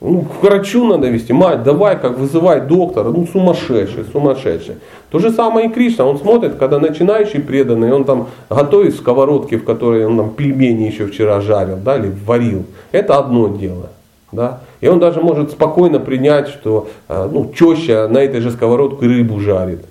[0.00, 1.32] Ну, к врачу надо вести.
[1.32, 3.08] Мать, давай, как вызывай доктора.
[3.08, 4.76] Ну, сумасшедший, сумасшедший.
[5.10, 6.04] То же самое и Кришна.
[6.04, 11.06] Он смотрит, когда начинающий преданный, он там готовит сковородки, в которой он там пельмени еще
[11.06, 12.64] вчера жарил, да, или варил.
[12.92, 13.90] Это одно дело.
[14.30, 14.60] Да?
[14.80, 19.40] И он даже может спокойно принять, что э, ну, теща на этой же сковородке рыбу
[19.40, 19.84] жарит,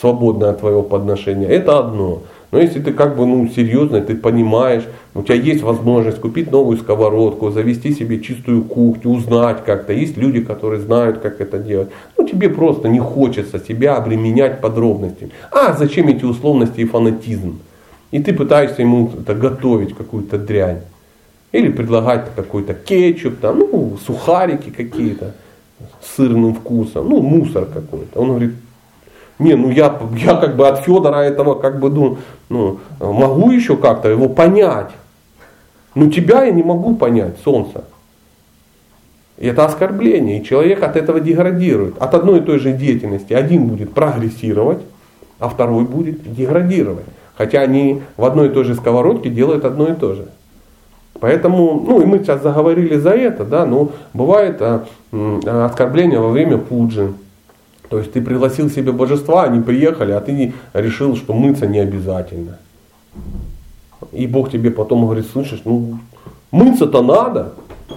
[0.00, 1.46] свободно от твоего подношения.
[1.46, 2.22] Это одно.
[2.52, 4.82] Но если ты как бы ну, серьезно, ты понимаешь,
[5.14, 9.94] у тебя есть возможность купить новую сковородку, завести себе чистую кухню, узнать как-то.
[9.94, 11.88] Есть люди, которые знают, как это делать.
[12.18, 15.30] Ну, тебе просто не хочется себя обременять подробностями.
[15.50, 17.58] А зачем эти условности и фанатизм?
[18.10, 20.80] И ты пытаешься ему это, готовить какую-то дрянь.
[21.52, 25.32] Или предлагать какой-то кетчуп, там, ну, сухарики какие-то
[26.02, 28.20] с сырным вкусом, ну, мусор какой-то.
[28.20, 28.52] Он говорит,
[29.38, 32.18] не, ну я, я как бы от Федора этого как бы ну,
[32.48, 34.90] ну, могу еще как-то его понять.
[35.94, 37.84] Но тебя я не могу понять, солнце.
[39.38, 41.98] Это оскорбление, и человек от этого деградирует.
[41.98, 44.80] От одной и той же деятельности один будет прогрессировать,
[45.38, 47.06] а второй будет деградировать.
[47.36, 50.28] Хотя они в одной и той же сковородке делают одно и то же.
[51.18, 56.30] Поэтому, ну и мы сейчас заговорили за это, да, но бывает а, а, оскорбление во
[56.30, 57.12] время пуджи.
[57.92, 62.56] То есть ты пригласил себе божества, они приехали, а ты решил, что мыться не обязательно.
[64.12, 65.98] И Бог тебе потом говорит, слышишь, ну
[66.52, 67.52] мыться-то надо.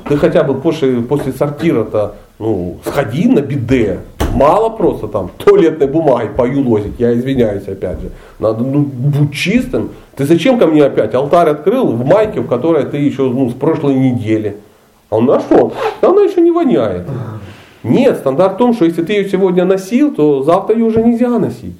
[0.09, 3.99] Ты хотя бы после, после сортира-то ну, сходи на биде.
[4.33, 8.11] Мало просто там туалетной бумаги поюлозить, я извиняюсь опять же.
[8.39, 9.91] Надо ну, быть чистым.
[10.17, 13.53] Ты зачем ко мне опять алтарь открыл в майке, в которой ты еще ну, с
[13.53, 14.57] прошлой недели?
[15.09, 15.71] А он нашел.
[16.01, 17.07] Она еще не воняет.
[17.85, 21.29] Нет, стандарт в том, что если ты ее сегодня носил, то завтра ее уже нельзя
[21.39, 21.77] носить.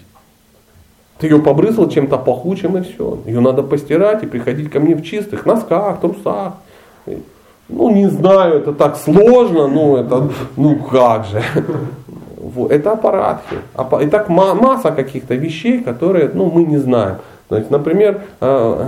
[1.18, 3.20] Ты ее побрызгал чем-то пахучим и все.
[3.26, 6.54] Ее надо постирать и приходить ко мне в чистых носках, трусах.
[7.68, 11.42] Ну, не знаю, это так сложно, ну, это, ну, как же.
[12.70, 13.56] Это аппаратки.
[14.02, 17.16] И так масса каких-то вещей, которые, ну, мы не знаем.
[17.50, 18.88] То есть, например, э,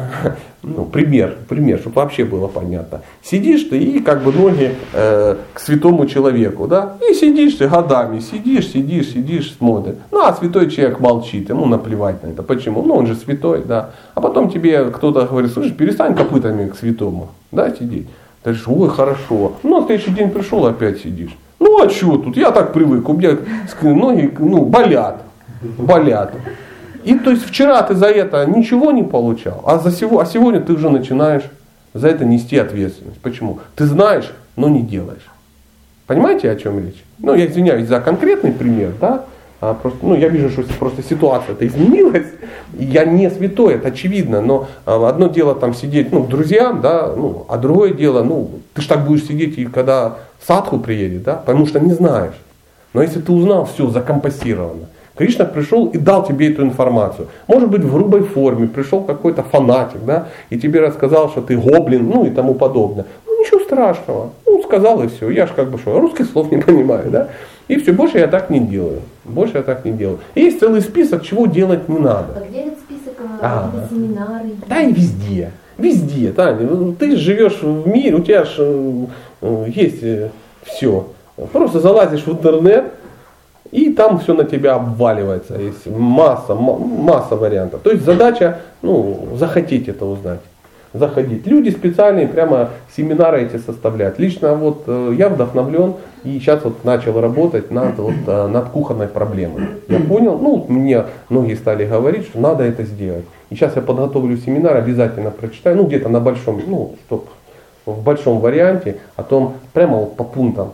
[0.63, 3.01] ну, пример, пример, чтобы вообще было понятно.
[3.23, 8.19] Сидишь ты и как бы ноги э, к святому человеку, да, и сидишь ты годами,
[8.19, 9.95] сидишь, сидишь, сидишь, смотришь.
[10.11, 12.43] Ну, а святой человек молчит, ему наплевать на это.
[12.43, 12.81] Почему?
[12.81, 13.91] Ну, он же святой, да.
[14.15, 18.07] А потом тебе кто-то говорит, слушай, перестань копытами к святому, да, сидеть.
[18.43, 19.53] Ты говоришь, ой, хорошо.
[19.63, 21.35] Ну, а следующий день пришел, опять сидишь.
[21.59, 22.35] Ну, а что тут?
[22.35, 23.37] Я так привык, у меня
[23.81, 25.21] ноги ну, болят,
[25.77, 26.33] болят.
[27.03, 30.61] И то есть вчера ты за это ничего не получал, а, за сего, а сегодня
[30.61, 31.43] ты уже начинаешь
[31.93, 33.19] за это нести ответственность.
[33.19, 33.59] Почему?
[33.75, 35.27] Ты знаешь, но не делаешь.
[36.05, 37.03] Понимаете, о чем речь?
[37.19, 39.25] Ну, я извиняюсь за конкретный пример, да,
[39.59, 42.27] а просто, ну, я вижу, что просто ситуация-то изменилась.
[42.73, 47.45] Я не святой, это очевидно, но а, одно дело там сидеть, ну, друзьям, да, ну,
[47.49, 51.65] а другое дело, ну, ты же так будешь сидеть, и когда садху приедет, да, потому
[51.65, 52.35] что не знаешь.
[52.93, 54.87] Но если ты узнал, все закомпостировано,
[55.17, 57.27] Кришна пришел и дал тебе эту информацию.
[57.47, 62.07] Может быть в грубой форме, пришел какой-то фанатик, да, и тебе рассказал, что ты гоблин,
[62.07, 63.05] ну и тому подобное.
[63.25, 64.29] Ну ничего страшного.
[64.45, 65.29] Ну сказал и все.
[65.29, 67.29] Я же как бы что, русских слов не понимаю, да.
[67.67, 69.01] И все, больше я так не делаю.
[69.25, 70.19] Больше я так не делаю.
[70.35, 72.33] И есть целый список, чего делать не надо.
[72.35, 73.13] А где этот список?
[73.41, 74.51] А, а семинары?
[74.67, 75.51] Да и везде.
[75.77, 76.61] Везде, Таня.
[76.61, 79.07] Ну, ты живешь в мире, у тебя же
[79.41, 80.29] э, есть э,
[80.63, 81.07] все.
[81.51, 82.85] Просто залазишь в интернет,
[83.71, 85.55] и там все на тебя обваливается.
[85.55, 87.81] Есть масса, масса вариантов.
[87.81, 90.39] То есть задача, ну, захотеть это узнать.
[90.93, 91.45] Заходить.
[91.45, 94.19] Люди специальные прямо семинары эти составляют.
[94.19, 99.07] Лично вот э, я вдохновлен и сейчас вот начал работать над, вот, э, над кухонной
[99.07, 99.67] проблемой.
[99.89, 103.25] Я понял, ну мне многие стали говорить, что надо это сделать.
[103.49, 107.27] И сейчас я подготовлю семинар, обязательно прочитаю, ну где-то на большом, ну, чтоб
[107.85, 110.73] в большом варианте о том, прямо вот по пунктам,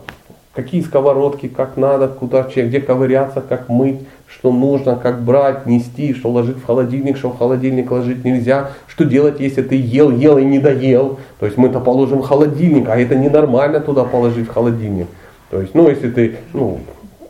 [0.54, 6.30] какие сковородки, как надо, куда, где ковыряться, как мыть, что нужно, как брать, нести, что
[6.30, 10.44] ложить в холодильник, что в холодильник ложить нельзя, что делать, если ты ел, ел и
[10.44, 11.18] не доел.
[11.40, 15.08] То есть мы-то положим в холодильник, а это ненормально туда положить в холодильник.
[15.50, 16.80] То есть, ну, если ты, ну,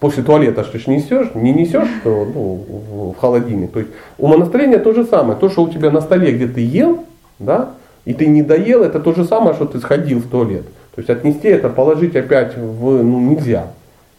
[0.01, 3.73] после туалета что ж несешь, не несешь что, ну, в холодильник.
[3.73, 5.39] То есть умонастроение то же самое.
[5.39, 7.05] То, что у тебя на столе, где ты ел,
[7.39, 7.71] да,
[8.05, 10.65] и ты не доел, это то же самое, что ты сходил в туалет.
[10.95, 13.67] То есть отнести это, положить опять в, ну нельзя.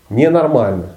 [0.10, 0.88] Ненормально.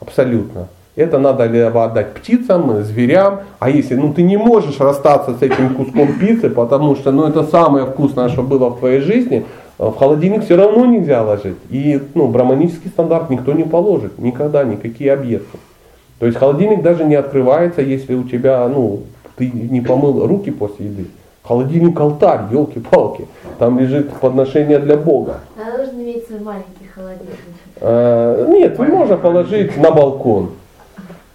[0.00, 0.68] Абсолютно.
[0.96, 5.74] Это надо либо отдать птицам, зверям, а если ну, ты не можешь расстаться с этим
[5.74, 9.46] куском пиццы, потому что ну, это самое вкусное, что было в твоей жизни,
[9.78, 11.56] в холодильник все равно нельзя ложить.
[11.70, 15.58] И ну, браманический стандарт никто не положит, никогда, никакие объекты.
[16.18, 19.04] То есть холодильник даже не открывается, если у тебя, ну,
[19.36, 21.06] ты не помыл руки после еды.
[21.42, 23.26] Холодильник алтарь, елки-палки.
[23.60, 25.40] Там лежит подношение для Бога.
[25.58, 27.36] А должен иметь свой маленький холодильник.
[27.82, 30.52] Э, нет, можно положить на балкон.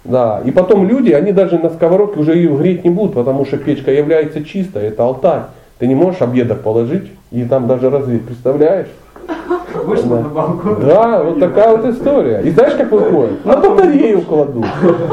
[0.04, 3.58] Да, и потом люди, они даже на сковородке уже ее греть не будут, потому что
[3.58, 5.42] печка является чистой, это алтарь.
[5.78, 8.88] Ты не можешь обедок положить и там даже разлить, представляешь?
[9.84, 10.22] Вышла Да.
[10.24, 10.78] на балкон.
[10.84, 12.42] Да, вот такая вот история.
[12.42, 13.46] И знаешь, как выходит?
[13.46, 14.66] На батарею кладут.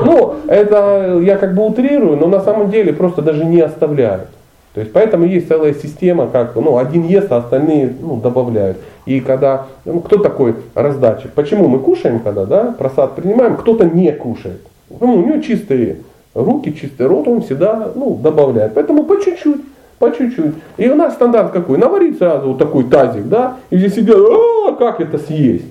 [0.03, 4.29] Ну, это я как бы утрирую, но на самом деле просто даже не оставляют.
[4.75, 8.79] То есть поэтому есть целая система, как ну, один ест, а остальные ну, добавляют.
[9.05, 11.33] И когда, ну, кто такой раздатчик?
[11.33, 14.63] Почему мы кушаем, когда да, просад принимаем, кто-то не кушает.
[14.89, 15.99] Ну, у него чистые
[16.35, 18.73] руки, чистый рот, он всегда ну, добавляет.
[18.75, 19.61] Поэтому по чуть-чуть,
[19.99, 20.55] по чуть-чуть.
[20.79, 21.77] И у нас стандарт какой?
[21.77, 25.67] Наварить сразу вот такой тазик, да, и все сидят, а как это съесть?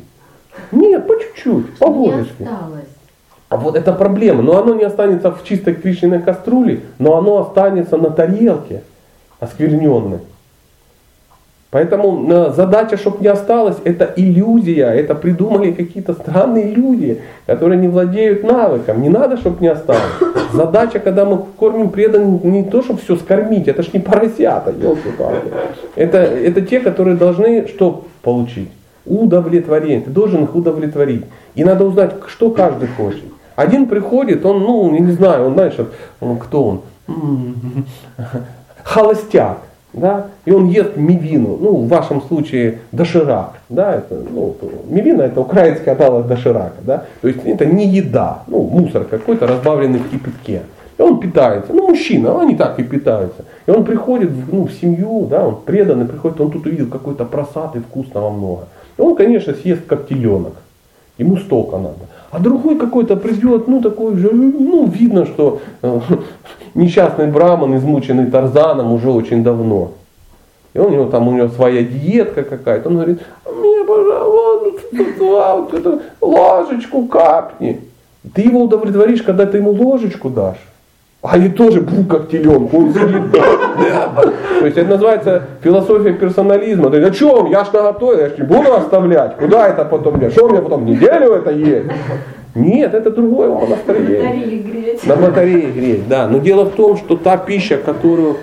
[0.72, 2.48] Нет, по чуть-чуть, по ложечке.
[3.50, 4.44] А вот это проблема.
[4.44, 8.84] Но оно не останется в чистой Кришниной кастрюле, но оно останется на тарелке,
[9.42, 10.20] оскверненной.
[11.72, 14.88] Поэтому э, задача, чтобы не осталось, это иллюзия.
[14.88, 19.02] Это придумали какие-то странные люди, которые не владеют навыком.
[19.02, 20.02] Не надо, чтобы не осталось.
[20.54, 24.74] Задача, когда мы кормим преданных, не то, чтобы все скормить, это ж не поросята.
[25.96, 28.70] Это, это те, которые должны что получить?
[29.06, 30.02] Удовлетворение.
[30.02, 31.24] Ты должен их удовлетворить.
[31.56, 33.24] И надо узнать, что каждый хочет.
[33.56, 35.76] Один приходит, он, ну, я не знаю, он, знаешь,
[36.20, 36.82] он, кто он?
[38.84, 39.60] Холостяк.
[39.94, 40.28] Да?
[40.46, 43.56] И он ест мивину, ну, в вашем случае доширак.
[43.68, 43.96] Да?
[43.96, 44.56] Это, ну,
[44.88, 46.78] мивина это украинский аналог доширака.
[46.82, 47.06] Да?
[47.22, 50.62] То есть это не еда, ну, мусор какой-то, разбавленный в кипятке.
[50.98, 51.74] И он питается.
[51.74, 53.44] Ну, мужчина, они так и питаются.
[53.66, 57.76] И он приходит ну, в семью, да, он преданный приходит, он тут увидел какой-то просад
[57.76, 58.68] и вкусного много.
[58.98, 60.54] И он, конечно, съест как теленок.
[61.18, 62.08] Ему столько надо.
[62.32, 66.00] А другой какой-то придет, ну такой же, ну видно, что э,
[66.76, 69.92] несчастный браман, измученный Тарзаном уже очень давно.
[70.74, 72.88] И у него там у него своя диетка какая-то.
[72.88, 74.88] Он говорит, мне, пожалуйста,
[75.20, 77.82] вот это, ложечку капни.
[78.34, 80.60] Ты его удовлетворишь, когда ты ему ложечку дашь.
[81.22, 83.32] А они тоже бу, как теленку, он сидит.
[83.32, 86.90] То есть это называется философия персонализма.
[86.90, 87.46] То есть, чем?
[87.46, 89.38] Я ж наготовил, я ж не буду оставлять.
[89.38, 90.18] Куда это потом?
[90.18, 90.32] мне?
[90.32, 91.86] Что мне потом неделю это есть?
[92.56, 94.24] Нет, это другое умонастроение.
[94.24, 95.08] Батареи греть.
[95.08, 96.28] На батарее греть, да.
[96.28, 98.38] Но дело в том, что та пища, которую,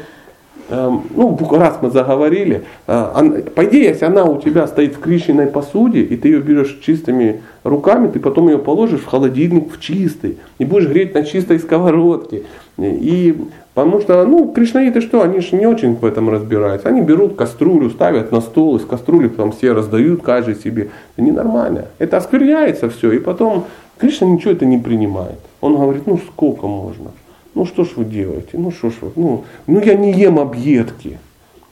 [0.71, 6.03] ну, раз мы заговорили, э, по идее, если она у тебя стоит в кришиной посуде,
[6.03, 10.65] и ты ее берешь чистыми руками, ты потом ее положишь в холодильник в чистый, и
[10.65, 12.43] будешь греть на чистой сковородке.
[12.79, 13.37] И
[13.75, 16.89] потому что, ну, кришнаиты что, они же не очень в этом разбираются.
[16.89, 20.91] Они берут кастрюлю, ставят на стол, из кастрюли потом все раздают, каждый себе.
[21.17, 21.87] Это ненормально.
[21.99, 23.65] Это оскверняется все, и потом
[23.99, 25.39] Кришна ничего это не принимает.
[25.61, 27.11] Он говорит, ну сколько можно?
[27.59, 28.51] Ну что ж вы делаете?
[28.53, 29.11] Ну что ж вы?
[29.17, 31.19] Ну, ну я не ем объедки.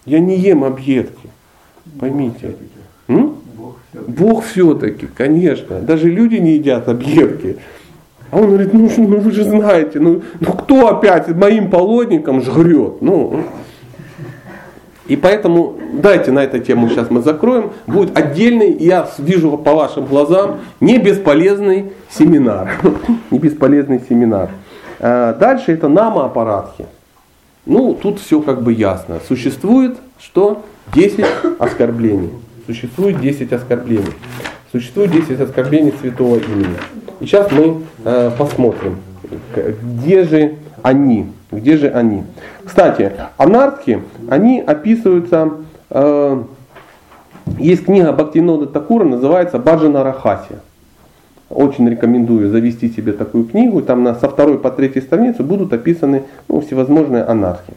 [0.04, 1.28] Я не ем объедки.
[2.00, 2.56] Поймите.
[3.06, 4.02] Бог все.
[4.08, 5.78] Бог все-таки, конечно.
[5.78, 7.58] Даже люди не едят объедки.
[8.32, 13.00] А он говорит, ну, ну вы же знаете, ну, ну кто опять моим полотником жрет?
[13.00, 13.44] Ну,
[15.06, 17.70] и поэтому дайте на эту тему сейчас мы закроем.
[17.86, 22.72] Будет отдельный, я вижу по вашим глазам, не бесполезный семинар.
[23.30, 24.50] Не бесполезный семинар.
[25.00, 26.86] А Дальше это нама-аппаратхи.
[27.66, 29.20] Ну, тут все как бы ясно.
[29.26, 30.62] Существует что?
[30.94, 31.24] 10
[31.58, 32.30] оскорблений.
[32.66, 34.12] Существует 10 оскорблений.
[34.72, 36.76] Существует 10 оскорблений святого имени.
[37.20, 38.98] И сейчас мы э, посмотрим,
[39.54, 41.32] где же они.
[41.50, 42.24] Где же они?
[42.64, 45.52] Кстати, анархи, они описываются,
[45.90, 46.42] э,
[47.58, 50.56] есть книга Бхактинода Такура, называется Баджана Рахаси.
[51.48, 53.80] Очень рекомендую завести себе такую книгу.
[53.82, 57.72] Там на, со второй по третьей странице будут описаны ну, всевозможные анархи.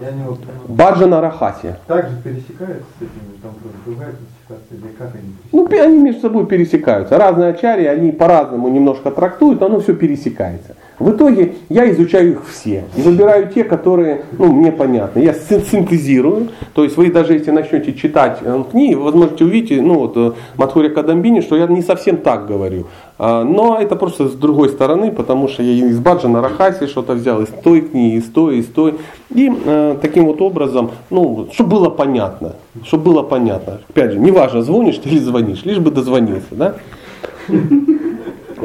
[0.00, 0.58] Я не вот понял.
[0.68, 1.74] Баджана Рахаси.
[1.86, 3.52] Также пересекаются с этими, там
[3.86, 4.14] другая
[4.48, 5.70] классификация, или как они Ну, пересекаются?
[5.70, 7.18] пи- они между собой пересекаются.
[7.18, 10.74] Разные ачари, они по-разному немножко трактуют, но оно все пересекается.
[11.02, 15.18] В итоге я изучаю их все и выбираю те, которые ну, мне понятны.
[15.18, 19.82] Я син- синтезирую, то есть вы даже если начнете читать э, книги, вы возможно увидите,
[19.82, 22.86] ну вот э, Матхуря Кадамбини, что я не совсем так говорю.
[23.18, 27.42] А, Но это просто с другой стороны, потому что я из Баджана Рахаси что-то взял,
[27.42, 28.94] из той книги, из той, из той.
[29.30, 32.54] И э, таким вот образом, ну, чтобы было понятно,
[32.84, 33.80] чтобы было понятно.
[33.88, 36.74] Опять же, неважно, звонишь ты или звонишь, лишь бы дозвонился, да?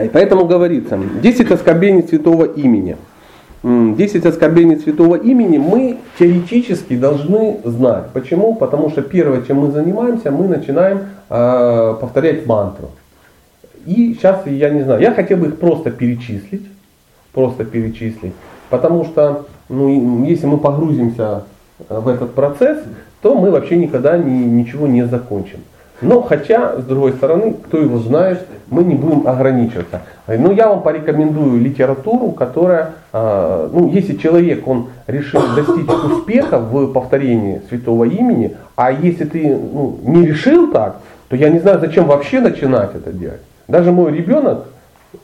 [0.04, 2.98] И поэтому говорится, 10 оскорблений святого имени.
[3.64, 8.06] М, 10 оскорблений святого имени мы теоретически должны знать.
[8.14, 8.54] Почему?
[8.56, 11.00] Потому что первое, чем мы занимаемся, мы начинаем
[11.30, 12.90] э, повторять мантру.
[13.86, 16.66] И сейчас, я не знаю, я хотел бы их просто перечислить.
[17.34, 18.34] Просто перечислить.
[18.70, 21.44] Потому что, ну, если мы погрузимся
[21.90, 22.80] э, в этот процесс,
[23.22, 25.60] то мы вообще никогда ни- ничего не закончим.
[26.02, 30.02] Но хотя, с другой стороны, кто его знает, мы не будем ограничиваться.
[30.28, 36.92] Но я вам порекомендую литературу, которая, а, ну, если человек, он решил достичь успеха в
[36.92, 40.98] повторении святого имени, а если ты ну, не решил так,
[41.30, 43.42] то я не знаю, зачем вообще начинать это делать.
[43.68, 44.66] Даже мой ребенок,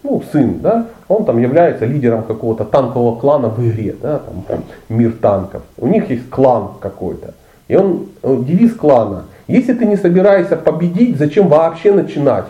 [0.02, 5.14] ну, сын, да, он там является лидером какого-то танкового клана в игре, да, там, мир
[5.22, 5.62] танков.
[5.78, 7.34] У них есть клан какой-то.
[7.68, 12.46] И он, э, девиз клана, если ты не собираешься победить, зачем вообще начинать?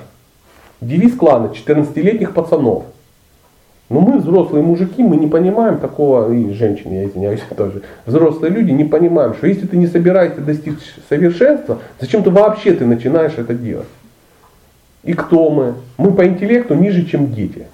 [0.82, 2.86] Девиз клана 14-летних пацанов.
[3.90, 8.72] Но мы, взрослые мужики, мы не понимаем такого, и женщины, я извиняюсь тоже, взрослые люди
[8.72, 10.80] не понимаем, что если ты не собираешься достичь
[11.10, 13.88] совершенства, зачем ты вообще ты начинаешь это делать?
[15.04, 15.76] И кто мы?
[15.98, 17.68] Мы по интеллекту ниже, чем дети.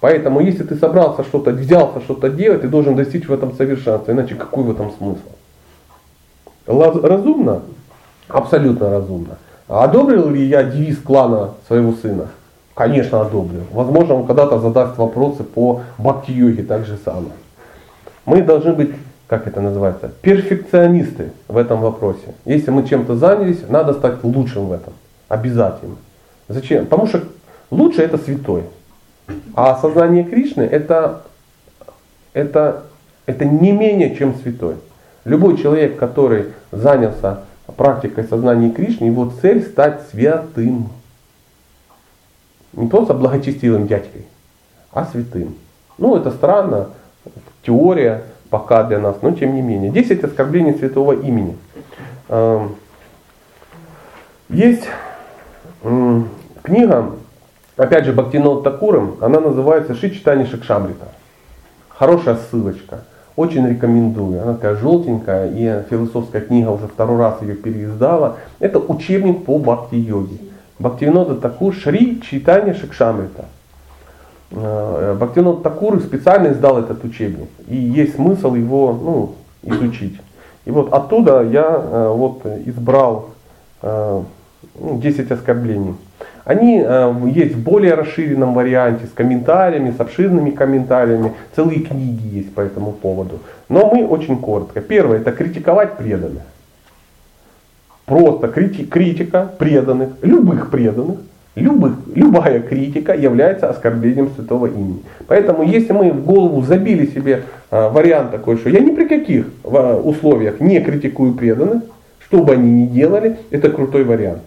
[0.00, 4.34] Поэтому, если ты собрался что-то, взялся что-то делать, ты должен достичь в этом совершенства, иначе
[4.34, 5.20] какой в этом смысл?
[6.70, 7.62] Разумно?
[8.28, 9.38] Абсолютно разумно.
[9.68, 12.28] Одобрил ли я девиз клана своего сына?
[12.74, 13.64] Конечно, одобрил.
[13.72, 17.32] Возможно, он когда-то задаст вопросы по бхакти-йоге так же самое.
[18.24, 18.90] Мы должны быть,
[19.26, 22.34] как это называется, перфекционисты в этом вопросе.
[22.44, 24.92] Если мы чем-то занялись, надо стать лучшим в этом.
[25.28, 25.96] Обязательно.
[26.48, 26.86] Зачем?
[26.86, 27.22] Потому что
[27.70, 28.64] лучше это святой.
[29.54, 31.22] А осознание Кришны это,
[32.32, 32.84] это,
[33.26, 34.76] это не менее чем святой.
[35.24, 37.44] Любой человек, который занялся
[37.76, 40.88] практикой сознания Кришны, его цель стать святым.
[42.72, 44.26] Не просто благочестивым дядькой,
[44.92, 45.56] а святым.
[45.98, 46.90] Ну, это странно,
[47.62, 49.90] теория пока для нас, но тем не менее.
[49.90, 51.56] 10 оскорблений святого имени.
[52.28, 52.76] Эм,
[54.48, 54.88] Есть
[56.62, 57.12] книга,
[57.76, 61.08] опять же, Бхактинот Такуром, она называется Шичитани Шикшамрита.
[61.88, 63.04] Хорошая ссылочка.
[63.36, 64.42] Очень рекомендую.
[64.42, 68.36] Она такая желтенькая, и философская книга уже второй раз ее переиздала.
[68.58, 70.36] Это учебник по бхакти-йоге.
[70.78, 73.44] Бхактивинода Такур Шри Читания Шикшамрита.
[74.50, 77.48] Э, Бхактивинод Такур специально издал этот учебник.
[77.68, 80.18] И есть смысл его ну, изучить.
[80.64, 83.30] И вот оттуда я э, вот избрал
[83.82, 84.22] э,
[84.78, 85.94] ну, 10 оскорблений.
[86.44, 91.32] Они э, есть в более расширенном варианте, с комментариями, с обширными комментариями.
[91.54, 93.40] Целые книги есть по этому поводу.
[93.68, 94.80] Но мы очень коротко.
[94.80, 96.42] Первое, это критиковать преданных.
[98.06, 101.18] Просто крити- критика преданных, любых преданных,
[101.54, 105.02] любых, любая критика является оскорблением святого имени.
[105.26, 109.46] Поэтому если мы в голову забили себе э, вариант такой, что я ни при каких
[109.62, 111.82] э, условиях не критикую преданных,
[112.24, 114.42] что бы они ни делали, это крутой вариант.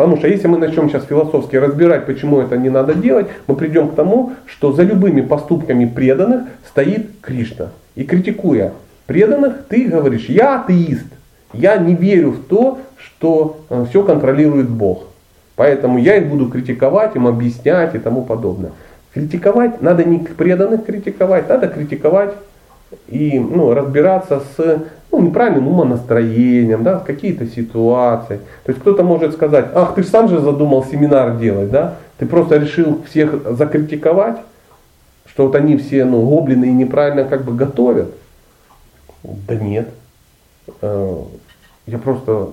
[0.00, 3.90] Потому что если мы начнем сейчас философски разбирать, почему это не надо делать, мы придем
[3.90, 7.68] к тому, что за любыми поступками преданных стоит Кришна.
[7.96, 8.72] И критикуя
[9.04, 11.04] преданных, ты говоришь, я атеист,
[11.52, 13.60] я не верю в то, что
[13.90, 15.04] все контролирует Бог.
[15.54, 18.72] Поэтому я их буду критиковать, им объяснять и тому подобное.
[19.12, 22.32] Критиковать, надо не преданных критиковать, надо критиковать
[23.06, 24.82] и ну, разбираться с
[25.12, 28.40] ну, неправильным умонастроением, да, какие-то ситуации.
[28.64, 31.96] То есть кто-то может сказать, ах, ты же сам же задумал семинар делать, да?
[32.18, 34.38] Ты просто решил всех закритиковать,
[35.26, 38.12] что вот они все ну, гоблины и неправильно как бы готовят.
[39.22, 39.88] Да нет.
[40.82, 42.50] Я просто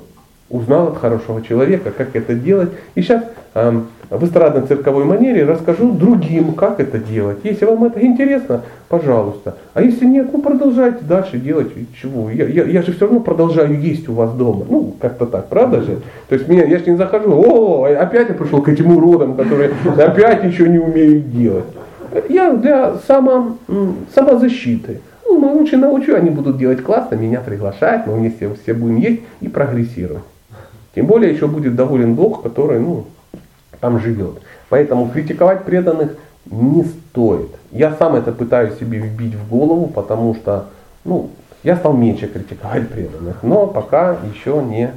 [0.49, 2.69] узнал от хорошего человека, как это делать.
[2.95, 7.39] И сейчас э, в эстрадно-цирковой манере расскажу другим, как это делать.
[7.43, 9.57] Если вам это интересно, пожалуйста.
[9.73, 11.67] А если нет, ну продолжайте дальше делать.
[12.01, 12.29] Чего?
[12.29, 14.65] Я, я, я же все равно продолжаю есть у вас дома.
[14.69, 15.99] Ну, как-то так, правда же?
[16.29, 19.71] То есть меня, я же не захожу, о, опять я пришел к этим уродам, которые
[19.97, 21.65] опять ничего не умеют делать.
[22.29, 23.57] Я для само,
[24.15, 25.01] самозащиты.
[25.25, 29.21] Ну, мы лучше научу, они будут делать классно, меня приглашать, мы вместе все будем есть
[29.41, 30.23] и прогрессировать.
[30.97, 33.05] Тем более еще будет доволен Бог, который ну,
[33.79, 34.41] там живет.
[34.69, 36.17] Поэтому критиковать преданных
[36.47, 37.51] не стоит.
[37.71, 40.69] Я сам это пытаюсь себе вбить в голову, потому что
[41.05, 41.29] ну,
[41.61, 44.89] я стал меньше критиковать преданных, но пока еще не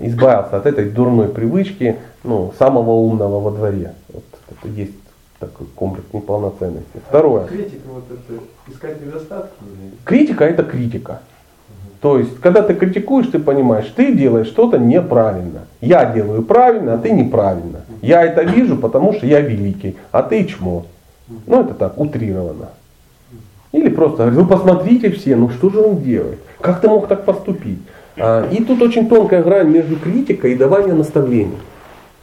[0.00, 3.94] избавился от этой дурной привычки ну, самого умного во дворе.
[4.12, 4.98] Вот это есть
[5.38, 7.00] такой комплекс неполноценности.
[7.08, 7.46] Второе.
[7.46, 9.54] Критика вот это искать недостатки?
[10.04, 11.20] Критика это критика.
[12.00, 15.62] То есть, когда ты критикуешь, ты понимаешь, ты делаешь что-то неправильно.
[15.80, 17.80] Я делаю правильно, а ты неправильно.
[18.02, 20.86] Я это вижу, потому что я великий, а ты чмо.
[21.46, 22.68] Ну это так, утрированно.
[23.72, 26.38] Или просто вы посмотрите все, ну что же он делает?
[26.60, 27.80] Как ты мог так поступить?
[28.16, 31.58] А, и тут очень тонкая грань между критикой и даванием наставлений.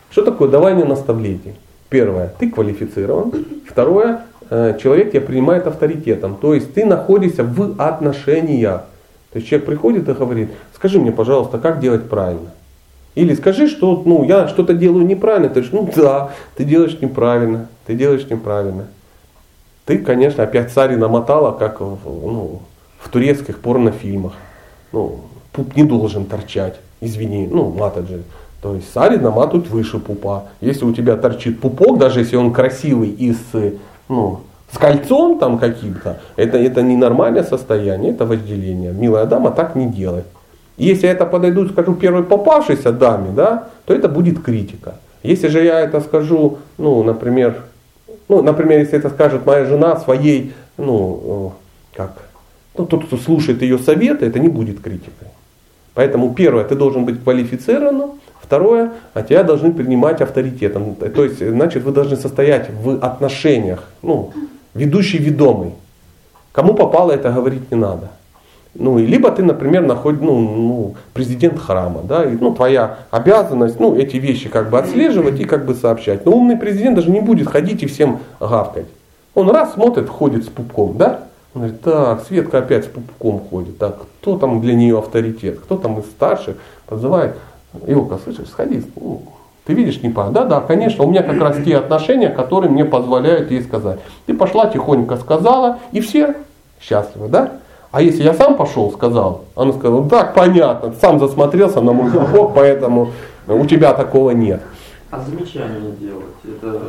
[0.10, 1.56] Что такое давание наставлений?
[1.90, 3.32] Первое, ты квалифицирован.
[3.68, 6.38] Второе, э, человек тебя принимает авторитетом.
[6.42, 8.86] То есть ты находишься в отношениях.
[9.36, 12.52] То есть человек приходит и говорит, скажи мне, пожалуйста, как делать правильно.
[13.16, 15.50] Или скажи, что ну, я что-то делаю неправильно.
[15.50, 18.86] Ты говоришь, ну да, ты делаешь неправильно, ты делаешь неправильно.
[19.84, 22.62] Ты, конечно, опять цари намотала, как в, ну,
[22.98, 24.36] в турецких порнофильмах.
[24.94, 25.20] Ну,
[25.52, 28.24] пуп не должен торчать, извини, ну, матаджи.
[28.62, 30.46] То есть сари наматывают выше пупа.
[30.62, 33.36] Если у тебя торчит пупок, даже если он красивый и
[34.08, 34.40] ну,
[34.76, 38.92] с кольцом там каким-то, это, это не нормальное состояние, это вожделение.
[38.92, 40.26] Милая дама так не делает.
[40.76, 44.96] И если я это подойду, скажу первой попавшейся даме, да, то это будет критика.
[45.24, 47.56] Если же я это скажу, ну, например,
[48.28, 51.54] ну, например, если это скажет моя жена своей, ну,
[51.94, 52.12] э, как,
[52.78, 55.30] ну, тот, кто слушает ее советы, это не будет критикой.
[55.94, 60.96] Поэтому первое, ты должен быть квалифицированным, второе, а тебя должны принимать авторитетом.
[60.96, 64.34] То есть, значит, вы должны состоять в отношениях, ну,
[64.76, 65.72] ведущий ведомый.
[66.52, 68.12] Кому попало это говорить не надо.
[68.78, 73.80] Ну, и либо ты, например, находишь, ну, ну, президент храма, да, и, ну, твоя обязанность,
[73.80, 76.26] ну, эти вещи как бы отслеживать и как бы сообщать.
[76.26, 78.88] Но умный президент даже не будет ходить и всем гавкать.
[79.34, 81.22] Он раз смотрит, ходит с пупком, да,
[81.54, 85.78] он говорит, так, Светка опять с пупком ходит, так, кто там для нее авторитет, кто
[85.78, 87.38] там из старших, подзывает,
[87.88, 89.22] Илка, слышишь, сходи, ну,
[89.66, 92.86] ты видишь, не по, да, да, конечно, у меня как раз те отношения, которые мне
[92.86, 94.00] позволяют ей сказать.
[94.28, 96.36] Ты пошла тихонько сказала, и все
[96.80, 97.54] счастливы, да?
[97.92, 102.54] А если я сам пошел, сказал, она сказала, так, понятно, сам засмотрелся на мой пупок,
[102.54, 103.12] поэтому
[103.48, 104.62] у тебя такого нет.
[105.10, 106.82] А замечания делать, это...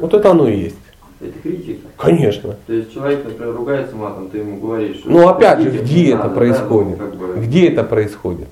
[0.00, 0.76] Вот это оно и есть.
[1.20, 1.88] Это критика?
[1.98, 2.56] Конечно.
[2.66, 5.10] То есть человек, например, ругается матом, ты ему говоришь, что...
[5.10, 6.98] Ну опять же, где это надо, происходит?
[6.98, 8.48] Да, ну, как бы, Где это происходит?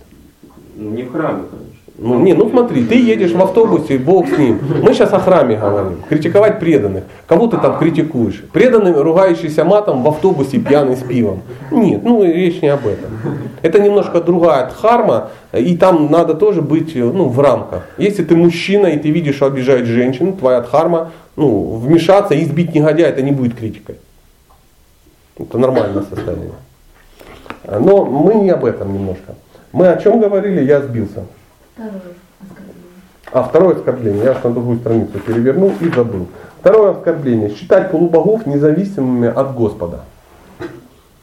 [0.76, 1.69] ну, не в храме, конечно.
[2.02, 4.58] Ну, не, ну смотри, ты едешь в автобусе, Бог с ним.
[4.82, 5.98] Мы сейчас о храме говорим.
[6.08, 7.04] Критиковать преданных.
[7.26, 8.42] Кого ты там критикуешь?
[8.54, 11.42] Преданный, ругающийся матом в автобусе пьяный с пивом.
[11.70, 13.10] Нет, ну речь не об этом.
[13.60, 17.82] Это немножко другая дхарма, и там надо тоже быть ну, в рамках.
[17.98, 22.74] Если ты мужчина и ты видишь, что обижают женщин, твоя дхарма, ну, вмешаться и избить
[22.74, 23.96] негодяя, это не будет критикой.
[25.38, 26.52] Это нормальное состояние.
[27.66, 29.34] Но мы не об этом немножко.
[29.72, 31.24] Мы о чем говорили, я сбился.
[33.32, 34.24] А, второе оскорбление.
[34.24, 36.26] Я аж на другую страницу перевернул и забыл.
[36.60, 37.50] Второе оскорбление.
[37.50, 40.00] Считать полубогов независимыми от Господа.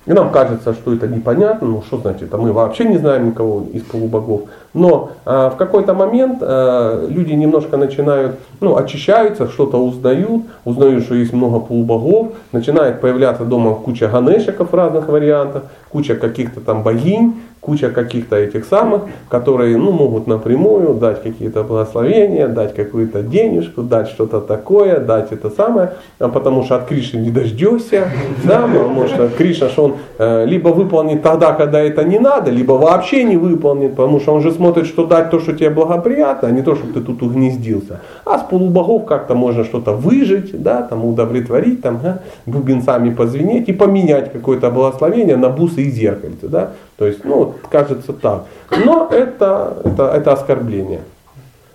[0.07, 3.65] И нам кажется, что это непонятно, ну что значит, а мы вообще не знаем никого
[3.73, 4.43] из полубогов.
[4.73, 11.13] Но э, в какой-то момент э, люди немножко начинают, ну, очищаются, что-то узнают, узнают, что
[11.13, 17.89] есть много полубогов, начинает появляться дома куча ганешиков разных вариантах, куча каких-то там богинь, куча
[17.89, 24.39] каких-то этих самых, которые ну, могут напрямую дать какие-то благословения, дать какую-то денежку, дать что-то
[24.39, 28.07] такое, дать это самое, а потому что от Кришны не дождешься,
[28.45, 32.72] да, потому что Кришна, что он э, либо выполнит тогда, когда это не надо, либо
[32.72, 36.52] вообще не выполнит, потому что он же смотрит, что дать то, что тебе благоприятно, а
[36.52, 37.99] не то, чтобы ты тут угнездился.
[38.23, 43.73] А с полубогов как-то можно что-то выжить, да, там удовлетворить, там, а, бубенцами позвенеть и
[43.73, 48.45] поменять какое-то благословение на бусы и зеркальце, да, то есть, ну, кажется так.
[48.72, 51.02] Но это, это, это оскорбление.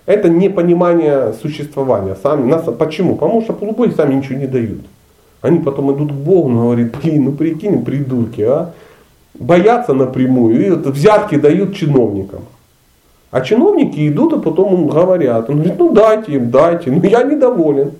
[0.05, 2.15] Это непонимание существования.
[2.21, 3.15] Сами, нас, почему?
[3.15, 4.81] Потому что полубоги сами ничего не дают.
[5.41, 8.71] Они потом идут к Богу и говорят, блин, ну прикинь, придурки, а.
[9.33, 12.41] Боятся напрямую и вот взятки дают чиновникам.
[13.31, 15.49] А чиновники идут и потом им говорят.
[15.49, 16.91] Он говорит, ну дайте им, дайте.
[16.91, 17.93] Ну я недоволен.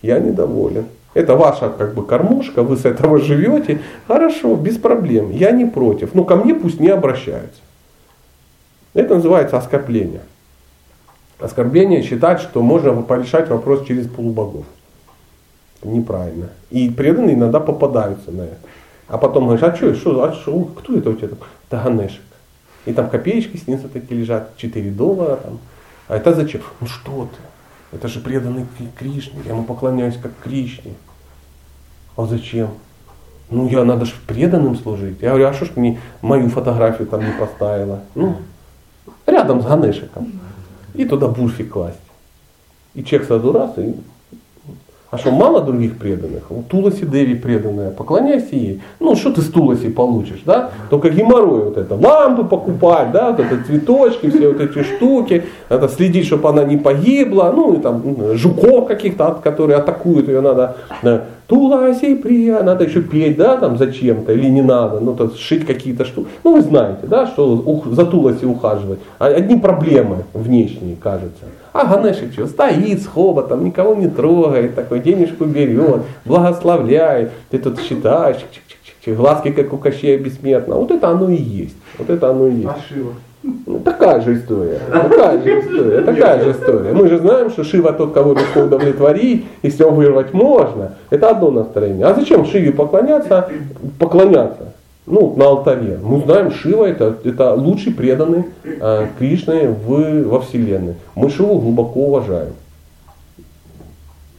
[0.00, 0.86] Я недоволен.
[1.18, 3.80] Это ваша как бы кормушка, вы с этого живете.
[4.06, 6.14] Хорошо, без проблем, я не против.
[6.14, 7.60] Но ко мне пусть не обращаются.
[8.94, 10.20] Это называется оскорбление.
[11.40, 14.64] Оскорбление считать, что можно порешать вопрос через полубогов.
[15.82, 16.50] Неправильно.
[16.70, 18.58] И преданные иногда попадаются на это.
[19.08, 21.30] А потом говоришь, а что, что, а что, кто это у тебя?
[21.68, 22.22] Это Ганешек.
[22.86, 25.58] И там копеечки снизу такие лежат, 4 доллара там.
[26.06, 26.60] А это зачем?
[26.80, 27.96] Ну что ты?
[27.96, 28.66] Это же преданный
[28.96, 29.40] Кришне.
[29.44, 30.92] Я ему поклоняюсь как Кришне.
[32.18, 32.70] А зачем?
[33.48, 35.18] Ну, я надо же преданным служить.
[35.20, 38.00] Я говорю, а что ж мне мою фотографию там не поставила?
[38.16, 38.38] Ну,
[39.24, 40.32] рядом с Ганешиком.
[40.94, 42.00] И туда бурфи класть.
[42.94, 43.94] И человек сразу раз и
[45.10, 46.50] А что, мало других преданных?
[46.50, 48.82] У Туласи Деви преданная, поклоняйся ей.
[49.00, 50.70] Ну, что ты с Туласи получишь, да?
[50.90, 55.88] Только геморрой вот это, лампы покупать, да, вот это цветочки, все вот эти штуки, это
[55.88, 58.02] следить, чтобы она не погибла, ну, и там
[58.34, 64.34] жуков каких-то, которые атакуют ее, надо да, Туласи прия, надо еще петь, да, там зачем-то,
[64.34, 66.28] или не надо, ну, то шить какие-то штуки.
[66.44, 68.98] Ну, вы знаете, да, что за Туласи ухаживать.
[69.18, 71.46] А одни проблемы внешние, кажется.
[71.72, 77.30] А Ганешик что, стоит с хоботом, никого не трогает, такой денежку берет, благословляет.
[77.50, 80.76] Ты тут считаешь, чик -чик -чик глазки как у Кощея бессмертно.
[80.76, 81.76] Вот это оно и есть.
[81.98, 82.68] Вот это оно и есть.
[82.68, 83.12] А Шива?
[83.66, 84.80] Ну, такая же история.
[84.90, 86.00] Такая же история.
[86.00, 86.92] Такая же история.
[86.92, 90.96] Мы же знаем, что Шива тот, кого легко удовлетворить, и все вырвать можно.
[91.10, 92.06] Это одно настроение.
[92.06, 93.48] А зачем Шиве поклоняться?
[93.98, 94.72] Поклоняться
[95.08, 95.98] ну, на алтаре.
[96.02, 100.96] Мы знаем, Шива это, это лучший преданный э, Кришны в, во Вселенной.
[101.14, 102.52] Мы Шиву глубоко уважаем.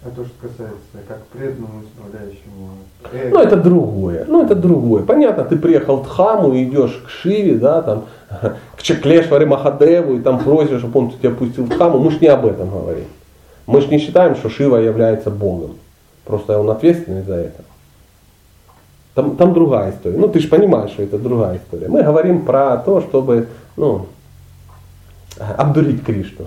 [0.01, 2.69] А то, что касается как преданному исправляющему.
[3.11, 4.25] Э, ну, это другое.
[4.27, 5.03] Ну, это другое.
[5.03, 8.05] Понятно, ты приехал в Дхаму и идешь к Шиве, да, там,
[8.77, 11.99] к Чеклешваре Махадеву и там просишь, чтобы он тебя пустил в Дхаму.
[11.99, 13.05] Мы же не об этом говорим.
[13.65, 15.75] Мы же не считаем, что Шива является Богом.
[16.25, 17.63] Просто он ответственный за это.
[19.19, 20.17] Там, там другая история.
[20.17, 21.89] Ну, ты же понимаешь, что это другая история.
[21.89, 24.05] Мы говорим про то, чтобы ну,
[25.57, 26.45] обдурить Кришну.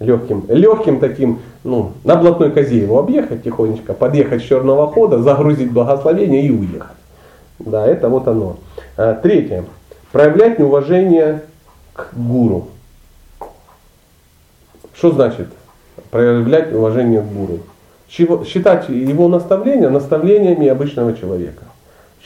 [0.00, 5.70] Легким, легким таким, ну, на блатной козе его объехать тихонечко, подъехать с черного хода, загрузить
[5.70, 6.96] благословение и уехать.
[7.60, 8.56] Да, это вот оно.
[8.96, 9.64] А, третье.
[10.10, 11.42] Проявлять неуважение
[11.92, 12.66] к гуру.
[14.92, 15.46] Что значит
[16.10, 17.60] проявлять уважение к гуру?
[18.08, 21.67] Считать его наставления наставлениями обычного человека.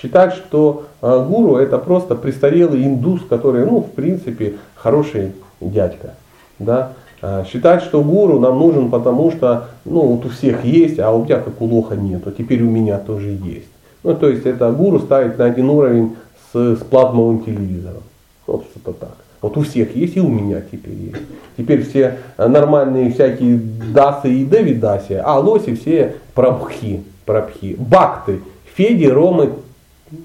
[0.02, 5.30] Считать, что э, гуру это просто престарелый индус, который, ну, в принципе, хороший
[5.60, 6.14] дядька.
[6.58, 6.92] Да?
[7.20, 11.24] А считать, что гуру нам нужен, потому что ну, вот у всех есть, а у
[11.24, 13.68] тебя как у лоха нет, а теперь у меня тоже есть.
[14.02, 16.16] Ну, то есть это гуру ставить на один уровень
[16.52, 18.02] с, с плазмовым телевизором.
[18.48, 19.16] Вот что-то так.
[19.40, 21.22] Вот у всех есть и у меня теперь есть.
[21.56, 28.40] Теперь все нормальные всякие дасы и девидаси, а лоси все прабхи, прабхи, бакты,
[28.74, 29.50] Феди, Ромы,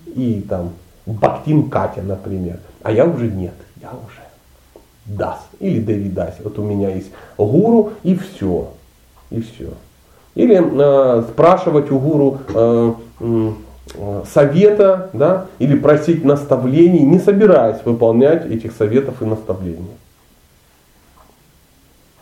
[0.08, 0.74] и там
[1.06, 2.60] Бактин Катя, например.
[2.84, 4.28] А я уже нет, я уже
[5.06, 6.42] Дас или Дэвид Даси.
[6.44, 8.72] Вот у меня есть гуру и все.
[9.30, 9.70] И все.
[10.36, 18.46] Или э, спрашивать у гуру э, э, совета, да, или просить наставлений, не собираясь выполнять
[18.46, 19.96] этих советов и наставлений.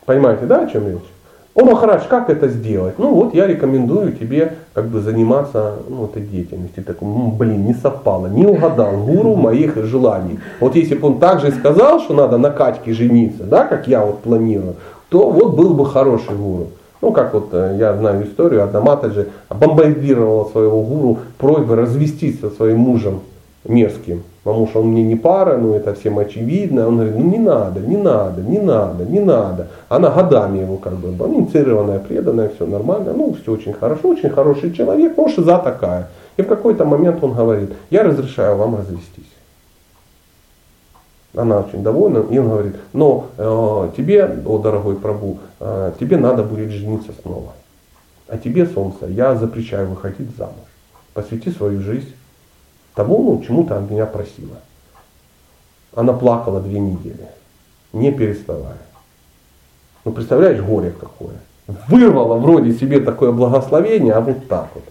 [0.06, 1.15] Понимаете, да, о чем речь?
[1.56, 2.96] О, Махарадж, как это сделать?
[3.00, 6.84] Ну вот я рекомендую тебе как бы заниматься ну, этой деятельностью.
[7.00, 10.38] Ну, блин, не совпало, не угадал гуру моих желаний.
[10.60, 14.20] Вот если бы он также сказал, что надо на Катьке жениться, да, как я вот
[14.20, 14.76] планирую,
[15.08, 16.68] то вот был бы хороший гуру.
[17.02, 22.50] Ну, как вот э, я знаю историю, одна Матаджи бомбардировала своего гуру просьбой развестись со
[22.50, 23.22] своим мужем
[23.64, 26.88] мерзким что он мне не пара, ну это всем очевидно.
[26.88, 29.68] Он говорит, ну не надо, не надо, не надо, не надо.
[29.90, 34.72] Она годами его как бы, инициированная, преданная, все нормально, ну все очень хорошо, очень хороший
[34.72, 36.10] человек, но шиза такая.
[36.38, 39.32] И в какой-то момент он говорит, я разрешаю вам развестись.
[41.34, 46.44] Она очень довольна, и он говорит, но э, тебе, о дорогой Прабу, э, тебе надо
[46.44, 47.54] будет жениться снова.
[48.28, 50.54] А тебе, солнце, я запрещаю выходить замуж.
[51.14, 52.14] Посвяти свою жизнь
[52.96, 54.58] тому, ну, чему ты от меня просила.
[55.94, 57.28] Она плакала две недели,
[57.94, 58.78] не переставая.
[60.04, 61.36] Ну, представляешь, горе какое.
[61.88, 64.84] Вырвала вроде себе такое благословение, а вот так вот.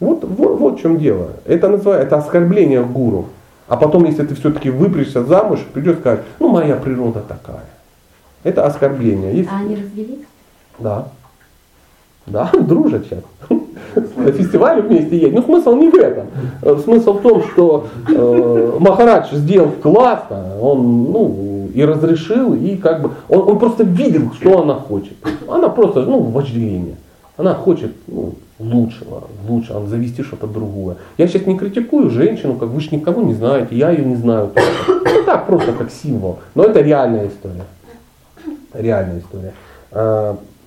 [0.00, 1.30] Вот, вот, вот в чем дело.
[1.44, 3.26] Это называется, это оскорбление гуру.
[3.68, 7.64] А потом, если ты все-таки выпрячься замуж, придется сказать, ну моя природа такая.
[8.42, 9.34] Это оскорбление.
[9.34, 9.48] Есть...
[9.50, 10.24] А они развелись?
[10.78, 11.08] Да.
[12.26, 13.22] Да, дружат сейчас.
[14.16, 15.36] На фестивале вместе едем.
[15.36, 16.26] Ну, смысл не в этом.
[16.62, 23.02] Э, смысл в том, что э, Махарадж сделал классно, он ну, и разрешил, и как
[23.02, 25.14] бы он, он просто видел, что она хочет.
[25.48, 26.96] Она просто, ну, вожделение.
[27.36, 30.96] Она хочет ну, лучшего, лучшего, завести что-то другое.
[31.18, 34.50] Я сейчас не критикую женщину, как вы же никого не знаете, я ее не знаю.
[34.86, 36.38] Ну так, просто как символ.
[36.54, 37.64] Но это реальная история.
[38.72, 39.52] Реальная история.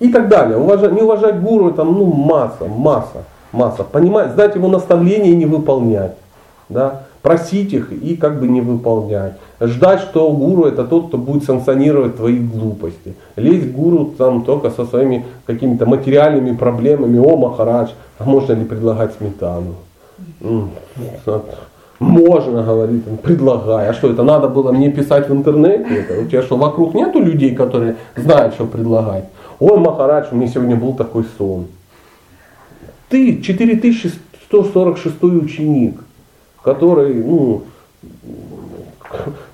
[0.00, 0.56] И так далее.
[0.56, 3.84] Уважать, не уважать гуру, там, ну, масса, масса, масса.
[3.84, 6.14] Понимать, сдать его наставления и не выполнять.
[6.68, 7.02] Да?
[7.22, 9.34] Просить их и как бы не выполнять.
[9.60, 13.14] Ждать, что гуру это тот, кто будет санкционировать твои глупости.
[13.36, 17.18] Лезть к гуру там только со своими какими-то материальными проблемами.
[17.18, 19.74] О, Махарадж, а можно ли предлагать сметану?
[21.98, 23.88] Можно, говорит предлагай.
[23.88, 25.84] А что, это надо было мне писать в интернете?
[25.98, 29.24] Это, у тебя что, вокруг нету людей, которые знают, что предлагать?
[29.60, 31.66] Ой, Махарадж, у меня сегодня был такой сон.
[33.08, 36.00] Ты 4146 ученик,
[36.62, 37.64] который, ну,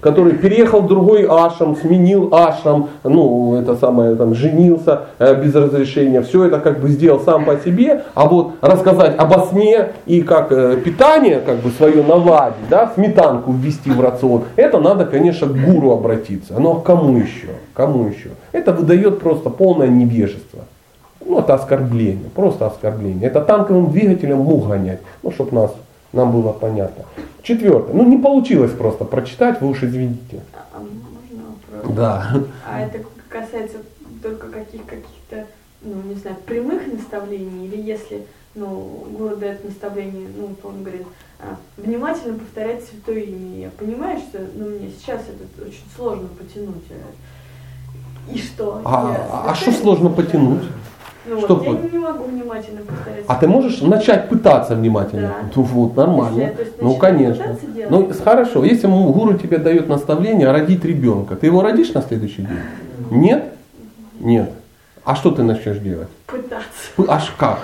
[0.00, 6.22] который переехал в другой ашам, сменил ашам, ну, это самое, там, женился э, без разрешения,
[6.22, 10.52] все это как бы сделал сам по себе, а вот рассказать об сне и как
[10.52, 15.56] э, питание, как бы свое наладить, да, сметанку ввести в рацион, это надо, конечно, к
[15.56, 16.54] гуру обратиться.
[16.58, 17.48] Но к кому еще?
[17.74, 18.30] Кому еще?
[18.52, 20.60] Это выдает просто полное невежество.
[21.26, 23.26] Ну, это оскорбление, просто оскорбление.
[23.28, 25.74] Это танковым двигателем мух гонять, ну, чтобы нас,
[26.14, 27.04] нам было понятно.
[27.42, 27.92] Четвертое.
[27.92, 30.42] Ну, не получилось просто прочитать, вы уж извините.
[30.54, 31.96] А, а можно вопрос?
[31.96, 32.32] Да.
[32.66, 33.78] А это касается
[34.22, 35.46] только каких каких-то,
[35.82, 41.06] ну, не знаю, прямых наставлений, или если, ну, гуру дает наставление, ну, он говорит,
[41.40, 43.64] а, внимательно повторять святое имя.
[43.64, 46.84] Я понимаю, что, ну, мне сейчас это очень сложно потянуть.
[48.32, 48.80] И что?
[48.84, 50.62] А, Я а что сложно потянуть?
[51.26, 53.24] Ну, Что вот, я не могу внимательно повторять.
[53.26, 55.28] А ты можешь начать пытаться внимательно?
[55.28, 55.50] Да.
[55.56, 56.40] Ну, вот, нормально.
[56.40, 57.56] Если то есть, ну, конечно.
[57.88, 62.60] Ну, хорошо, если гуру тебе дает наставление родить ребенка, ты его родишь на следующий день?
[63.10, 63.44] Нет?
[64.20, 64.50] Нет.
[65.04, 66.08] А что ты начнешь делать?
[66.26, 66.64] Пытаться.
[67.08, 67.60] Аж как?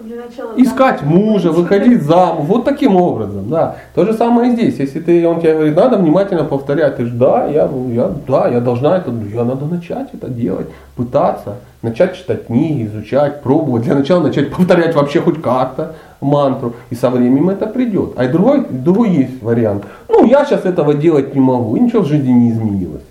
[0.00, 3.76] Ну, Искать мужа, выходить замуж, вот таким образом, да.
[3.94, 4.78] То же самое и здесь.
[4.78, 8.60] Если ты, он тебе говорит, надо внимательно повторять, ты же, да, я, я, да, я
[8.60, 13.84] должна это, я надо начать это делать, пытаться, начать читать книги, изучать, пробовать.
[13.84, 18.12] Для начала начать повторять вообще хоть как-то мантру, и со временем это придет.
[18.16, 19.84] А другой, другой есть вариант.
[20.08, 23.02] Ну, я сейчас этого делать не могу, и ничего в жизни не изменилось.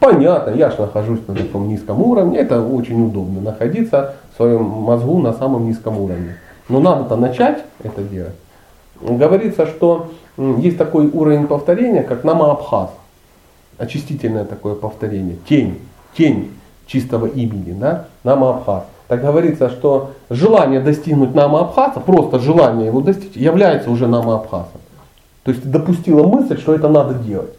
[0.00, 5.18] Понятно, я же нахожусь на таком низком уровне, это очень удобно находиться в своем мозгу
[5.18, 6.36] на самом низком уровне.
[6.68, 8.34] Но надо-то начать это делать.
[9.00, 12.90] Говорится, что есть такой уровень повторения, как намаабхаз.
[13.78, 15.36] Очистительное такое повторение.
[15.48, 15.78] Тень,
[16.16, 16.52] тень
[16.86, 18.84] чистого имени, да, намаабхаз.
[19.06, 24.80] Так говорится, что желание достигнуть намаабхаза, просто желание его достичь, является уже намаабхазом.
[25.44, 27.54] То есть ты допустила мысль, что это надо делать.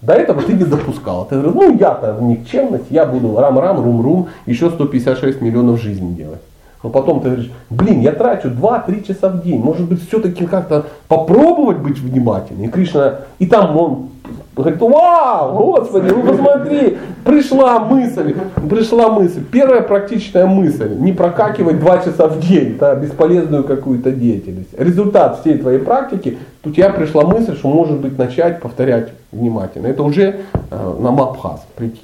[0.00, 1.26] До этого ты не допускал.
[1.26, 6.40] Ты говорил, ну я-то никчемность, я буду рам-рам, рум-рум, еще 156 миллионов жизней делать.
[6.82, 10.86] Но потом ты говоришь, блин, я трачу 2-3 часа в день, может быть все-таки как-то
[11.08, 12.66] попробовать быть внимательным.
[12.66, 14.08] И Кришна, и там он
[14.56, 18.34] говорит, вау, господи, ну посмотри, пришла мысль,
[18.68, 19.44] пришла мысль.
[19.50, 24.70] Первая практичная мысль, не прокакивать 2 часа в день, да, бесполезную какую-то деятельность.
[24.76, 29.86] Результат всей твоей практики, у тебя пришла мысль, что может быть начать повторять внимательно.
[29.86, 30.40] Это уже
[30.70, 32.00] э, намабхаз, прикинь.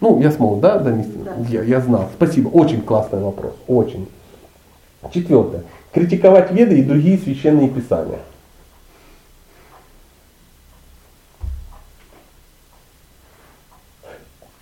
[0.00, 1.12] Ну, я смог, да, донести?
[1.24, 1.32] Да.
[1.48, 2.08] Я, я знал.
[2.16, 2.48] Спасибо.
[2.48, 3.52] Очень классный вопрос.
[3.68, 4.08] Очень.
[5.12, 5.62] Четвертое.
[5.92, 8.18] Критиковать веды и другие священные писания.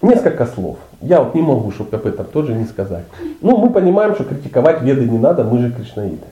[0.02, 0.78] Несколько слов.
[1.02, 3.04] Я вот не могу, чтобы об этом тоже не сказать.
[3.42, 6.26] Ну, мы понимаем, что критиковать веды не надо, мы же кришнаиты.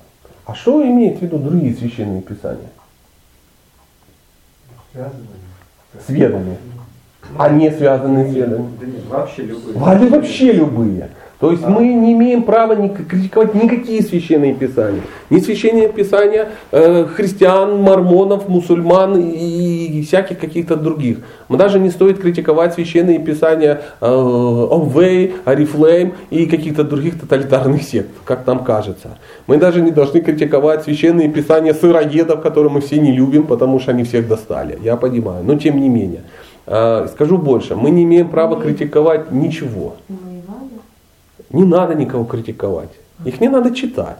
[0.46, 2.70] А что имеет в виду другие священные писания?
[4.94, 6.56] С ведами.
[7.36, 8.68] А не связанные с ведами.
[8.80, 9.76] Да нет, вообще любые.
[9.76, 11.10] Вообще любые.
[11.40, 15.02] То есть мы не имеем права критиковать никакие священные писания.
[15.30, 21.18] Ни священные писания э, христиан, мормонов, мусульман и, и всяких каких-то других.
[21.48, 28.10] Мы даже не стоит критиковать священные писания э, Овей, Арифлейм и каких-то других тоталитарных сект,
[28.24, 29.16] как нам кажется.
[29.46, 33.92] Мы даже не должны критиковать священные писания сыроедов, которые мы все не любим, потому что
[33.92, 34.76] они всех достали.
[34.82, 36.22] Я понимаю, но тем не менее.
[36.66, 39.94] Э, скажу больше, мы не имеем права критиковать ничего.
[41.50, 42.90] Не надо никого критиковать.
[43.24, 44.18] Их не надо читать.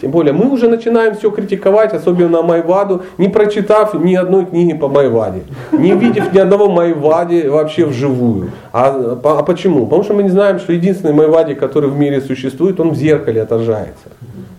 [0.00, 4.88] Тем более мы уже начинаем все критиковать, особенно Майваду, не прочитав ни одной книги по
[4.88, 8.50] Майваде, не видев ни одного Майвади вообще вживую.
[8.72, 9.84] А, а почему?
[9.86, 13.42] Потому что мы не знаем, что единственный Майвади, который в мире существует, он в зеркале
[13.42, 14.08] отражается.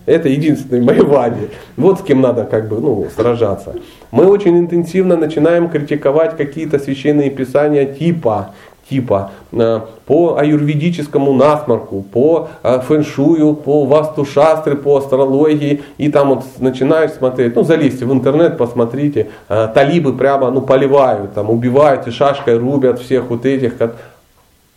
[0.08, 1.50] Это единственный Майвади.
[1.76, 3.76] Вот с кем надо как бы ну, сражаться.
[4.10, 8.54] Мы очень интенсивно начинаем критиковать какие-то священные писания типа
[8.90, 16.44] типа э, по аюрведическому насморку, по э, фэншую, по васту-шастры, по астрологии, и там вот
[16.60, 22.12] начинаешь смотреть, ну залезьте в интернет, посмотрите, э, талибы прямо ну поливают, там убивают и
[22.12, 23.74] шашкой рубят всех вот этих.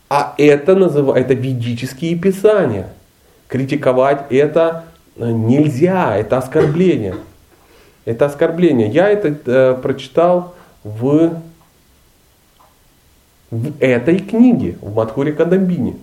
[0.09, 2.89] А это называется, это ведические писания.
[3.47, 4.85] Критиковать это
[5.17, 7.15] нельзя, это оскорбление.
[8.05, 8.89] Это оскорбление.
[8.89, 11.35] Я это э, прочитал в
[13.51, 15.95] в этой книге, в Мадхуре Кадамбине.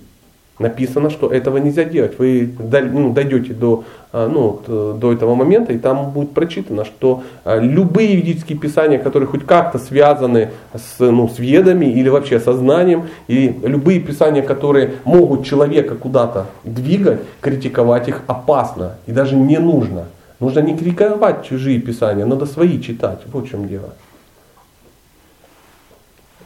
[0.60, 2.18] Написано, что этого нельзя делать.
[2.18, 7.60] Вы ну, дойдете до, а, ну, до этого момента, и там будет прочитано, что а,
[7.60, 13.56] любые ведические писания, которые хоть как-то связаны с, ну, с ведами или вообще сознанием, и
[13.62, 20.06] любые писания, которые могут человека куда-то двигать, критиковать их опасно и даже не нужно.
[20.40, 23.20] Нужно не критиковать чужие писания, надо свои читать.
[23.32, 23.94] Вот в чем дело.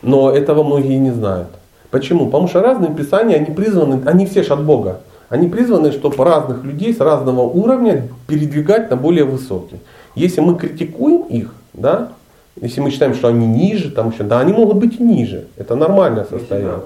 [0.01, 1.49] Но этого многие не знают.
[1.89, 2.25] Почему?
[2.25, 5.01] Потому что разные писания, они призваны, они все же от Бога.
[5.29, 9.77] Они призваны, чтобы разных людей с разного уровня передвигать на более высокий.
[10.15, 12.11] Если мы критикуем их, да,
[12.59, 15.47] если мы считаем, что они ниже, там еще, да, они могут быть и ниже.
[15.55, 16.81] Это нормальное состояние.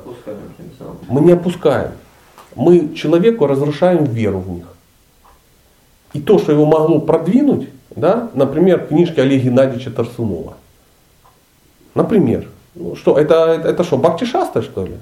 [1.08, 1.92] Мы не опускаем.
[2.56, 4.66] Мы человеку разрушаем веру в них.
[6.14, 10.54] И то, что его могло продвинуть, да, например, книжки Олега Геннадьевича Тарсунова.
[11.94, 14.93] Например, ну что, это, это, что, бхакти-шаста что ли?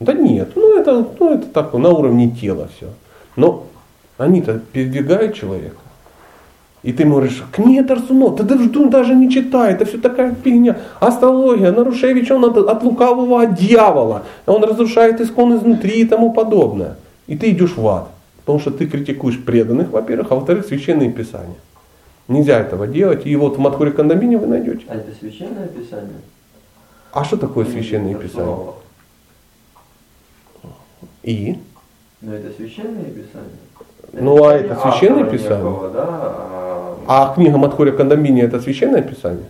[0.00, 2.88] Да нет, ну это, ну это так, на уровне тела все.
[3.34, 3.64] Но
[4.18, 5.76] они-то передвигают человека.
[6.82, 10.76] И ты говоришь, книга Тарсунов, да ну, даже не читай, это все такая фигня.
[11.00, 14.22] Астрология, Нарушевич, он от, от лукавого от дьявола.
[14.46, 16.96] Он разрушает искон изнутри и тому подобное.
[17.26, 18.08] И ты идешь в ад.
[18.36, 21.56] Потому что ты критикуешь преданных, во-первых, а во-вторых, священные писания.
[22.28, 23.26] Нельзя этого делать.
[23.26, 24.84] И вот в Матхуре Кандамине вы найдете.
[24.86, 26.20] А это священное писание?
[27.16, 28.58] А что такое священное писание?
[31.22, 31.58] И?
[32.20, 33.56] Ну это священное писание.
[34.12, 35.60] Ну а это священное писание?
[35.60, 36.04] Никакого, да?
[37.08, 37.32] А...
[37.32, 39.48] а книга Матхоря Кандамини это священное писание?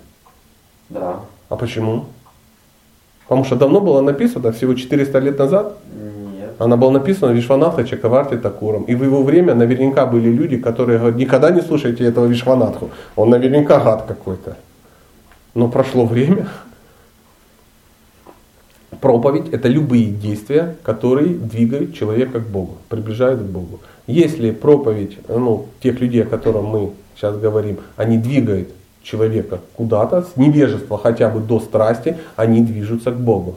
[0.90, 1.22] Да.
[1.48, 2.04] А почему?
[3.24, 5.76] Потому что давно было написано, всего 400 лет назад.
[6.38, 6.52] Нет.
[6.60, 8.84] Она была написана Вишванатха Чакаварти Такуром.
[8.84, 12.90] И в его время наверняка были люди, которые говорят, никогда не слушайте этого Вишванатху.
[13.16, 14.56] Он наверняка гад какой-то.
[15.54, 16.46] Но прошло время,
[19.00, 23.80] Проповедь– это любые действия, которые двигают человека к Богу, приближают к Богу.
[24.06, 28.68] Если проповедь ну, тех людей, о которых мы сейчас говорим, они двигают
[29.02, 33.56] человека куда-то, с невежества хотя бы до страсти, они движутся к Богу.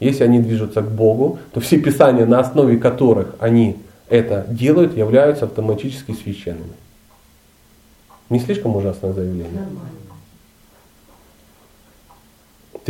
[0.00, 3.76] Если они движутся к Богу, то все писания, на основе которых они
[4.08, 6.72] это делают, являются автоматически священными.
[8.30, 9.52] Не слишком ужасное заявление?
[9.52, 9.99] Нормально.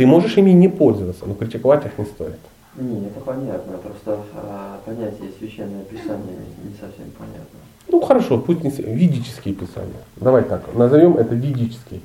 [0.01, 2.39] Ты можешь ими не пользоваться, но критиковать их не стоит.
[2.75, 3.77] Не, это понятно.
[3.77, 7.59] Просто а, понятие священное писание не совсем понятно.
[7.87, 10.01] Ну хорошо, пусть не ведические писания.
[10.15, 11.99] Давай так, назовем это ведические.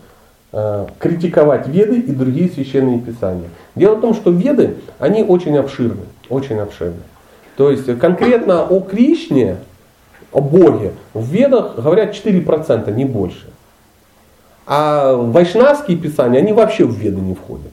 [0.52, 3.48] Э, критиковать веды и другие священные писания.
[3.74, 7.01] Дело в том, что веды, они очень обширны, очень обширны.
[7.56, 9.56] То есть конкретно о Кришне,
[10.32, 13.48] о Боге, в ведах говорят 4%, не больше.
[14.66, 17.73] А вайшнавские писания, они вообще в веды не входят.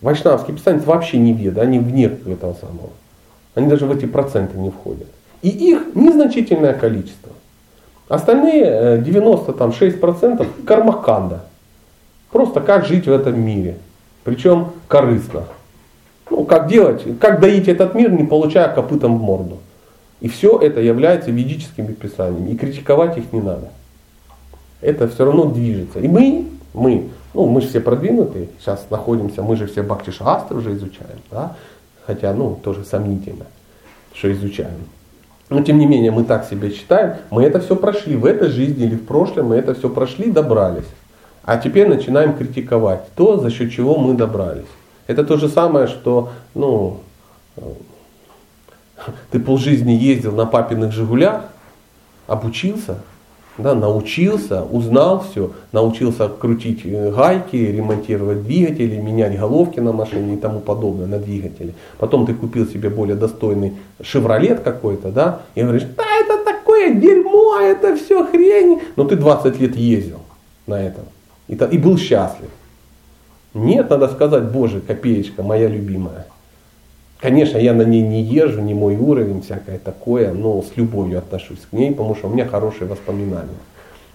[0.00, 2.90] Вайшнавские писания вообще не веды, они вне этого самого.
[3.54, 5.08] Они даже в эти проценты не входят.
[5.42, 7.32] И их незначительное количество.
[8.08, 11.44] Остальные 96% э, кармаканда.
[12.30, 13.76] Просто как жить в этом мире.
[14.24, 15.44] Причем корыстно.
[16.30, 19.58] Ну, как делать, как доить этот мир, не получая копытом в морду.
[20.20, 22.50] И все это является ведическими писаниями.
[22.50, 23.68] И критиковать их не надо.
[24.80, 25.98] Это все равно движется.
[25.98, 30.58] И мы, мы ну, мы же все продвинутые, сейчас находимся, мы же все Бхакти Шастры
[30.58, 31.56] уже изучаем, да?
[32.06, 33.46] хотя, ну, тоже сомнительно,
[34.12, 34.88] что изучаем.
[35.48, 38.84] Но тем не менее, мы так себя считаем, мы это все прошли в этой жизни
[38.84, 40.86] или в прошлом, мы это все прошли, добрались.
[41.44, 44.66] А теперь начинаем критиковать то, за счет чего мы добрались.
[45.06, 47.00] Это то же самое, что, ну,
[49.30, 51.42] ты полжизни ездил на папиных Жигулях,
[52.26, 52.98] обучился,
[53.58, 60.36] да, научился, узнал все, научился крутить э, гайки, ремонтировать двигатели, менять головки на машине и
[60.36, 61.74] тому подобное на двигателе.
[61.98, 67.58] Потом ты купил себе более достойный шевролет какой-то, да, и говоришь, да это такое дерьмо,
[67.60, 68.80] это все хрень.
[68.96, 70.20] Но ты 20 лет ездил
[70.66, 71.04] на этом
[71.50, 72.48] и, и был счастлив.
[73.52, 76.26] Нет, надо сказать, боже, копеечка моя любимая.
[77.20, 81.60] Конечно, я на ней не езжу, не мой уровень, всякое такое, но с любовью отношусь
[81.70, 83.58] к ней, потому что у меня хорошие воспоминания.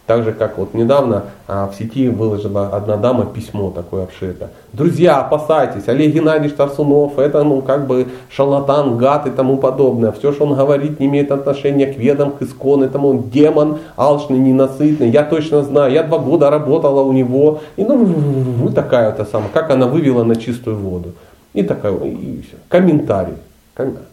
[0.07, 4.51] Так же, как вот недавно а, в сети выложила одна дама письмо такое обшито.
[4.71, 10.11] Друзья, опасайтесь, Олег Геннадьевич Тарсунов, это ну как бы шалатан, гад и тому подобное.
[10.11, 14.37] Все, что он говорит, не имеет отношения к ведам, к искон, этому он демон, алчный,
[14.37, 15.09] ненасытный.
[15.09, 17.61] Я точно знаю, я два года работала у него.
[17.75, 21.13] И ну, вы такая вот самая, как она вывела на чистую воду.
[21.55, 22.57] И такая, и все.
[22.67, 23.35] Комментарий.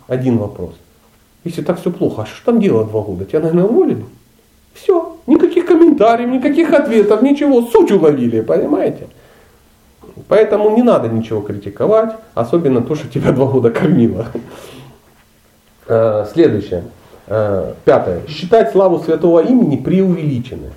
[0.06, 0.74] Один вопрос.
[1.44, 3.24] Если так все плохо, а что там делать два года?
[3.24, 4.04] Тебя, наверное, уволили?
[4.74, 5.16] Все.
[5.26, 7.62] Никаких комментариев, никаких ответов, ничего.
[7.62, 9.08] Суть уловили, понимаете?
[10.28, 14.26] Поэтому не надо ничего критиковать, особенно то, что тебя два года кормило.
[15.88, 16.84] Э, Следующее.
[17.26, 18.22] Э, Пятое.
[18.28, 20.70] Считать славу святого имени преувеличенной.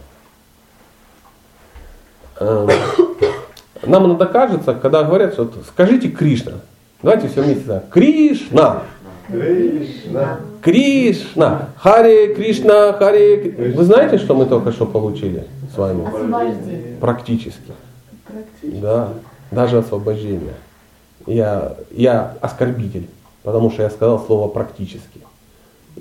[3.87, 6.53] Нам иногда кажется, когда говорят, что скажите Кришна.
[7.01, 7.89] Давайте все вместе так.
[7.89, 8.83] Кришна.
[9.27, 10.39] Кришна.
[10.61, 11.69] Кришна.
[11.77, 13.37] Харе Кришна, Харе.
[13.51, 16.05] Кри- Вы знаете, что мы только что получили с вами?
[16.07, 16.95] Освобождение.
[16.99, 17.71] Практически.
[18.27, 18.81] Практически.
[18.81, 19.09] Да,
[19.51, 20.53] даже освобождение.
[21.27, 23.07] Я, я оскорбитель,
[23.43, 25.21] потому что я сказал слово практически.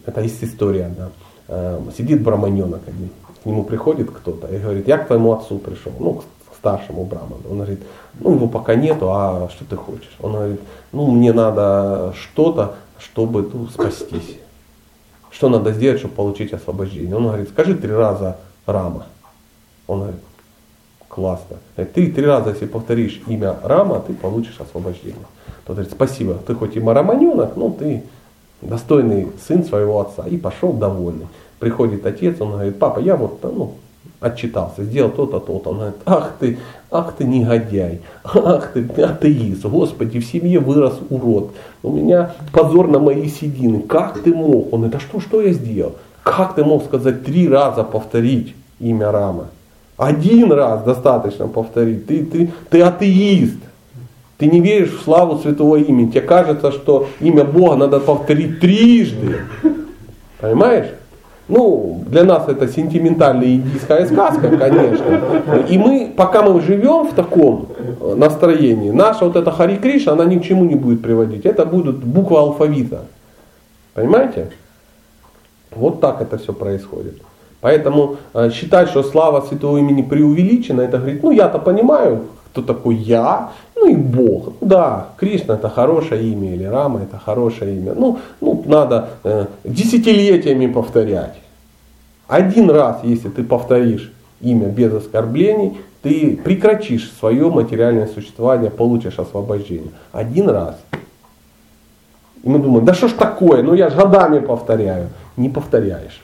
[0.06, 1.08] Это есть история, да.
[1.48, 3.10] Э, Сидит браманенок один,
[3.42, 6.22] к нему приходит кто-то и говорит, я к твоему отцу пришел, ну,
[6.64, 7.42] старшему браману.
[7.50, 7.80] Он говорит,
[8.20, 10.16] ну, его пока нету, а что ты хочешь?
[10.18, 10.60] Он говорит,
[10.92, 14.38] ну, мне надо что-то, чтобы ну, спастись.
[15.30, 17.14] Что надо сделать, чтобы получить освобождение?
[17.14, 19.04] Он говорит, скажи три раза Рама.
[19.86, 20.20] Он говорит,
[21.08, 21.56] классно.
[21.76, 25.26] Ты три раза, если повторишь имя Рама, ты получишь освобождение.
[25.66, 28.04] Тот говорит, спасибо, ты хоть и мараманенок, но ты
[28.62, 30.26] достойный сын своего отца.
[30.26, 31.26] И пошел довольный.
[31.58, 33.74] Приходит отец, он говорит, папа, я вот ну,
[34.24, 35.70] отчитался, сделал то-то, то-то.
[35.70, 36.58] Он говорит, ах ты,
[36.90, 41.52] ах ты негодяй, ах ты атеист, господи, в семье вырос урод.
[41.82, 43.80] У меня позор на мои седины.
[43.80, 44.72] Как ты мог?
[44.72, 45.92] Он говорит, а что, что я сделал?
[46.22, 49.48] Как ты мог сказать три раза повторить имя Рама?
[49.96, 52.06] Один раз достаточно повторить.
[52.06, 53.58] Ты, ты, ты атеист.
[54.38, 56.10] Ты не веришь в славу святого имени.
[56.10, 59.36] Тебе кажется, что имя Бога надо повторить трижды.
[60.40, 60.88] Понимаешь?
[61.48, 65.04] Ну, для нас это сентиментальная индийская сказка, конечно.
[65.68, 67.68] И мы, пока мы живем в таком
[68.00, 71.44] э, настроении, наша вот эта Хари Кришна, она ни к чему не будет приводить.
[71.44, 73.04] Это будут буквы алфавита.
[73.92, 74.50] Понимаете?
[75.70, 77.20] Вот так это все происходит.
[77.60, 82.20] Поэтому э, считать, что слава святого имени преувеличена, это говорит, ну я-то понимаю,
[82.52, 83.50] кто такой я,
[83.84, 84.54] ну и Бог.
[84.60, 87.94] Да, Кришна это хорошее имя, или Рама это хорошее имя.
[87.94, 91.34] Ну, ну надо э, десятилетиями повторять.
[92.26, 99.90] Один раз, если ты повторишь имя без оскорблений, ты прекратишь свое материальное существование, получишь освобождение.
[100.12, 100.76] Один раз.
[102.42, 105.10] И мы думаем, да что ж такое, ну я же годами повторяю.
[105.36, 106.22] Не повторяешь.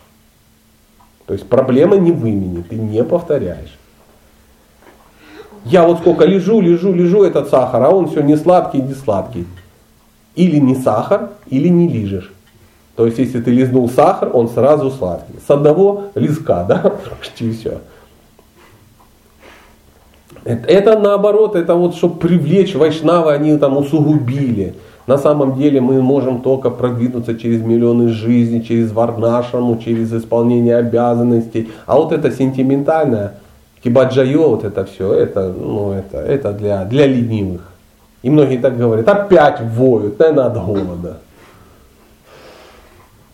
[1.26, 3.78] То есть проблема не в имени, ты не повторяешь.
[5.64, 9.46] Я вот сколько лежу, лежу, лежу этот сахар, а он все не сладкий, не сладкий.
[10.34, 12.32] Или не сахар, или не лижешь.
[12.96, 15.34] То есть, если ты лизнул сахар, он сразу сладкий.
[15.46, 16.78] С одного лизка, да,
[17.18, 17.78] почти все.
[20.44, 24.74] Это, это наоборот, это вот, чтобы привлечь вайшнавы, они там усугубили.
[25.06, 31.70] На самом деле мы можем только продвинуться через миллионы жизней, через варнашаму, через исполнение обязанностей.
[31.86, 33.34] А вот это сентиментальное,
[33.82, 37.62] кибаджайо, вот это все, это, ну, это, это для, для ленивых.
[38.22, 41.18] И многие так говорят, опять воют, наверное, от голода.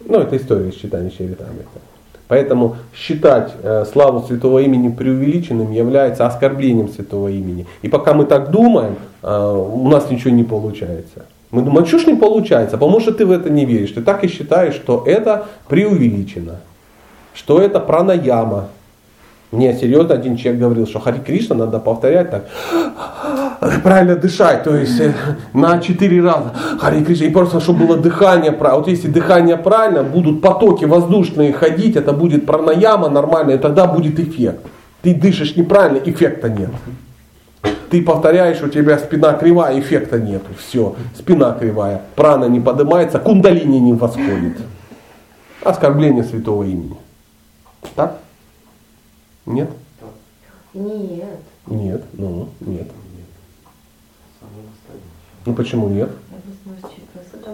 [0.04, 1.80] Ну, это история из читания Чаритамрита.
[2.28, 7.66] Поэтому считать э, славу святого имени преувеличенным является оскорблением святого имени.
[7.82, 11.26] И пока мы так думаем, э, у нас ничего не получается.
[11.50, 12.78] Мы думаем, а что ж не получается?
[12.78, 13.92] Потому что ты в это не веришь.
[13.92, 16.56] Ты так и считаешь, что это преувеличено.
[17.32, 18.68] Что это пранаяма.
[19.52, 22.46] Мне серьезно один человек говорил, что Хари Кришна надо повторять так,
[23.82, 25.14] правильно дышать, то есть э,
[25.52, 26.52] на четыре раза.
[26.80, 28.80] Хари Кришна, и просто чтобы было дыхание правильно.
[28.80, 34.18] Вот если дыхание правильно, будут потоки воздушные ходить, это будет пранаяма нормально, и тогда будет
[34.18, 34.66] эффект.
[35.02, 36.70] Ты дышишь неправильно, эффекта нет.
[37.88, 40.46] Ты повторяешь, у тебя спина кривая, эффекта нету.
[40.58, 44.56] Все, спина кривая, прана не поднимается, кундалини не восходит.
[45.62, 46.96] Оскорбление святого имени.
[49.46, 49.52] Так?
[49.54, 49.70] Нет?
[50.74, 51.40] Нет.
[51.66, 52.88] Нет, ну, нет.
[55.44, 56.10] Ну почему нет?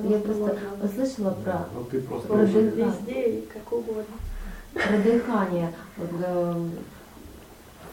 [0.09, 2.29] Я просто, услышала про, Ну ты просто...
[2.29, 2.71] Про дыхание.
[2.71, 4.05] везде и как угодно.
[4.73, 5.73] про дыхание.
[5.99, 6.71] Вот, эм,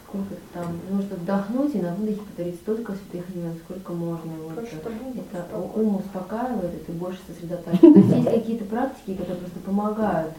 [0.08, 4.32] сколько там, нужно вдохнуть и на выдохе повторить столько святых имен, сколько можно.
[4.44, 7.94] Вот, Просто э, будет это ум успокаивает, и ты больше сосредотачиваешься.
[7.94, 10.34] То есть есть какие-то практики, которые просто помогают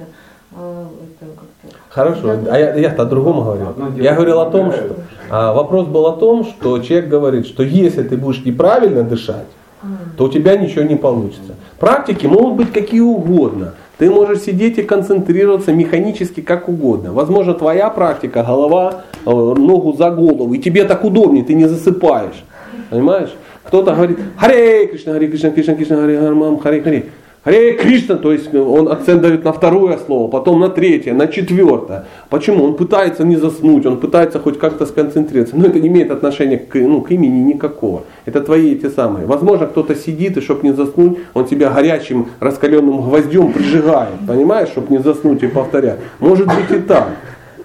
[0.51, 3.69] как-то Хорошо, а я, я-то о другом говорил.
[3.97, 4.97] Я говорил о том, что
[5.29, 9.47] а, вопрос был о том, что человек говорит, что если ты будешь неправильно дышать,
[9.83, 9.87] а,
[10.17, 11.55] то у тебя ничего не получится.
[11.79, 13.75] Практики могут быть какие угодно.
[13.99, 17.13] Ты можешь сидеть и концентрироваться механически как угодно.
[17.13, 22.43] Возможно, твоя практика, голова, э, ногу за голову, и тебе так удобнее, ты не засыпаешь.
[22.89, 23.31] Понимаешь?
[23.63, 27.07] Кто-то говорит, Харе Кришна, Харе Кришна, Кришна, Кришна, Харе Хармам, Харе Харе.
[27.43, 32.05] Харе Кришна, то есть он акцент дает на второе слово, потом на третье, на четвертое.
[32.29, 32.65] Почему?
[32.65, 35.57] Он пытается не заснуть, он пытается хоть как-то сконцентрироваться.
[35.57, 38.03] Но это не имеет отношения к, ну, к имени никакого.
[38.27, 39.25] Это твои эти самые.
[39.25, 44.93] Возможно, кто-то сидит, и чтобы не заснуть, он тебя горячим раскаленным гвоздем прижигает, понимаешь, чтобы
[44.95, 45.99] не заснуть и повторять.
[46.19, 47.09] Может быть и так.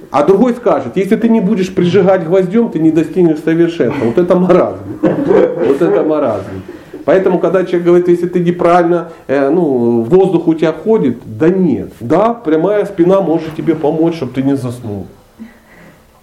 [0.10, 4.06] А другой скажет, если ты не будешь прижигать гвоздем, ты не достигнешь совершенства.
[4.06, 4.80] Вот это маразм.
[5.02, 6.62] Вот это маразм.
[7.06, 11.92] Поэтому, когда человек говорит, если ты неправильно, э, ну, воздух у тебя ходит, да нет.
[12.00, 15.06] Да, прямая спина может тебе помочь, чтобы ты не заснул.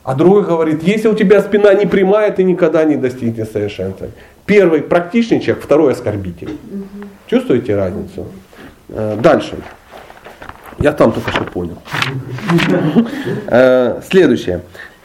[0.03, 4.09] А другой говорит, если у тебя спина не прямая, ты никогда не достигнешь совершенства.
[4.45, 6.59] Первый практичный человек, второй оскорбитель.
[7.29, 8.27] Чувствуете разницу?
[8.89, 9.57] Э, дальше.
[10.81, 11.79] Я там только что понял.
[13.47, 14.63] Э, Следующее.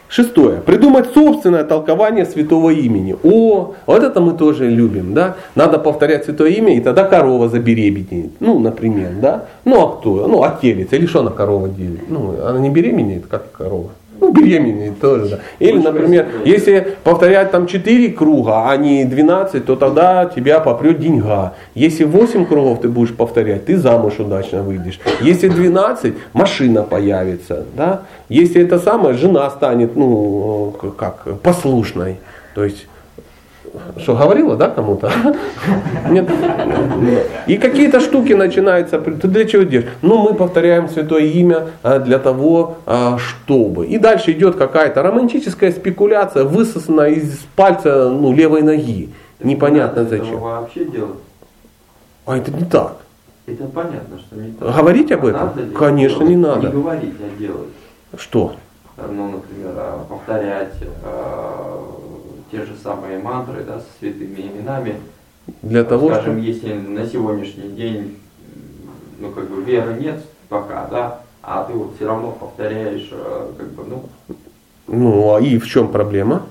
[0.08, 0.60] Шестое.
[0.60, 3.14] Придумать собственное толкование святого имени.
[3.22, 5.36] О, вот это мы тоже любим, да?
[5.54, 8.32] Надо повторять святое имя, и тогда корова забеременеет.
[8.40, 9.44] Ну, например, да?
[9.64, 10.26] Ну, а кто?
[10.26, 10.92] Ну, отелец.
[10.92, 12.08] Или что она корова делает?
[12.08, 13.90] Ну, она не беременеет, как корова.
[14.20, 15.38] Ну, беременеет тоже, да.
[15.58, 21.54] Или, например, если повторять там 4 круга, а не 12, то тогда тебя попрет деньга.
[21.74, 24.98] Если 8 кругов ты будешь повторять, ты замуж удачно выйдешь.
[25.20, 28.02] Если 12, машина появится, да.
[28.28, 32.18] Если это самое, жена станет, ну, как, послушной.
[32.54, 32.86] То есть
[33.98, 35.10] что, говорила, да, кому-то?
[36.10, 36.28] Нет.
[37.46, 38.98] И какие-то штуки начинаются.
[38.98, 39.90] Ты для чего делаешь?
[40.02, 43.86] Ну, мы повторяем святое имя а, для того, а, чтобы.
[43.86, 49.10] И дальше идет какая-то романтическая спекуляция, высосанная из пальца ну, левой ноги.
[49.40, 50.40] Непонятно зачем.
[50.40, 51.18] вообще делать.
[52.26, 52.96] А это не так.
[53.46, 54.76] Это понятно, что не так.
[54.76, 55.40] Говорить об этом?
[55.56, 56.66] надо Конечно, не надо.
[56.66, 57.68] Не говорить, а делать.
[58.16, 58.56] Что?
[58.96, 60.74] Ну, например, а, повторять
[62.50, 64.96] те же самые мантры, да, со святыми именами.
[65.62, 66.46] Для того, Скажем, чтобы...
[66.46, 68.18] если на сегодняшний день,
[69.18, 73.68] ну, как бы веры нет пока, да, а ты вот все равно повторяешь, а, как
[73.68, 74.04] бы, ну,
[74.86, 76.46] Ну, а и в чем проблема?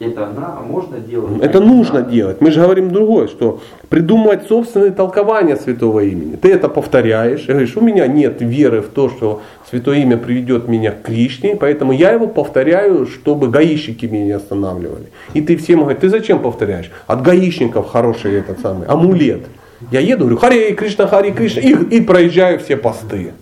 [0.00, 1.42] Это на, можно делать.
[1.42, 2.10] Это а нужно надо.
[2.10, 2.40] делать.
[2.40, 6.36] Мы же говорим другое, что придумать собственное толкование святого имени.
[6.36, 10.68] Ты это повторяешь и говоришь, у меня нет веры в то, что святое имя приведет
[10.68, 15.06] меня к Кришне, поэтому я его повторяю, чтобы гаишники меня не останавливали.
[15.34, 16.90] И ты всем говоришь, ты зачем повторяешь?
[17.08, 19.46] От гаишников хороший этот самый амулет.
[19.90, 23.32] Я еду, говорю, Харе Кришна, Харе Кришна, и, и проезжаю все посты.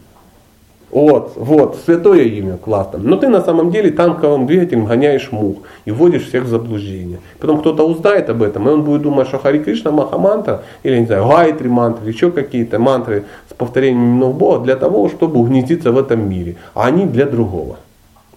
[0.97, 2.98] Вот, вот, святое имя, классно.
[2.98, 7.18] Но ты на самом деле танковым двигателем гоняешь мух и вводишь всех в заблуждение.
[7.39, 11.05] Потом кто-то узнает об этом, и он будет думать, что Хари Кришна Махамантра, или, не
[11.05, 15.93] знаю, Гайтри мантры, или еще какие-то мантры с повторением именов Бога для того, чтобы угнездиться
[15.93, 16.56] в этом мире.
[16.73, 17.77] А они для другого.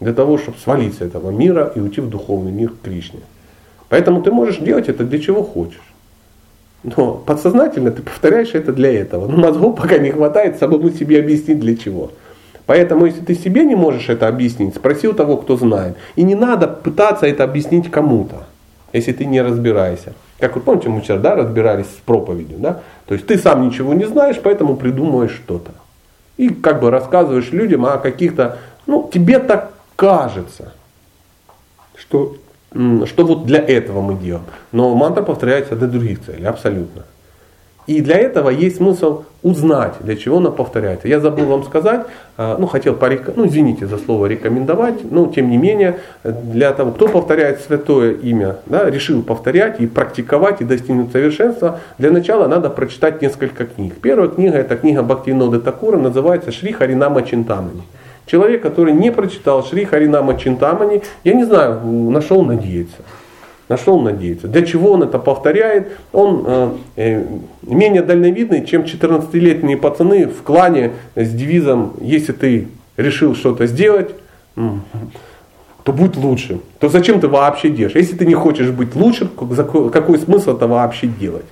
[0.02, 3.22] Для того, чтобы свалить с этого мира и уйти в духовный мир к Кришне.
[3.88, 5.94] Поэтому ты можешь делать это для чего хочешь.
[6.84, 9.27] Но подсознательно ты повторяешь это для этого.
[9.27, 12.11] Но мозгов пока не хватает самому себе объяснить для чего.
[12.70, 15.98] Поэтому, если ты себе не можешь это объяснить, спроси у того, кто знает.
[16.16, 18.44] И не надо пытаться это объяснить кому-то,
[18.94, 20.14] если ты не разбираешься.
[20.38, 22.60] Как вы помните, мы вчера да, разбирались с проповедью.
[22.60, 22.82] Да?
[23.08, 25.72] То есть ты сам ничего не знаешь, поэтому придумываешь что-то.
[26.38, 30.74] И как бы рассказываешь людям о каких-то, ну, тебе так кажется,
[31.96, 32.36] что,
[32.72, 34.46] что вот для этого мы делаем.
[34.72, 37.06] Но мантра повторяется для других целей, абсолютно.
[37.90, 41.07] И для этого есть смысл узнать, для чего она повторяется.
[41.07, 42.02] Я забыл вам сказать,
[42.38, 43.32] а, ну хотел порек...
[43.36, 48.57] ну извините за слово рекомендовать, но тем не менее, для того, кто повторяет святое имя,
[48.68, 53.95] да, решил повторять и практиковать и достигнуть совершенства, для начала надо прочитать несколько книг.
[53.99, 57.82] Первая книга это книга Бхактивинода Такура, называется Шри Харинама Чинтамани.
[58.28, 61.80] Человек, который не прочитал Шри Харинама Чинтамани, я не знаю,
[62.11, 62.44] нашел
[63.70, 63.74] надеяться.
[63.80, 64.48] Нашел надеяться.
[64.48, 65.88] Для чего он это повторяет?
[66.12, 67.26] Он э, э,
[67.62, 72.68] менее дальновидный, чем 14-летние пацаны в клане с девизом «Если ты
[72.98, 74.10] решил что-то сделать,
[74.56, 76.60] то будь лучше».
[76.80, 77.96] То зачем ты вообще делаешь?
[77.96, 79.30] Если ты не хочешь быть лучше,
[79.94, 81.46] какой смысл это вообще делать?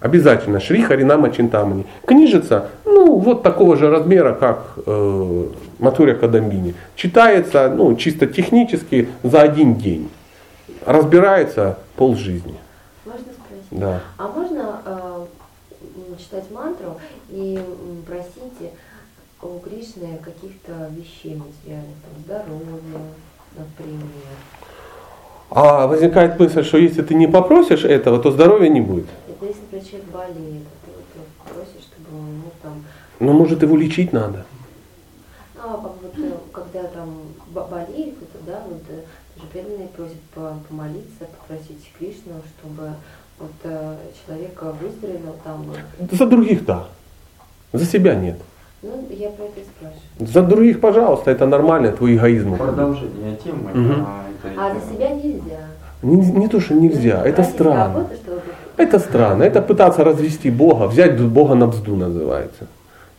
[0.00, 0.60] Обязательно.
[0.60, 1.84] Шри Харинама Чинтамани.
[2.06, 5.44] Книжица, ну, вот такого же размера, как э,
[5.78, 6.74] Матуря Кадамбини.
[6.96, 10.08] Читается, ну, чисто технически за один день
[10.86, 12.56] разбирается полжизни.
[13.04, 13.66] Можно спросить?
[13.70, 14.00] Да.
[14.18, 15.26] А можно э,
[16.18, 16.98] читать мантру
[17.28, 17.60] и
[18.06, 18.72] просить
[19.42, 23.00] у Кришны каких-то вещей материальных, там, здоровья,
[23.56, 24.02] например.
[25.50, 29.06] А возникает мысль, что если ты не попросишь этого, то здоровья не будет.
[29.28, 32.84] Это если, например, человек болеет, ты вот просишь, чтобы он, ну, там,
[33.18, 34.44] Но может его лечить надо.
[35.56, 37.14] ну, а вот э, когда там
[37.48, 39.00] бо- болеет, это, да, вот э,
[39.52, 42.90] преданные просят по- помолиться, попросить Кришну, чтобы
[43.38, 43.96] вот э,
[44.26, 45.66] человек выздоровел там,
[46.12, 46.84] За других да.
[47.72, 48.36] За себя нет.
[48.82, 50.32] ну, я про это и спрашиваю.
[50.32, 52.56] За других, пожалуйста, это нормально, твой эгоизм.
[52.56, 53.70] Продолжение темы.
[54.06, 55.66] А, это А за себя нельзя.
[56.02, 57.94] Не, не то, что нельзя, Ну, это странно.
[57.94, 58.40] работу, чтобы-
[58.76, 59.42] Это странно.
[59.42, 62.66] Это пытаться развести Бога, взять Бога на бзду называется.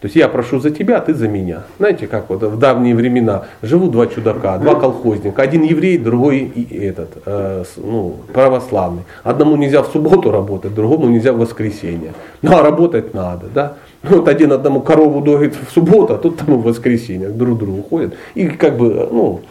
[0.01, 1.61] То есть я прошу за тебя, а ты за меня.
[1.77, 6.75] Знаете, как вот в давние времена живут два чудака, два колхозника, один еврей, другой и
[6.83, 9.03] этот, э, ну, православный.
[9.23, 12.13] Одному нельзя в субботу работать, другому нельзя в воскресенье.
[12.41, 13.73] Ну а работать надо, да?
[14.01, 17.83] Ну, вот один одному корову доит в субботу, а тут тому в воскресенье друг другу
[17.83, 18.15] ходят.
[18.33, 19.41] И как бы, ну,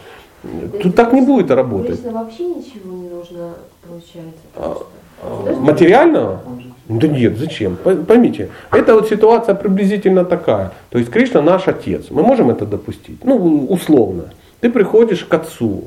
[0.83, 1.91] тут так не будет работать.
[1.91, 3.53] Лично вообще ничего не нужно,
[3.87, 4.41] получается.
[4.57, 4.77] А,
[5.23, 6.41] а, Материального?
[6.99, 7.77] Да нет, зачем?
[7.77, 10.71] Поймите, это вот ситуация приблизительно такая.
[10.89, 12.07] То есть Кришна наш отец.
[12.09, 13.23] Мы можем это допустить?
[13.23, 14.25] Ну, условно.
[14.59, 15.85] Ты приходишь к отцу.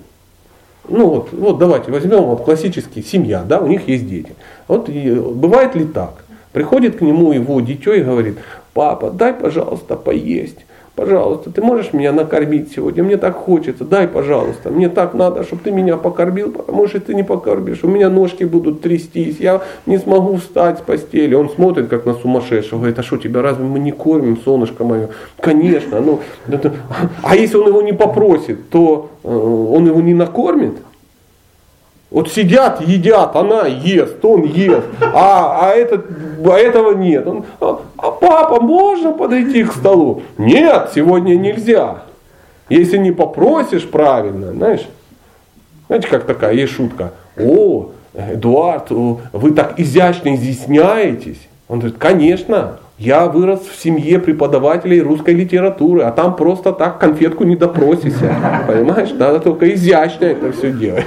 [0.88, 4.34] Ну вот, вот давайте возьмем вот классический семья, да, у них есть дети.
[4.68, 6.24] Вот бывает ли так?
[6.52, 8.38] Приходит к нему его дитё и говорит,
[8.74, 10.58] папа, дай, пожалуйста, поесть.
[10.96, 13.02] Пожалуйста, ты можешь меня накормить сегодня?
[13.02, 14.70] Мне так хочется, дай, пожалуйста.
[14.70, 17.82] Мне так надо, чтобы ты меня покормил, потому что ты не покормишь.
[17.82, 21.34] У меня ножки будут трястись, я не смогу встать с постели.
[21.34, 25.08] Он смотрит, как на сумасшедшего, говорит, а что, тебя разве мы не кормим, солнышко мое?
[25.40, 26.00] Конечно.
[26.00, 26.20] Ну,
[27.24, 30.74] А если он его не попросит, то э, он его не накормит?
[32.14, 36.06] Вот сидят, едят, она ест, он ест, а, а, этот,
[36.44, 37.26] а этого нет.
[37.26, 40.22] Он, а, а папа, можно подойти к столу?
[40.38, 42.04] Нет, сегодня нельзя.
[42.68, 44.86] Если не попросишь правильно, знаешь,
[45.88, 47.14] знаете, как такая есть шутка.
[47.36, 51.48] О, Эдуард, вы так изящно изъясняетесь.
[51.66, 57.42] Он говорит, конечно, я вырос в семье преподавателей русской литературы, а там просто так конфетку
[57.42, 58.36] не допросишься.
[58.68, 61.06] Понимаешь, надо только изящно это все делать.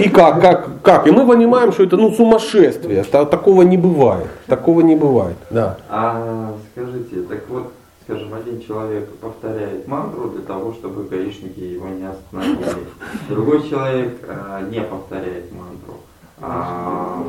[0.00, 1.06] И как, как, как?
[1.06, 3.02] И мы понимаем, что это ну сумасшествие.
[3.04, 4.26] Та- Такого не бывает.
[4.46, 5.36] Такого не бывает.
[5.50, 5.78] Да.
[5.88, 7.72] А скажите, так вот,
[8.04, 12.86] скажем, один человек повторяет мантру для того, чтобы гаишники его не остановили.
[13.28, 15.94] Другой человек а, не повторяет мантру.
[16.40, 17.22] А,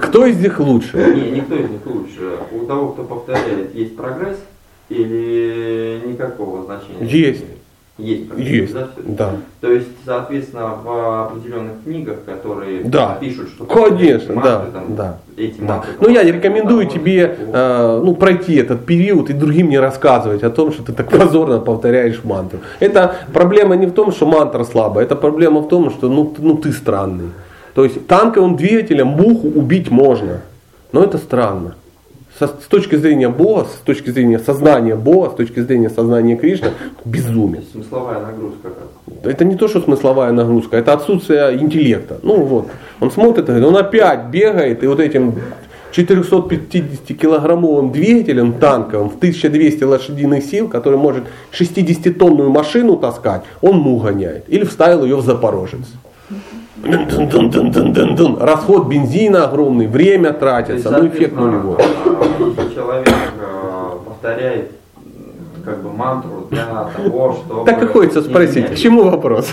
[0.00, 0.96] Кто из них лучше?
[1.14, 2.38] не, никто из них лучше.
[2.52, 4.38] У того, кто повторяет, есть прогресс
[4.88, 7.04] или никакого значения?
[7.06, 7.44] Есть.
[7.98, 8.74] Есть Есть.
[9.06, 9.30] да.
[9.62, 13.16] То есть, соответственно, в определенных книгах, которые Да.
[13.18, 15.18] пишут, что Конечно, мантры, да, там, да.
[15.38, 15.76] эти Да.
[15.76, 20.42] мантры Ну я помогают, рекомендую тебе э, ну, пройти этот период и другим не рассказывать
[20.42, 22.58] о том, что ты так позорно повторяешь мантру.
[22.80, 26.58] Это проблема не в том, что мантра слабая, это проблема в том, что ну, ну
[26.58, 27.30] ты странный.
[27.74, 30.42] То есть танковым двигателем муху убить можно,
[30.92, 31.76] но это странно.
[32.38, 36.70] Со- с точки зрения Бога, с точки зрения сознания Бога, с точки зрения сознания Кришны,
[37.04, 37.64] безумец.
[37.72, 38.72] Смысловая нагрузка.
[39.24, 42.18] Это не то, что смысловая нагрузка, это отсутствие интеллекта.
[42.22, 42.68] Ну вот,
[43.00, 45.34] он смотрит говорит, он опять бегает, и вот этим
[45.92, 54.44] 450-килограммовым двигателем танковым в 1200 лошадиных сил, который может 60-тонную машину таскать, он му гоняет.
[54.48, 55.86] Или вставил ее в Запорожец.
[58.40, 61.78] Расход бензина огромный, время тратится, ну эффект нулевой.
[62.38, 66.66] Если человек э, повторяет м, как бы мантру для
[66.96, 67.64] того, чтобы...
[67.64, 69.52] Так и хочется спросить, к чему вопрос?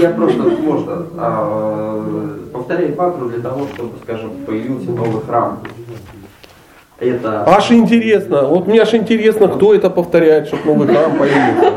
[0.00, 5.58] Я просто, можно, а, повторяет мантру для того, чтобы, скажем, появился новый храм.
[6.98, 7.44] Это...
[7.46, 11.72] Аж интересно, вот мне аж интересно, кто это повторяет, чтобы новый храм появился.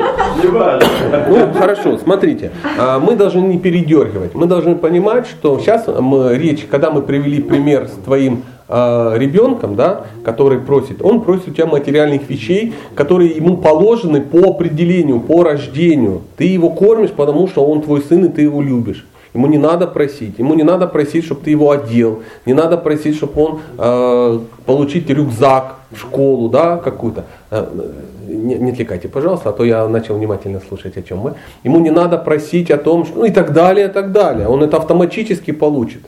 [1.29, 4.35] Ну, хорошо, смотрите, а, мы должны не передергивать.
[4.35, 9.75] Мы должны понимать, что сейчас мы, речь, когда мы привели пример с твоим а, ребенком,
[9.75, 15.43] да, который просит, он просит у тебя материальных вещей, которые ему положены по определению, по
[15.43, 16.21] рождению.
[16.37, 19.05] Ты его кормишь, потому что он твой сын, и ты его любишь.
[19.35, 23.17] Ему не надо просить, ему не надо просить, чтобы ты его одел, не надо просить,
[23.17, 27.25] чтобы он э, получить рюкзак в школу, да, какую-то.
[28.27, 31.33] Не, не отвлекайте, пожалуйста, а то я начал внимательно слушать, о чем мы.
[31.63, 34.47] Ему не надо просить о том, что, ну и так далее, и так далее.
[34.47, 36.01] Он это автоматически получит,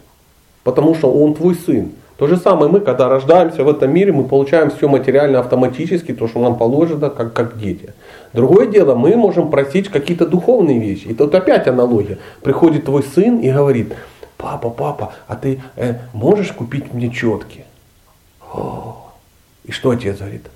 [0.63, 1.91] потому что он твой сын.
[2.17, 6.27] То же самое мы, когда рождаемся в этом мире, мы получаем все материально автоматически, то,
[6.27, 7.93] что нам положено, как, как дети.
[8.33, 11.07] Другое дело, мы можем просить какие-то духовные вещи.
[11.07, 12.17] И тут опять аналогия.
[12.41, 13.93] Приходит твой сын и говорит,
[14.37, 17.65] папа, папа, а ты э, можешь купить мне четки?
[18.51, 19.11] О.
[19.63, 20.47] И что отец говорит?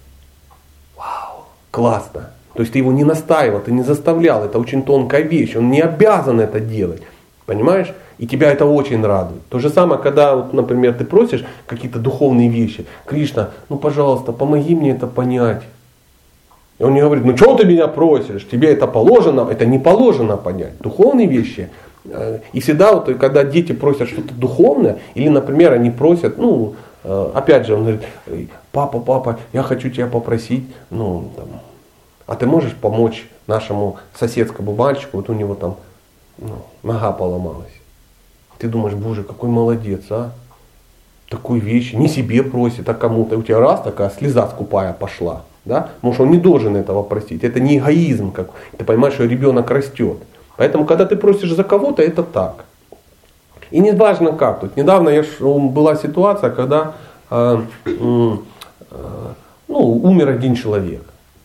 [1.71, 2.31] Классно.
[2.53, 5.81] То есть ты его не настаивал, ты не заставлял, это очень тонкая вещь, он не
[5.81, 7.01] обязан это делать.
[7.45, 7.93] Понимаешь?
[8.17, 9.41] И тебя это очень радует.
[9.49, 12.85] То же самое, когда, вот, например, ты просишь какие-то духовные вещи.
[13.05, 15.63] Кришна, ну пожалуйста, помоги мне это понять.
[16.77, 20.37] И он не говорит, ну что ты меня просишь, тебе это положено, это не положено
[20.37, 20.77] понять.
[20.79, 21.69] Духовные вещи
[22.05, 27.65] Э, И всегда, вот, когда дети просят что-то духовное, или, например, они просят, ну, опять
[27.65, 31.47] же, он говорит, «Эй, папа, папа, я хочу тебя попросить, ну, там,
[32.27, 35.75] а ты можешь помочь нашему соседскому мальчику, вот у него там
[36.37, 37.73] ну, нога поломалась.
[38.57, 40.31] Ты думаешь, боже, какой молодец, а?
[41.29, 43.37] Такой вещи, не себе просит, а кому-то.
[43.37, 45.43] У тебя раз такая слеза скупая пошла.
[45.65, 45.89] Да?
[45.95, 47.43] Потому что он не должен этого просить.
[47.43, 48.31] Это не эгоизм.
[48.31, 48.49] Как...
[48.77, 50.17] Ты понимаешь, что ребенок растет.
[50.57, 52.65] Поэтому, когда ты просишь за кого-то, это так.
[53.71, 54.59] И не важно как.
[54.59, 56.93] Тут недавно я, ж- была ситуация, когда
[57.29, 58.35] э, э,
[59.67, 61.03] ну, умер один человек.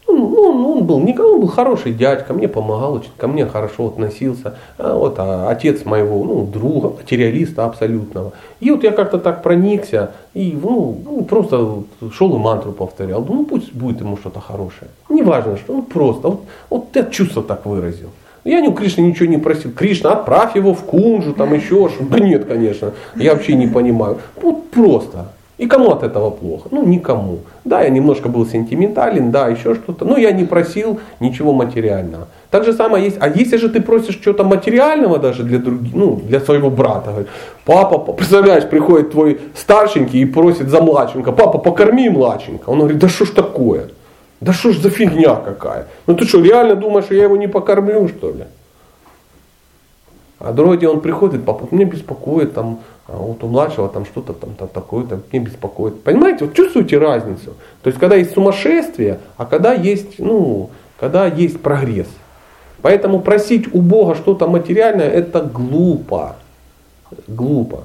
[0.09, 3.89] Ну, ну, он был, никому он был хороший дядька, мне помогал очень, ко мне хорошо
[3.89, 4.55] относился.
[4.79, 8.33] А вот а, отец моего ну, друга, материалиста абсолютного.
[8.61, 11.83] И вот я как-то так проникся и ну, ну, просто
[12.13, 13.25] шел и мантру повторял.
[13.29, 14.91] Ну пусть будет ему что-то хорошее.
[15.09, 16.29] Неважно, что, ну просто.
[16.29, 16.41] Вот,
[16.71, 18.11] вот я чувство так выразил.
[18.47, 19.73] Я не у Кришны ничего не просил.
[19.73, 22.93] Кришна, отправь его в кунжу, там еще что Да нет, конечно.
[23.17, 24.19] Я вообще не понимаю.
[24.41, 25.27] Вот просто.
[25.59, 26.69] И кому от этого плохо?
[26.71, 27.39] Ну, никому.
[27.65, 30.05] Да, я немножко был сентиментален, да, еще что-то.
[30.05, 32.29] Но я не просил ничего материального.
[32.51, 33.17] Так же самое есть.
[33.21, 37.29] А если же ты просишь чего-то материального даже для других, ну, для своего брата, говорит,
[37.65, 42.71] папа, па- представляешь, приходит твой старшенький и просит за младшенька, папа, покорми младшенька.
[42.71, 43.89] Он говорит, да что ж такое?
[44.41, 45.87] Да что ж за фигня какая?
[46.07, 48.45] Ну ты что, реально думаешь, что я его не покормлю, что ли?
[50.39, 54.35] А другой день он приходит, папа, меня беспокоит, там, а вот у младшего там что-то
[54.35, 56.03] там, там такое-то, меня беспокоит.
[56.03, 57.55] Понимаете, вот чувствуете разницу?
[57.83, 62.09] То есть, когда есть сумасшествие, а когда есть, ну, когда есть прогресс.
[62.83, 66.37] Поэтому просить у Бога что-то материальное, это глупо.
[67.27, 67.85] Глупо.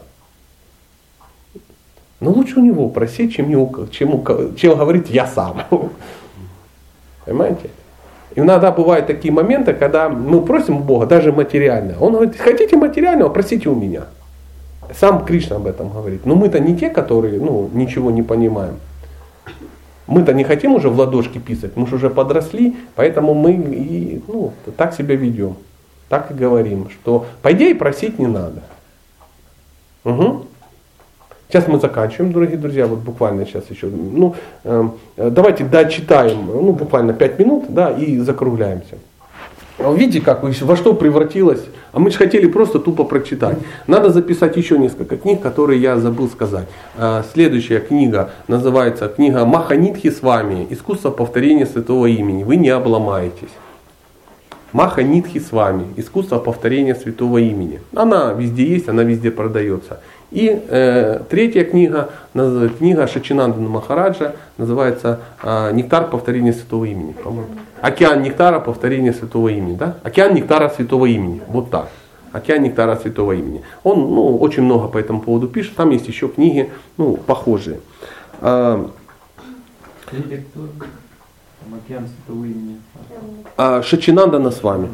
[2.19, 4.25] Но лучше у него просить, чем, ко- чем,
[4.55, 5.63] чем говорить я сам.
[7.31, 7.69] Понимаете?
[8.35, 11.95] Иногда бывают такие моменты, когда мы просим у Бога даже материально.
[11.99, 14.03] Он говорит, хотите материального, просите у меня.
[14.93, 16.25] Сам Кришна об этом говорит.
[16.25, 18.79] Но мы-то не те, которые ну, ничего не понимаем.
[20.07, 24.51] Мы-то не хотим уже в ладошки писать, мы же уже подросли, поэтому мы и, ну,
[24.75, 25.55] так себя ведем.
[26.09, 28.61] Так и говорим, что по идее просить не надо.
[30.03, 30.47] Угу.
[31.51, 33.87] Сейчас мы заканчиваем, дорогие друзья, вот буквально сейчас еще.
[33.87, 38.95] Ну, э, давайте дочитаем, ну, буквально 5 минут, да, и закругляемся.
[39.77, 41.61] А Видите, как во что превратилось?
[41.91, 43.57] А мы же хотели просто тупо прочитать.
[43.85, 46.67] Надо записать еще несколько книг, которые я забыл сказать.
[46.97, 50.67] А, Следующая книга называется книга Маханитхи с вами.
[50.69, 52.43] Искусство повторения святого имени.
[52.43, 53.49] Вы не обломаетесь.
[54.73, 55.85] Маха Нитхи с вами.
[55.97, 57.81] Искусство повторения святого имени.
[57.93, 59.99] Она везде есть, она везде продается.
[60.31, 67.11] И э, третья книга, книга Шачинандана Махараджа, называется э, Нектар повторения святого имени.
[67.11, 67.49] по-моему.
[67.81, 69.75] Океан нектара повторения святого имени.
[69.75, 69.97] Да?
[70.03, 71.41] Океан нектара святого имени.
[71.47, 71.89] Вот так.
[72.31, 73.63] Океан нектара святого имени.
[73.83, 75.75] Он ну, очень много по этому поводу пишет.
[75.75, 77.79] Там есть еще книги ну, похожие.
[78.39, 78.89] А,
[83.57, 84.89] а Шачинандана с вами.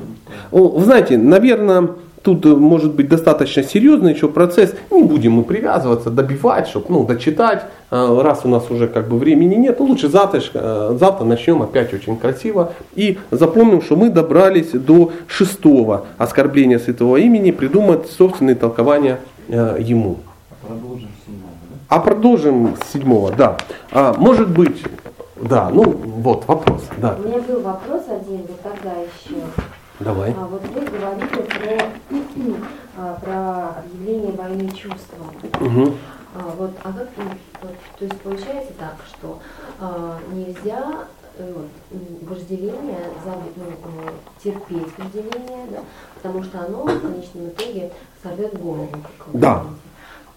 [0.51, 1.89] Вы знаете, наверное,
[2.27, 4.75] тут э, может быть достаточно серьезный еще процесс.
[4.91, 7.63] Не будем мы привязываться, добивать, чтобы ну, дочитать.
[7.89, 11.61] Э, Раз у нас уже как бы времени нет, ну, лучше завтра, э, завтра начнем
[11.61, 12.73] опять очень красиво.
[12.95, 20.17] И запомним, что мы добрались до шестого оскорбления святого имени, придумать собственные толкования ему.
[20.61, 21.87] Продолжим с седьмого, да?
[21.87, 23.57] А продолжим с седьмого, да.
[23.91, 24.83] А, может быть,
[25.37, 27.15] да, ну вот вопрос, да.
[27.17, 29.37] У меня был вопрос один, вот тогда еще.
[29.99, 30.31] Давай.
[30.37, 31.91] А, вот вы говорили про,
[32.97, 35.31] а, про объявление войны чувствам.
[35.59, 35.97] Мгм.
[36.35, 37.09] А, вот, а как,
[37.63, 39.39] вот, то есть получается так, что
[39.79, 41.05] а, нельзя
[41.39, 41.53] э,
[42.21, 44.09] вожделение, зави- ну, э,
[44.43, 45.79] терпеть вожделение, да,
[46.15, 47.91] потому что оно в конечном итоге
[48.21, 48.89] сорвет голову.
[48.91, 49.53] как вы Да.
[49.55, 49.75] говорите.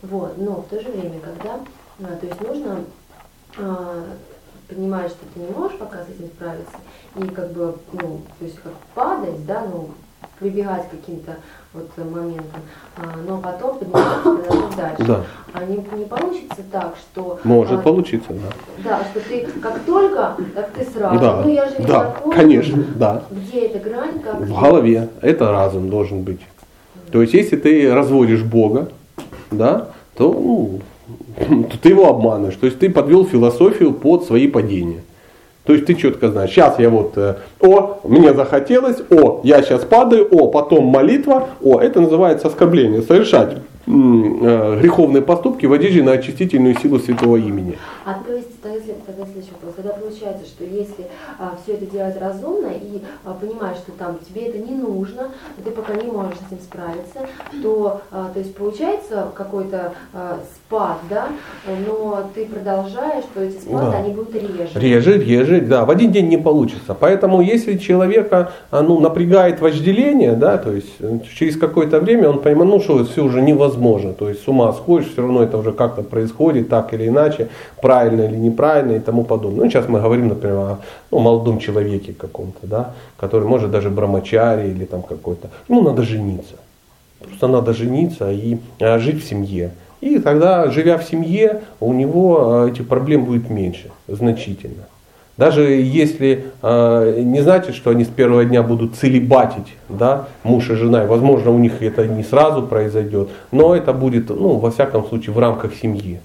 [0.03, 1.61] Вот, но в то же время, когда,
[2.03, 2.78] а, то есть нужно
[3.59, 4.05] а,
[4.70, 6.76] понимать, что ты не можешь пока с этим справиться,
[7.16, 9.90] и как бы, ну, то есть как падать, да, ну,
[10.38, 11.36] прибегать к каким-то
[11.72, 12.62] вот моментам,
[12.97, 15.05] а, но потом подниматься, дальше.
[15.05, 15.24] Да.
[15.52, 17.38] А не, не получится так, что...
[17.44, 18.52] Может а, получиться, да.
[18.82, 21.18] Да, что ты как только, так ты сразу.
[21.18, 22.36] Да, ну я же не да, закончу.
[22.36, 23.22] конечно, да.
[23.30, 24.40] Где эта грань, как...
[24.40, 25.09] В голове.
[25.20, 26.40] Это разум должен быть.
[27.12, 28.88] То есть, если ты разводишь Бога,
[29.51, 30.80] да, то, ну,
[31.36, 32.57] то ты его обманываешь.
[32.57, 35.02] То есть ты подвел философию под свои падения.
[35.65, 39.85] То есть ты четко знаешь, сейчас я вот, э, о, мне захотелось, о, я сейчас
[39.85, 43.02] падаю, о, потом молитва, о, это называется оскорбление.
[43.02, 43.59] Совершать
[43.90, 47.78] греховные поступки в одежде на очистительную силу святого имени.
[48.04, 49.74] А то есть, тогда, тогда следующий вопрос.
[49.76, 51.06] Тогда получается, что если
[51.62, 55.30] все это делать разумно и а, понимаешь, что там тебе это не нужно,
[55.64, 57.20] ты пока не можешь с этим справиться,
[57.62, 61.28] то, а, то есть получается какой-то а, спад, да,
[61.86, 63.98] но ты продолжаешь, то эти спады, Да.
[63.98, 64.70] они будут реже.
[64.74, 66.94] Реже, реже, да, в один день не получится.
[66.98, 72.40] Поэтому если человека а, ну, напрягает вожделение, да, то есть э, через какое-то время он
[72.40, 73.80] понимает, ну что все уже невозможно,
[74.12, 77.48] то есть с ума сходишь, все равно это уже как-то происходит, так или иначе,
[77.82, 79.65] правильно или неправильно и тому подобное.
[79.65, 80.78] Ну сейчас мы говорим, например, о
[81.11, 86.55] ну, молодом человеке каком-то, да, который может даже брамачари или там какой-то, ему надо жениться.
[87.19, 89.70] Просто надо жениться и э, жить в семье.
[90.01, 94.85] И тогда, живя в семье, у него э, этих проблем будет меньше, значительно.
[95.40, 100.74] Даже если э, не значит, что они с первого дня будут целебатить, да, муж и
[100.74, 105.32] жена, возможно, у них это не сразу произойдет, но это будет, ну, во всяком случае,
[105.32, 106.20] в рамках семьи.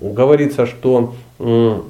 [0.00, 1.84] Говорится, что м,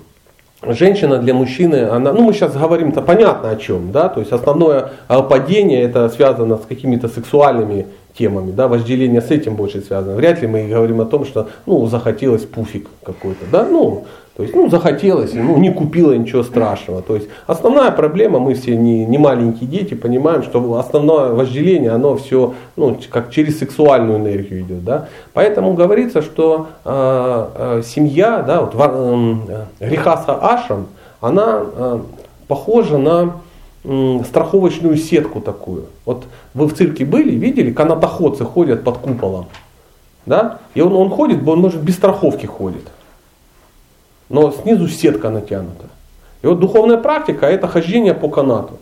[0.62, 4.90] женщина для мужчины, она, ну мы сейчас говорим-то понятно о чем, да, то есть основное
[5.09, 7.86] э, падение это связано с какими-то сексуальными
[8.18, 10.14] темами, да, вожделение с этим больше связано.
[10.14, 14.05] Вряд ли мы говорим о том, что, ну, захотелось пуфик какой-то, да, ну,
[14.37, 17.03] то есть, ну, захотелось, ну, не купила ничего страшного.
[17.03, 22.17] То есть, основная проблема, мы все не, не маленькие дети, понимаем, что основное вожделение, оно
[22.17, 25.09] все, ну, как через сексуальную энергию идет, да.
[25.35, 30.87] Поэтому говорится, что э, э, семья, да, вот, ва- э, Рихаса Ашам,
[31.21, 32.01] она э,
[32.49, 33.35] похожа на
[33.85, 35.85] м, страховочную сетку такую.
[36.07, 39.47] Вот вы в цирке были, видели, канатоходцы ходят под куполом,
[40.25, 42.85] да, и он, он ходит, он может без страховки ходит
[44.33, 45.85] но снизу сетка натянута.
[46.41, 48.79] И вот духовная практика это хождение по канату.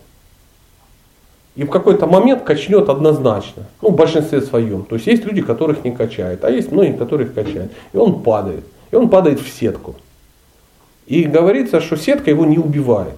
[1.57, 3.65] И в какой-то момент качнет однозначно.
[3.83, 4.85] Ну, в большинстве своем.
[4.85, 7.73] То есть есть люди, которых не качает, а есть многие, которых качает.
[7.93, 8.65] И он падает.
[8.93, 9.97] И он падает в сетку.
[11.07, 13.17] И говорится, что сетка его не убивает.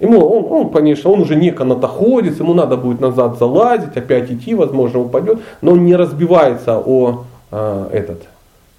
[0.00, 4.54] Ему, он, он, конечно, он уже не канатоходец, ему надо будет назад залазить, опять идти,
[4.54, 8.22] возможно, упадет, но он не разбивается о э, этот,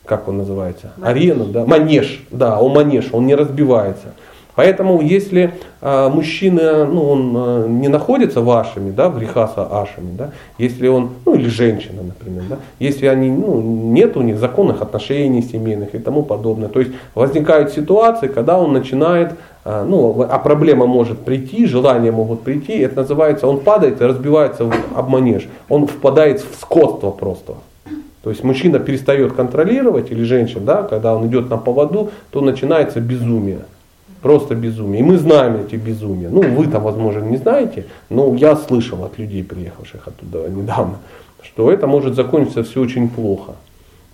[0.06, 4.14] как он называется, арену, да, манеж, да, о манеж, он не разбивается.
[4.56, 10.32] Поэтому, если э, мужчина, ну, он э, не находится вашими, да, в рихаса ашами, да,
[10.58, 15.42] если он, ну, или женщина, например, да, если они, ну, нет у них законных отношений
[15.42, 19.34] семейных и тому подобное, то есть возникают ситуации, когда он начинает,
[19.66, 24.64] э, ну, а проблема может прийти, желания могут прийти, это называется, он падает и разбивается
[24.64, 27.56] в, об манеж, он впадает в скотство просто.
[28.26, 33.00] То есть мужчина перестает контролировать, или женщина, да, когда он идет на поводу, то начинается
[33.00, 33.60] безумие.
[34.24, 35.02] Просто безумие.
[35.02, 36.30] И мы знаем эти безумия.
[36.30, 40.96] Ну, вы там, возможно, не знаете, но я слышал от людей, приехавших оттуда недавно,
[41.44, 43.54] что это может закончиться все очень плохо.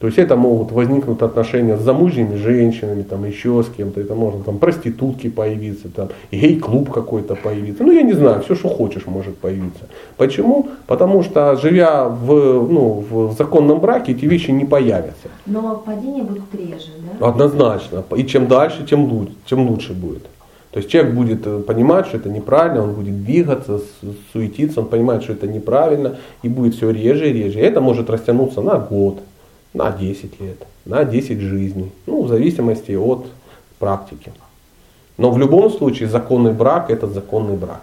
[0.02, 4.44] То есть это могут возникнуть отношения с замужними женщинами, там еще с кем-то, это можно
[4.44, 7.84] там проститутки появиться, там гей-клуб какой-то появиться.
[7.84, 9.84] Ну я не знаю, все, что хочешь может появиться.
[10.18, 10.70] Почему?
[10.88, 12.34] Потому что живя в,
[12.68, 15.28] ну, в законном браке, эти вещи не появятся.
[15.46, 17.28] Но падения будут реже, да?
[17.28, 18.04] Однозначно.
[18.18, 20.24] И чем дальше, тем лучше, тем лучше будет.
[20.72, 23.82] То есть человек будет э, понимать, что это неправильно, он будет двигаться,
[24.34, 27.60] суетиться, он понимает, что это неправильно, и будет все реже и реже.
[27.60, 29.20] И это может растянуться на год,
[29.74, 33.28] на 10 лет, на 10 жизней, ну, в зависимости от
[33.80, 34.32] практики.
[35.18, 37.82] Но в любом случае законный брак это законный брак.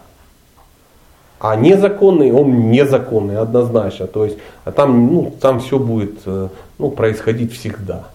[1.40, 4.06] А незаконный, он незаконный однозначно.
[4.06, 6.48] То есть а там, ну, там все будет э,
[6.78, 8.08] ну, происходить всегда.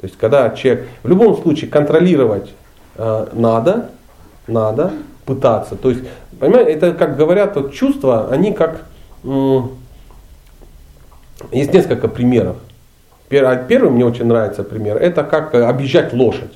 [0.00, 2.50] То есть когда человек, в любом случае контролировать
[2.96, 3.90] э, надо,
[4.46, 4.92] надо
[5.26, 5.76] пытаться.
[5.76, 6.02] То есть,
[6.40, 8.86] понимаете, это как говорят, вот чувства, они как,
[9.22, 9.70] м,
[11.50, 12.56] есть несколько примеров.
[13.28, 16.52] Пер- Первый мне очень нравится пример, это как э, объезжать лошадь.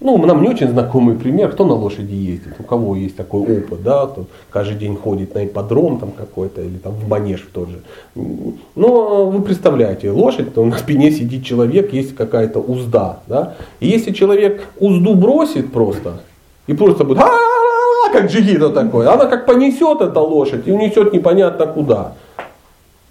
[0.00, 3.82] Ну, нам не очень знакомый пример, кто на лошади ездит, у кого есть такой опыт,
[3.82, 7.68] да, кто каждый день ходит на ипподром там какой-то, или там в манеж в тот
[7.70, 7.80] же.
[8.74, 14.12] Но вы представляете, лошадь, то на спине сидит человек, есть какая-то узда, да, и если
[14.12, 16.20] человек узду бросит просто,
[16.66, 17.22] и просто будет
[18.14, 22.12] как джигита такой, она как понесет эта лошадь и унесет непонятно куда.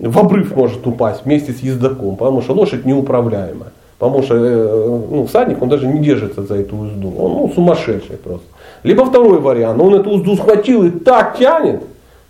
[0.04, 3.72] В обрыв может упасть вместе с ездаком, потому что лошадь неуправляемая.
[3.98, 7.14] Потому что э, ну, всадник, он даже не держится за эту узду.
[7.18, 8.46] Он ну, сумасшедший просто.
[8.84, 11.84] Либо второй вариант, он эту узду схватил и так тянет,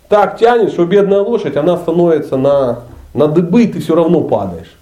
[0.08, 2.80] так тянет, что бедная лошадь, она становится на,
[3.12, 4.72] на дыбы, и ты все равно падаешь.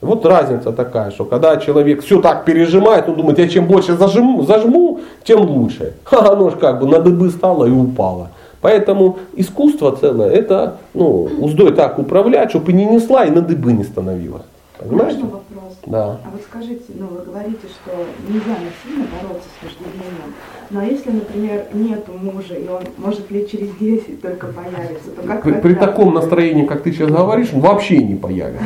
[0.00, 4.44] Вот разница такая, что когда человек все так пережимает, он думает, я чем больше зажму,
[4.44, 5.94] зажму тем лучше.
[6.04, 8.28] Ха, оно ж как бы на дыбы стало и упало.
[8.62, 13.72] Поэтому искусство целое, это ну, уздой так управлять, чтобы и не несла, и на дыбы
[13.72, 14.44] не становилась.
[14.78, 15.18] Понимаете?
[15.18, 15.78] Можно вопрос?
[15.84, 16.04] Да.
[16.24, 17.90] А вот скажите, ну вы говорите, что
[18.28, 20.34] нельзя насильно бороться с вожделением.
[20.70, 25.42] Но если, например, нет мужа, и он может лет через 10 только появится, то как
[25.42, 28.64] При, при таком настроении, как ты сейчас говоришь, он вообще не появится.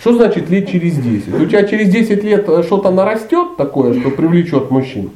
[0.00, 1.34] Что значит лет через 10?
[1.34, 5.10] У тебя через 10 лет э, что-то нарастет такое, что привлечет мужчин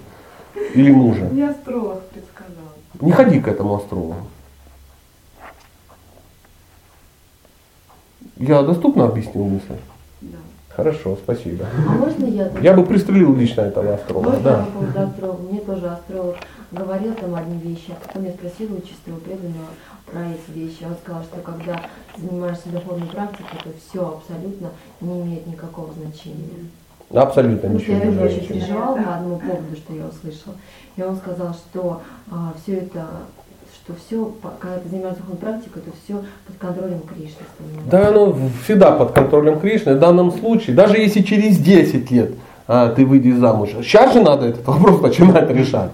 [0.74, 1.28] или мужа?
[1.32, 2.29] Мне астролог предсказал.
[3.00, 4.16] Не ходи к этому астрологу.
[8.36, 9.76] Я доступно объяснил мысль?
[10.20, 10.38] Да.
[10.70, 11.66] Хорошо, спасибо.
[11.86, 12.50] А можно я?
[12.60, 14.64] Я бы пристрелил лично этого астролога, Можно да.
[14.64, 15.42] по поводу астролога?
[15.42, 16.36] Мне тоже астролог
[16.70, 17.90] говорил там одни вещи.
[17.90, 19.66] а Потом я спросила у чистого преданного
[20.06, 20.84] про эти вещи.
[20.84, 21.82] Он сказал, что когда
[22.16, 24.70] занимаешься духовной практикой, то все абсолютно
[25.00, 26.70] не имеет никакого значения.
[27.12, 28.48] Абсолютно что ничего я не очень значит.
[28.48, 30.54] переживала по одному поводу, что я услышала.
[30.96, 32.02] И он сказал, что
[32.62, 33.06] все это,
[33.74, 37.90] что все, когда ты занимаешься практикой, то все под контролем Кришны становится.
[37.90, 39.94] Да, оно всегда под контролем Кришны.
[39.94, 42.30] В данном случае, даже если через 10 лет
[42.68, 45.90] а, ты выйдешь замуж, сейчас же надо этот вопрос начинать решать.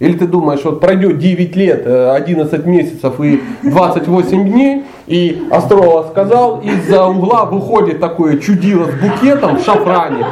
[0.00, 6.10] Или ты думаешь, вот пройдет 9 лет, э, 11 месяцев и 28 дней, и астролог
[6.10, 10.24] сказал, из-за угла выходит такое чудило с букетом в шафране.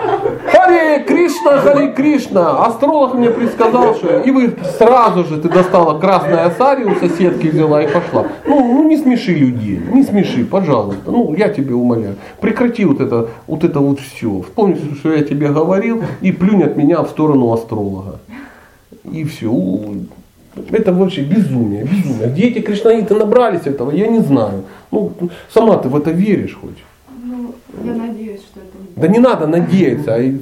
[0.53, 2.65] Харе Кришна, Харе Кришна.
[2.65, 4.21] Астролог мне предсказал, что...
[4.21, 8.27] И вы сразу же, ты достала красное сари у соседки взяла и пошла.
[8.47, 11.11] Ну, ну не смеши людей, не смеши, пожалуйста.
[11.11, 12.15] Ну, я тебе умоляю.
[12.41, 14.43] Прекрати вот это вот, это вот все.
[14.43, 18.21] Вспомни, что я тебе говорил, и плюнь от меня в сторону астролога.
[19.11, 19.51] И все.
[20.71, 22.29] Это вообще безумие, безумие.
[22.29, 24.65] Где эти кришнаиты набрались этого, я не знаю.
[24.91, 25.13] Ну,
[25.53, 26.79] сама ты в это веришь хоть?
[27.23, 27.55] Ну,
[27.85, 30.15] я надеюсь, что это не Да не надо надеяться.
[30.15, 30.41] а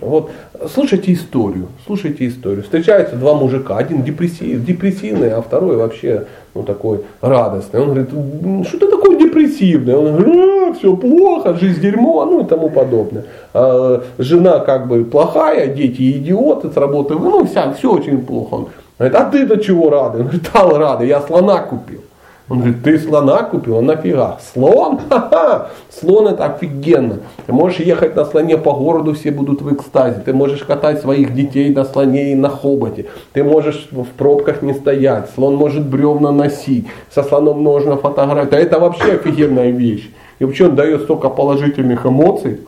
[0.00, 0.30] Вот,
[0.74, 2.62] слушайте историю, слушайте историю.
[2.62, 6.26] Встречаются два мужика, один депрессив, депрессивный, а второй вообще
[6.56, 7.80] ну, такой радостный.
[7.80, 9.94] Он говорит, «М, что ты такой депрессивный?
[9.94, 13.24] Он говорит, все плохо, жизнь дерьмо, ну и тому подобное.
[13.54, 18.54] А жена как бы плохая, дети идиоты с работы, ну вся, все очень плохо.
[18.54, 18.68] Он
[18.98, 20.18] говорит, а ты до чего рады?
[20.18, 22.00] Он говорит, да, рады, я слона купил.
[22.48, 24.38] Он говорит, ты слона купил, а нафига?
[24.52, 25.00] Слон?
[25.08, 25.70] Ха-ха!
[25.90, 27.18] Слон это офигенно.
[27.44, 30.20] Ты можешь ехать на слоне по городу, все будут в экстазе.
[30.24, 33.06] Ты можешь катать своих детей на слоне и на хоботе.
[33.32, 35.28] Ты можешь в пробках не стоять.
[35.34, 36.86] Слон может бревна носить.
[37.12, 38.52] Со слоном можно фотографировать.
[38.52, 40.08] А это вообще офигенная вещь.
[40.38, 42.60] И вообще он дает столько положительных эмоций.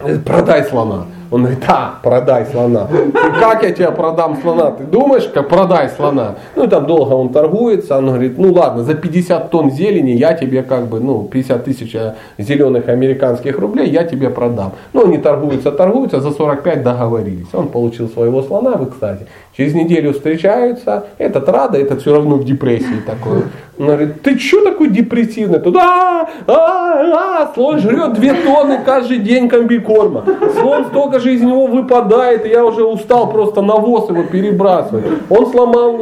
[0.00, 1.06] Говорит, Продай слона.
[1.34, 2.86] Он говорит, да, продай слона.
[2.92, 4.70] «И Как я тебе продам слона?
[4.70, 6.36] Ты думаешь, как продай слона?
[6.54, 10.34] Ну и там долго он торгуется, он говорит, ну ладно, за 50 тонн зелени я
[10.34, 11.96] тебе как бы, ну 50 тысяч
[12.38, 14.74] зеленых американских рублей я тебе продам.
[14.92, 17.48] Ну они торгуются, торгуются, за 45 договорились.
[17.52, 19.26] Он получил своего слона в экстазе.
[19.56, 23.42] Через неделю встречаются, этот рада, этот все равно в депрессии такой.
[23.78, 25.60] Он говорит, ты что такой депрессивный?
[25.60, 30.24] Туда, а, а, слон жрет 2 тонны каждый день комбикорма.
[30.60, 35.04] Слон столько же из него выпадает, и я уже устал просто навоз его перебрасывать.
[35.30, 36.00] Он сломал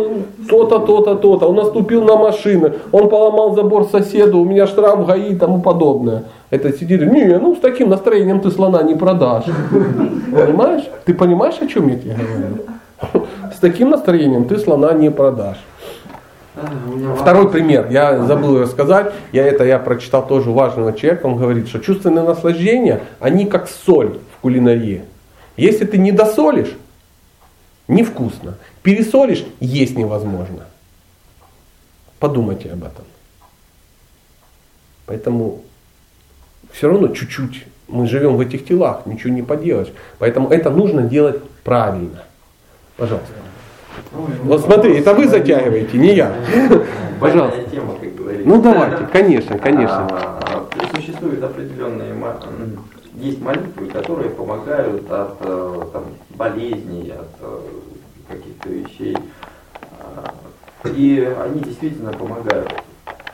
[0.48, 5.32] то-то, то-то, то-то, он наступил на машины, он поломал забор соседу, у меня штраф ГАИ
[5.32, 6.24] и тому подобное.
[6.48, 9.44] Это сидели, не, ну с таким настроением ты слона не продашь.
[10.32, 10.84] Понимаешь?
[11.04, 12.81] Ты понимаешь, о чем я тебе говорю?
[13.54, 15.58] С таким настроением ты слона не продашь.
[17.18, 21.78] Второй пример, я забыл рассказать, я это я прочитал тоже важного человека, он говорит, что
[21.78, 25.04] чувственные наслаждения, они как соль в кулинарии.
[25.56, 26.76] Если ты не досолишь,
[27.88, 28.58] невкусно.
[28.82, 30.66] Пересолишь, есть невозможно.
[32.18, 33.04] Подумайте об этом.
[35.06, 35.62] Поэтому
[36.70, 39.92] все равно чуть-чуть мы живем в этих телах, ничего не поделаешь.
[40.18, 42.24] Поэтому это нужно делать правильно.
[43.02, 43.32] Пожалуйста.
[44.44, 46.32] Вот смотри, это вы затягиваете, не я.
[47.18, 47.60] Пожалуйста.
[47.68, 48.48] Тема, как говорится.
[48.48, 50.06] Ну давайте, конечно, конечно.
[50.08, 52.14] А, Существуют определенные,
[53.16, 56.04] есть молитвы, которые помогают от э, там,
[56.36, 57.58] болезней, от э,
[58.28, 59.16] каких-то вещей.
[59.98, 60.32] А,
[60.88, 62.72] И они действительно помогают.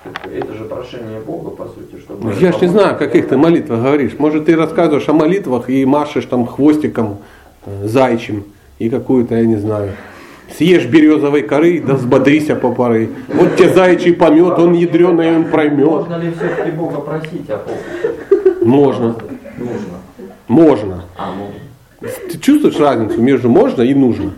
[0.04, 2.24] Это- Это же прошение Бога, по сути, чтобы...
[2.24, 4.14] Ну, Я ж не знаю, о каких ты молитвах говоришь.
[4.18, 7.18] Может, ты рассказываешь о молитвах и машешь там хвостиком
[7.66, 8.44] э, зайчим
[8.78, 9.92] и какую-то, я не знаю,
[10.56, 13.10] съешь березовой коры, да взбодрися по поры.
[13.28, 15.86] Вот тебе зайчий помет, он ядреный, он проймет.
[15.86, 18.64] Можно ли все-таки Бога просить о помощи?
[18.64, 19.16] Можно,
[19.58, 19.98] Нужно.
[20.46, 21.04] можно.
[21.16, 22.10] А, можно.
[22.30, 24.32] Ты чувствуешь разницу между можно и нужно?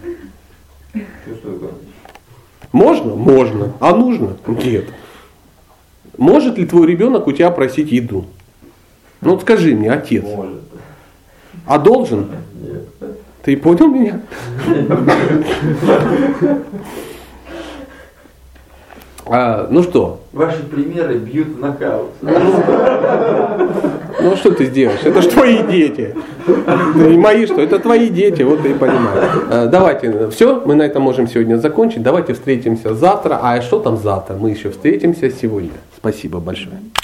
[1.27, 1.73] Чувствую, Гонч.
[2.73, 3.15] Можно?
[3.17, 3.73] Можно.
[3.81, 4.37] А нужно?
[4.47, 4.87] Нет.
[6.17, 8.25] Может ли твой ребенок у тебя просить еду?
[9.21, 10.25] Ну вот скажи мне, отец.
[10.25, 10.61] Может.
[11.67, 12.29] А должен?
[12.63, 13.10] Нет.
[13.43, 14.21] Ты понял меня?
[19.33, 22.11] А, ну что, Ваши примеры бьют в нокаут.
[24.21, 25.01] ну что ты сделаешь?
[25.05, 26.17] Это же твои дети.
[26.97, 29.31] Не мои что, это твои дети, вот ты и понимаешь.
[29.51, 32.03] А, Давайте, все, мы на этом можем сегодня закончить.
[32.03, 33.39] Давайте встретимся завтра.
[33.41, 34.35] А что там завтра?
[34.35, 35.71] Мы еще встретимся сегодня.
[35.97, 36.79] Спасибо большое.